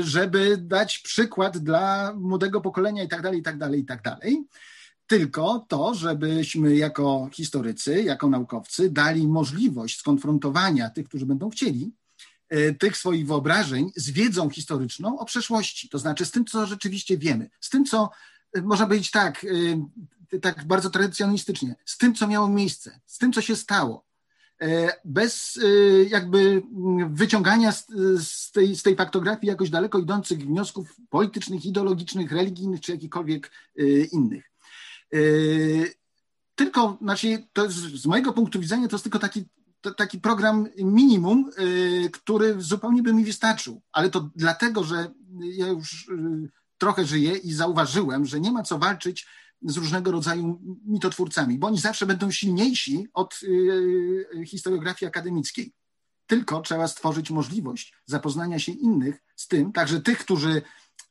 [0.00, 4.44] żeby dać przykład dla młodego pokolenia i tak dalej, i tak dalej, i tak dalej,
[5.06, 11.92] tylko to, żebyśmy jako historycy, jako naukowcy dali możliwość skonfrontowania tych, którzy będą chcieli,
[12.78, 17.50] tych swoich wyobrażeń z wiedzą historyczną o przeszłości, to znaczy z tym, co rzeczywiście wiemy,
[17.60, 18.10] z tym, co
[18.52, 19.46] e, można powiedzieć tak,
[20.32, 24.06] e, tak bardzo tradycjonalistycznie, z tym, co miało miejsce, z tym, co się stało.
[25.04, 25.60] Bez
[26.08, 26.62] jakby
[27.10, 27.86] wyciągania z,
[28.18, 33.50] z, tej, z tej faktografii jakoś daleko idących wniosków politycznych, ideologicznych, religijnych czy jakichkolwiek
[34.12, 34.52] innych.
[36.54, 39.44] Tylko, znaczy, to jest, z mojego punktu widzenia, to jest tylko taki
[39.94, 43.82] taki program minimum, y, który zupełnie by mi wystarczył.
[43.92, 48.78] Ale to dlatego, że ja już y, trochę żyję i zauważyłem, że nie ma co
[48.78, 49.26] walczyć
[49.62, 55.72] z różnego rodzaju mitotwórcami, bo oni zawsze będą silniejsi od y, historiografii akademickiej.
[56.26, 60.62] Tylko trzeba stworzyć możliwość zapoznania się innych z tym, także tych, którzy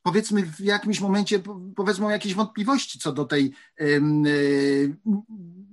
[0.06, 1.40] powiedzmy w jakimś momencie
[1.76, 3.54] powiedzmy jakieś wątpliwości co do tej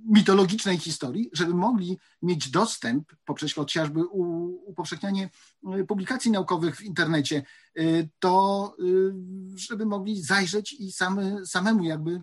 [0.05, 4.05] mitologicznej historii, żeby mogli mieć dostęp poprzez chociażby
[4.65, 5.29] upowszechnianie
[5.79, 7.43] y, publikacji naukowych w internecie,
[8.19, 9.13] to y,
[9.55, 12.21] żeby mogli zajrzeć i same, samemu jakby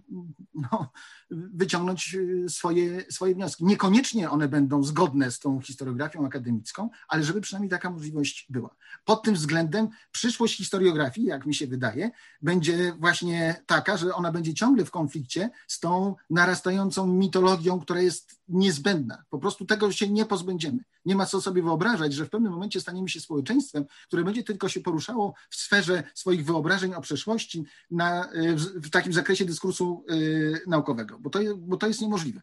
[0.55, 0.93] no,
[1.31, 2.17] wyciągnąć
[2.49, 3.65] swoje, swoje wnioski.
[3.65, 8.77] Niekoniecznie one będą zgodne z tą historiografią akademicką, ale żeby przynajmniej taka możliwość była.
[9.05, 12.11] Pod tym względem przyszłość historiografii, jak mi się wydaje,
[12.43, 18.40] będzie właśnie taka, że ona będzie ciągle w konflikcie z tą narastającą mitologią, która jest
[18.51, 19.25] niezbędna.
[19.31, 20.79] Po prostu tego się nie pozbędziemy.
[21.05, 24.69] Nie ma co sobie wyobrażać, że w pewnym momencie staniemy się społeczeństwem, które będzie tylko
[24.69, 30.61] się poruszało w sferze swoich wyobrażeń o przeszłości na, w, w takim zakresie dyskursu y,
[30.67, 32.41] naukowego, bo to, bo to jest niemożliwe.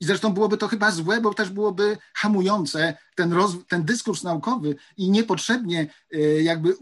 [0.00, 4.76] I zresztą byłoby to chyba złe, bo też byłoby hamujące ten, roz, ten dyskurs naukowy
[4.96, 6.74] i niepotrzebnie y, jakby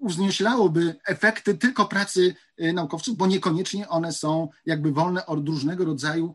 [0.00, 6.34] uwznieślałoby efekty tylko pracy y, naukowców, bo niekoniecznie one są jakby wolne od różnego rodzaju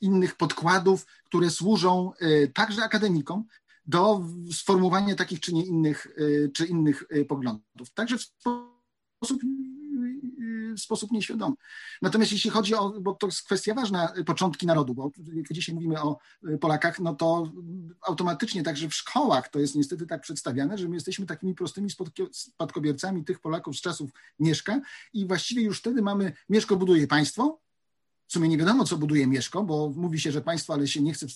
[0.00, 3.44] innych podkładów, które służą y, także akademikom
[3.86, 6.06] do sformułowania takich czy nie innych,
[6.54, 7.90] czy innych poglądów.
[7.94, 9.42] Także w sposób
[10.76, 11.56] w sposób nieświadomy.
[12.02, 16.02] Natomiast jeśli chodzi o, bo to jest kwestia ważna, początki narodu, bo jak dzisiaj mówimy
[16.02, 16.18] o
[16.60, 17.52] Polakach, no to
[18.00, 21.88] automatycznie także w szkołach to jest niestety tak przedstawiane, że my jesteśmy takimi prostymi
[22.32, 24.80] spadkobiercami tych Polaków z czasów Mieszka
[25.12, 27.60] i właściwie już wtedy mamy Mieszko buduje państwo,
[28.32, 31.12] w sumie nie wiadomo, co buduje Mieszko, bo mówi się, że państwo, ale się nie
[31.12, 31.26] chce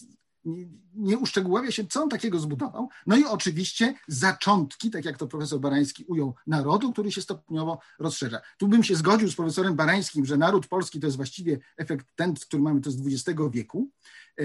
[0.47, 2.89] nie, nie uszczegóławia się, co on takiego zbudował.
[3.07, 8.41] No i oczywiście zaczątki, tak jak to profesor Barański ujął, narodu, który się stopniowo rozszerza.
[8.59, 12.35] Tu bym się zgodził z profesorem Barańskim, że naród polski to jest właściwie efekt ten,
[12.35, 13.91] który mamy, to z XX wieku.
[14.39, 14.45] E,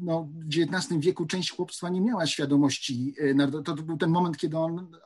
[0.00, 4.58] no, w XIX wieku część chłopstwa nie miała świadomości, e, to był ten moment, kiedy
[4.58, 4.96] on,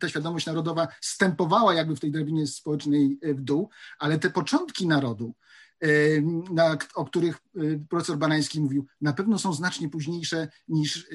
[0.00, 3.68] ta świadomość narodowa stępowała jakby w tej drabinie społecznej w dół,
[3.98, 5.34] ale te początki narodu,
[6.50, 7.38] na, o których
[7.88, 11.08] profesor Banański mówił, na pewno są znacznie późniejsze niż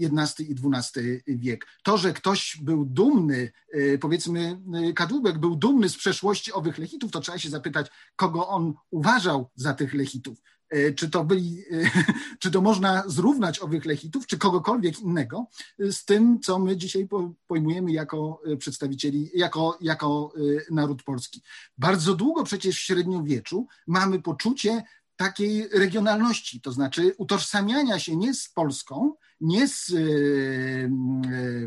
[0.00, 1.66] XI i XII wiek.
[1.82, 3.52] To, że ktoś był dumny,
[4.00, 4.60] powiedzmy
[4.94, 9.74] Kadłubek był dumny z przeszłości owych lechitów, to trzeba się zapytać, kogo on uważał za
[9.74, 10.38] tych lechitów.
[10.70, 11.90] E, czy to, byli, e,
[12.40, 15.46] czy to można zrównać owych lechitów, czy kogokolwiek innego
[15.78, 17.08] z tym, co my dzisiaj
[17.46, 20.32] pojmujemy jako e, przedstawicieli, jako, jako
[20.70, 21.42] naród polski.
[21.78, 24.82] Bardzo długo przecież w średniowieczu mamy poczucie
[25.16, 29.92] takiej regionalności, to znaczy utożsamiania się nie z Polską, nie z,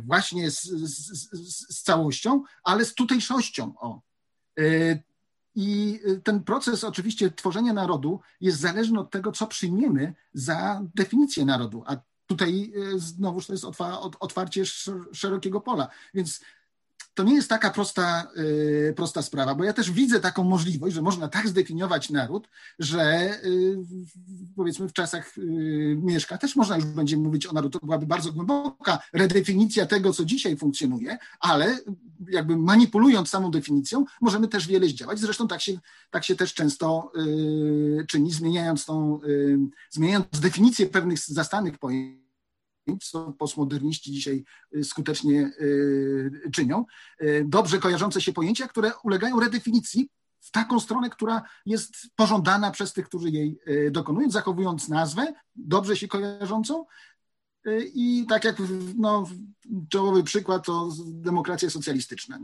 [0.01, 3.73] właśnie z, z, z całością, ale z tutejszością.
[3.79, 4.01] O.
[5.55, 11.45] I y, ten proces oczywiście tworzenia narodu jest zależny od tego, co przyjmiemy za definicję
[11.45, 11.83] narodu.
[11.85, 11.97] A
[12.27, 13.65] tutaj y, znowuż to jest
[14.19, 14.63] otwarcie
[15.13, 15.87] szerokiego pola.
[16.13, 16.41] Więc
[17.19, 21.01] to nie jest taka prosta, y, prosta sprawa, bo ja też widzę taką możliwość, że
[21.01, 23.77] można tak zdefiniować naród, że y,
[24.55, 27.79] powiedzmy w czasach y, Mieszka też można już będzie mówić o narodu.
[27.79, 31.79] To byłaby bardzo głęboka redefinicja tego, co dzisiaj funkcjonuje, ale
[32.29, 35.19] jakby manipulując samą definicją, możemy też wiele zdziałać.
[35.19, 35.79] Zresztą tak się,
[36.11, 37.11] tak się też często
[38.07, 39.19] czyni, zmieniając tą,
[39.89, 42.28] zmieniając definicję pewnych zastanych pojęć
[42.97, 44.43] co postmoderniści dzisiaj
[44.75, 46.85] y, skutecznie y, czynią,
[47.21, 50.09] y, dobrze kojarzące się pojęcia, które ulegają redefinicji
[50.39, 53.59] w taką stronę, która jest pożądana przez tych, którzy jej
[53.91, 56.85] dokonują, zachowując nazwę dobrze się kojarzącą.
[57.93, 58.55] I tak jak
[58.95, 59.29] no,
[59.89, 62.39] czołowy przykład to demokracja socjalistyczna.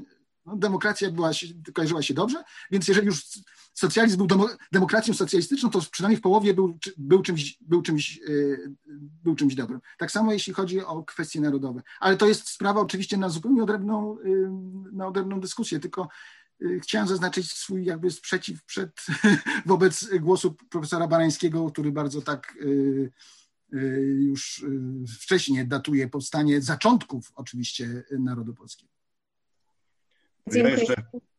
[0.45, 1.31] No, demokracja była,
[1.73, 3.25] kojarzyła się dobrze, więc jeżeli już
[3.75, 8.71] socjalizm był demokracją socjalistyczną, to przynajmniej w połowie był, był, czymś, był, czymś, y,
[9.23, 9.81] był czymś dobrym.
[9.97, 11.81] Tak samo jeśli chodzi o kwestie narodowe.
[11.99, 14.49] Ale to jest sprawa oczywiście na zupełnie odrębną, y,
[14.91, 16.07] na odrębną dyskusję, tylko
[16.61, 18.91] y, chciałem zaznaczyć swój jakby sprzeciw przed,
[19.65, 22.57] wobec głosu profesora Barańskiego, który bardzo tak
[24.19, 24.65] już
[25.21, 28.91] wcześniej datuje powstanie zaczątków oczywiście narodu polskiego.
[30.51, 30.95] Ja jeszcze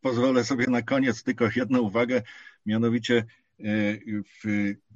[0.06, 2.22] pozwolę sobie na koniec tylko jedną uwagę,
[2.66, 3.24] mianowicie
[3.64, 3.64] e,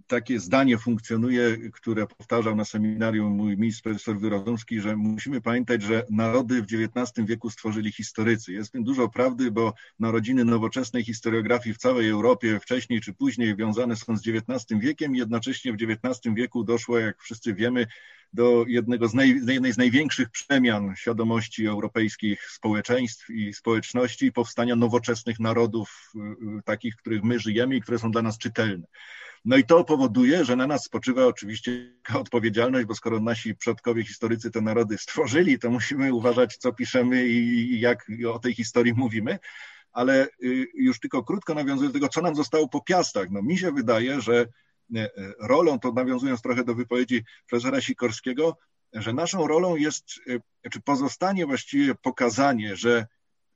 [0.07, 6.07] takie zdanie funkcjonuje, które powtarzał na seminarium mój mistrz profesor Wyrodomski, że musimy pamiętać, że
[6.11, 8.53] narody w XIX wieku stworzyli historycy.
[8.53, 13.57] Jest w tym dużo prawdy, bo narodziny nowoczesnej historiografii w całej Europie wcześniej czy później
[13.57, 15.15] wiązane są z XIX wiekiem.
[15.15, 17.87] Jednocześnie w XIX wieku doszło, jak wszyscy wiemy,
[18.32, 25.40] do jednego z naj, jednej z największych przemian świadomości europejskich społeczeństw i społeczności powstania nowoczesnych
[25.40, 26.19] narodów, y,
[26.59, 28.86] y, takich, w których my żyjemy i które są dla nas czytelne.
[29.44, 34.51] No i to powoduje, że na nas spoczywa oczywiście odpowiedzialność, bo skoro nasi przodkowie historycy
[34.51, 39.39] te narody stworzyli, to musimy uważać, co piszemy i jak o tej historii mówimy.
[39.93, 43.31] Ale y, już tylko krótko nawiązując do tego, co nam zostało po piastach.
[43.31, 44.47] No mi się wydaje, że
[45.40, 48.56] rolą, to nawiązując trochę do wypowiedzi profesora Sikorskiego,
[48.92, 50.04] że naszą rolą jest,
[50.64, 53.06] e, czy pozostanie właściwie pokazanie, że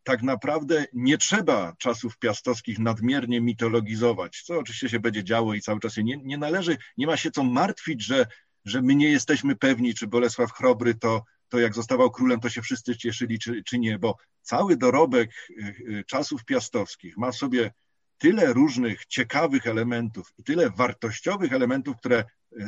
[0.02, 5.80] tak naprawdę nie trzeba czasów piastowskich nadmiernie mitologizować, co oczywiście się będzie działo i cały
[5.80, 8.26] czas się nie, nie należy, nie ma się co martwić, że,
[8.64, 12.62] że my nie jesteśmy pewni, czy Bolesław Chrobry to, to jak zostawał królem, to się
[12.62, 15.30] wszyscy cieszyli, czy, czy nie, bo cały dorobek
[16.06, 17.72] czasów piastowskich ma sobie
[18.18, 22.24] tyle różnych ciekawych elementów i tyle wartościowych elementów, które e,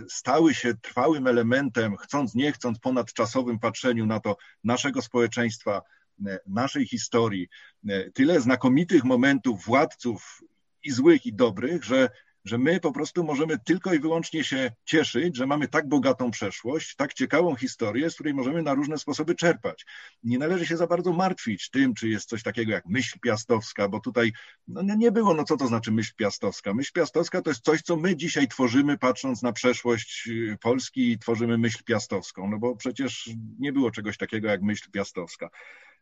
[0.09, 5.83] stały się trwałym elementem, chcąc, nie chcąc, ponadczasowym patrzeniu na to naszego społeczeństwa,
[6.27, 7.49] e, naszej historii,
[7.89, 10.41] e, tyle znakomitych momentów władców
[10.83, 12.09] i złych, i dobrych, że
[12.47, 16.95] że my po prostu możemy tylko i wyłącznie się cieszyć, że mamy tak bogatą przeszłość,
[16.97, 19.85] tak ciekawą historię, z której możemy na różne sposoby czerpać.
[20.23, 24.01] Nie należy się za bardzo martwić tym, czy jest coś takiego jak myśl piastowska, bo
[24.01, 24.33] tutaj
[24.69, 26.75] no, nie było, no co to znaczy myśl piastowska?
[26.75, 31.19] Myśl piastowska to jest coś, co my dzisiaj tworzymy, patrząc na przeszłość y, Polski i
[31.19, 35.51] tworzymy myśl piastowską, no bo przecież nie było czegoś takiego jak myśl piastowska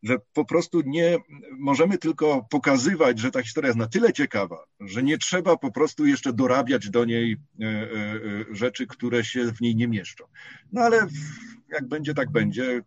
[0.03, 1.19] że po prostu nie
[1.59, 6.07] możemy tylko pokazywać, że ta historia jest na tyle ciekawa, że nie trzeba po prostu
[6.07, 10.25] jeszcze dorabiać do niej e, e, e, rzeczy, które się w niej nie mieszczą.
[10.73, 11.07] No ale
[11.69, 12.83] jak będzie, tak będzie.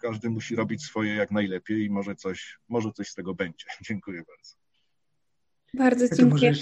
[0.00, 3.66] Każdy musi robić swoje jak najlepiej i może coś, może coś z tego będzie.
[3.88, 4.65] Dziękuję bardzo.
[5.74, 6.52] Bardzo dziękuję.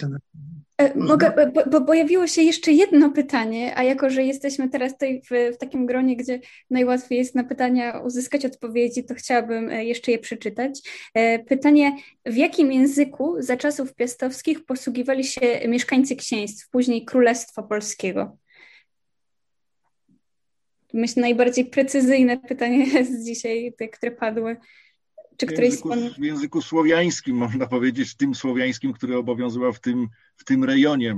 [0.78, 5.22] E, mogę, bo, bo, pojawiło się jeszcze jedno pytanie, a jako, że jesteśmy teraz tutaj
[5.22, 6.40] w, w, takim gronie, gdzie
[6.70, 10.80] najłatwiej jest na pytania uzyskać odpowiedzi, to chciałabym e, jeszcze je przeczytać.
[11.14, 18.36] E, pytanie, w jakim języku za czasów piastowskich posługiwali się mieszkańcy księstw, później Królestwa Polskiego?
[20.92, 24.56] Myślę, najbardziej precyzyjne pytanie jest dzisiaj, te, które padły.
[25.36, 26.12] Czy któryś z panów...
[26.12, 31.16] W języku słowiańskim, można powiedzieć, tym słowiańskim, który obowiązywał w tym, w tym rejonie.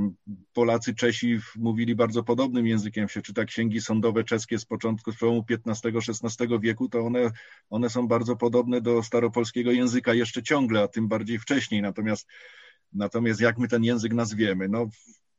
[0.52, 3.08] Polacy, Czesi mówili bardzo podobnym językiem.
[3.08, 7.30] Się czyta księgi sądowe czeskie z początku, z przełomu XV-XVI wieku, to one,
[7.70, 11.82] one są bardzo podobne do staropolskiego języka jeszcze ciągle, a tym bardziej wcześniej.
[11.82, 12.26] Natomiast,
[12.92, 14.68] natomiast jak my ten język nazwiemy?
[14.68, 14.88] No,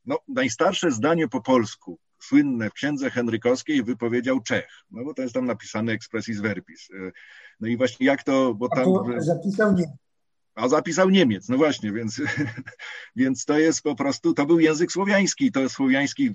[0.04, 5.34] no, najstarsze zdanie po polsku, słynne w księdze Henrykowskiej, wypowiedział Czech, no bo to jest
[5.34, 6.88] tam napisane expressis verbis.
[7.60, 8.88] No i właśnie jak to, bo tam...
[9.16, 9.90] A zapisał Niemiec.
[10.54, 12.20] A zapisał Niemiec, no właśnie, więc,
[13.16, 16.34] więc to jest po prostu, to był język słowiański, to jest słowiański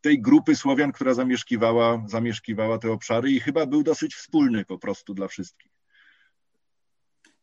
[0.00, 5.14] tej grupy Słowian, która zamieszkiwała, zamieszkiwała te obszary i chyba był dosyć wspólny po prostu
[5.14, 5.71] dla wszystkich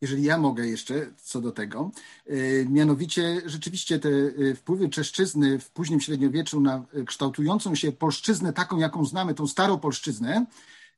[0.02, 1.92] jeżeli ja mogę jeszcze co do tego.
[2.28, 2.34] E,
[2.66, 9.06] mianowicie rzeczywiście te e, wpływy czeszczyzny w późnym średniowieczu na kształtującą się polszczyznę, taką jaką
[9.06, 10.46] znamy, tą starą polszczyznę,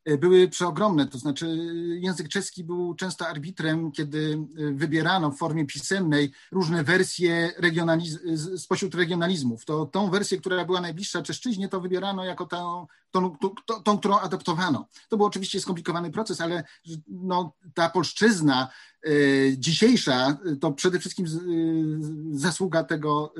[0.05, 1.07] były przeogromne.
[1.07, 1.47] To znaczy,
[2.01, 8.95] język czeski był często arbitrem, kiedy e, wybierano w formie pisemnej różne wersje regionaliz- spośród
[8.95, 9.65] regionalizmów.
[9.65, 14.19] To tą wersję, która była najbliższa czeszczyźnie, to wybierano jako tę, tą, tą, tą, którą
[14.19, 14.87] adaptowano.
[15.09, 16.63] To był oczywiście skomplikowany proces, ale
[17.07, 18.69] no, ta polszczyzna
[19.03, 19.11] e,
[19.57, 21.25] dzisiejsza to przede wszystkim
[22.31, 23.33] zasługa tego,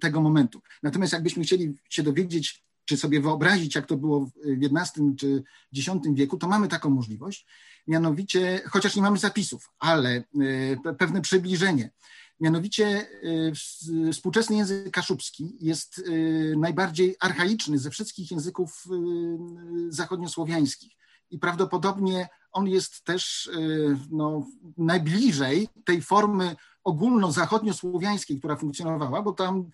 [0.00, 0.60] tego momentu.
[0.82, 5.42] Natomiast jakbyśmy chcieli się dowiedzieć, czy sobie wyobrazić, jak to było w XI czy
[5.76, 7.46] X wieku, to mamy taką możliwość.
[7.86, 10.24] Mianowicie, chociaż nie mamy zapisów, ale
[10.84, 11.90] e, pewne przybliżenie.
[12.40, 18.84] Mianowicie e, współczesny język kaszubski jest e, najbardziej archaiczny ze wszystkich języków
[19.88, 20.92] zachodniosłowiańskich
[21.30, 22.28] i prawdopodobnie
[22.58, 23.50] on jest też
[24.10, 26.56] no, najbliżej tej formy
[26.88, 29.70] ogólno-zachodniosłowiańskiej, która funkcjonowała, bo tam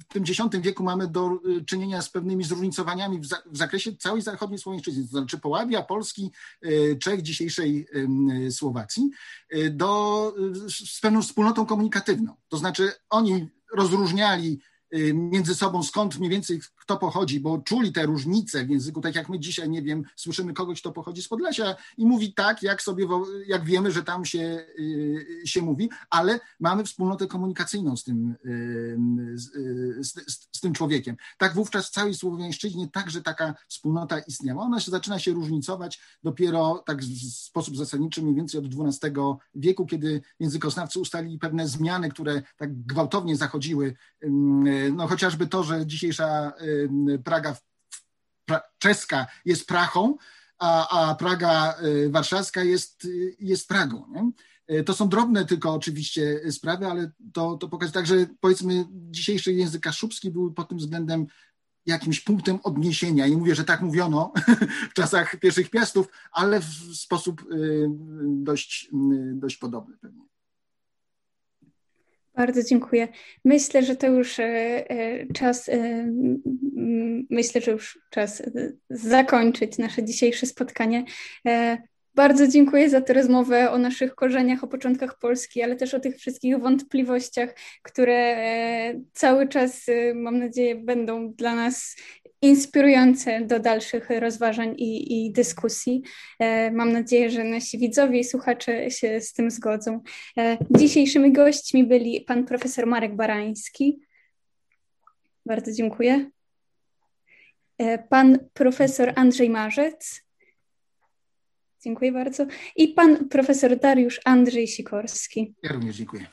[0.00, 3.96] w tym X wieku mamy do y, czynienia z pewnymi zróżnicowaniami w, za, w zakresie
[3.96, 6.30] całej zachodniej słowiańszczyzny, to znaczy Połabia, Polski,
[6.64, 7.86] y, Czech, dzisiejszej
[8.46, 9.10] y, Słowacji,
[9.70, 10.34] do,
[10.68, 12.34] z pewną wspólnotą komunikatywną.
[12.48, 14.60] To znaczy oni rozróżniali
[14.94, 19.14] Y, między sobą, skąd mniej więcej kto pochodzi, bo czuli te różnice w języku, tak
[19.14, 22.82] jak my dzisiaj, nie wiem, słyszymy kogoś, kto pochodzi z Podlesia i mówi tak, jak
[22.82, 23.06] sobie,
[23.46, 29.38] jak wiemy, że tam się, y, się mówi, ale mamy wspólnotę komunikacyjną z tym, y,
[29.38, 29.52] z,
[30.06, 31.16] z, z tym człowiekiem.
[31.38, 34.62] Tak wówczas w całej Słowiańszczyźnie także taka wspólnota istniała.
[34.62, 39.10] Ona się zaczyna się różnicować dopiero tak w sposób zasadniczy mniej więcej od XII
[39.54, 43.94] wieku, kiedy językoznawcy ustalili pewne zmiany, które tak gwałtownie zachodziły
[44.92, 46.52] no chociażby to, że dzisiejsza
[47.24, 47.56] Praga
[48.78, 50.16] czeska jest Prachą,
[50.58, 53.08] a, a Praga y, warszawska jest,
[53.40, 54.06] jest Pragą.
[54.12, 54.30] Nie?
[54.76, 59.52] Y, to są drobne tylko oczywiście sprawy, ale to, to pokazuje tak, że powiedzmy dzisiejszy
[59.52, 61.26] język kaszubski był pod tym względem
[61.86, 63.28] jakimś punktem odniesienia.
[63.28, 64.32] Nie mówię, że tak mówiono
[64.90, 67.86] w czasach pierwszych piastów, ale w sposób y,
[68.26, 68.88] dość,
[69.32, 70.33] dość podobny pewnie.
[72.36, 73.08] Bardzo dziękuję.
[73.44, 74.44] Myślę, że to już e,
[74.90, 76.12] e, czas, e,
[77.30, 78.42] myślę, że już czas
[78.90, 81.04] zakończyć nasze dzisiejsze spotkanie.
[82.14, 86.16] Bardzo dziękuję za tę rozmowę o naszych korzeniach, o początkach Polski, ale też o tych
[86.16, 88.36] wszystkich wątpliwościach, które
[89.12, 91.96] cały czas, mam nadzieję, będą dla nas
[92.44, 96.02] inspirujące do dalszych rozważań i, i, dyskusji.
[96.38, 100.00] E, mam nadzieję, że nasi widzowie i słuchacze się z tym zgodzą.
[100.38, 104.00] E, dzisiejszymi gośćmi byli pan profesor Marek Barański.
[105.46, 106.30] Bardzo dziękuję.
[107.78, 110.24] E, pan profesor Andrzej Marzec.
[111.82, 112.46] Dziękuję bardzo.
[112.76, 115.54] I pan profesor Dariusz Andrzej Sikorski.
[115.62, 116.26] Ja również dziękuję.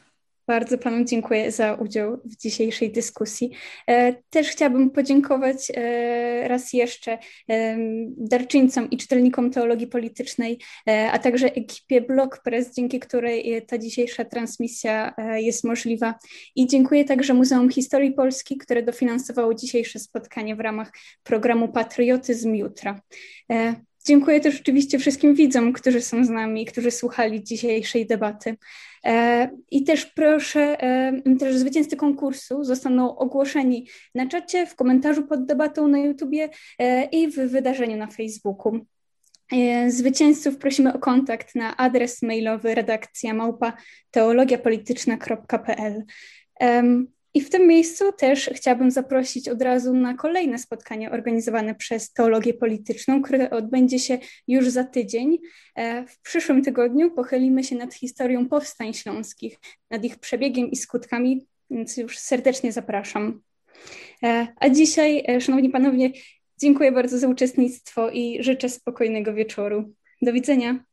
[0.47, 3.51] Bardzo Panu dziękuję za udział w dzisiejszej dyskusji.
[3.87, 7.17] E, też chciałabym podziękować e, raz jeszcze
[7.49, 7.77] e,
[8.17, 10.59] darczyńcom i czytelnikom teologii politycznej,
[11.11, 16.15] a także ekipie Blog Press, dzięki której ta dzisiejsza transmisja jest możliwa.
[16.55, 20.91] I dziękuję także Muzeum Historii Polski, które dofinansowało dzisiejsze spotkanie w ramach
[21.23, 23.01] programu Patriotyzm Jutra.
[24.05, 28.57] Dziękuję też oczywiście wszystkim widzom, którzy są z nami, którzy słuchali dzisiejszej debaty.
[29.05, 35.45] E, I też proszę, e, też zwycięzcy konkursu zostaną ogłoszeni na czacie, w komentarzu pod
[35.45, 36.49] debatą na YouTubie
[36.79, 38.79] e, i w wydarzeniu na Facebooku.
[39.87, 43.73] Zwycięzców prosimy o kontakt na adres mailowy redakcja małpa
[44.11, 46.03] teologiapolityczna.pl.
[47.33, 52.53] I w tym miejscu też chciałabym zaprosić od razu na kolejne spotkanie organizowane przez Teologię
[52.53, 55.37] Polityczną, które odbędzie się już za tydzień.
[55.75, 59.59] E, w przyszłym tygodniu pochylimy się nad historią powstań śląskich,
[59.89, 63.41] nad ich przebiegiem i skutkami, więc już serdecznie zapraszam.
[64.23, 66.11] E, a dzisiaj, e, Szanowni Panowie,
[66.57, 69.93] dziękuję bardzo za uczestnictwo i życzę spokojnego wieczoru.
[70.21, 70.90] Do widzenia.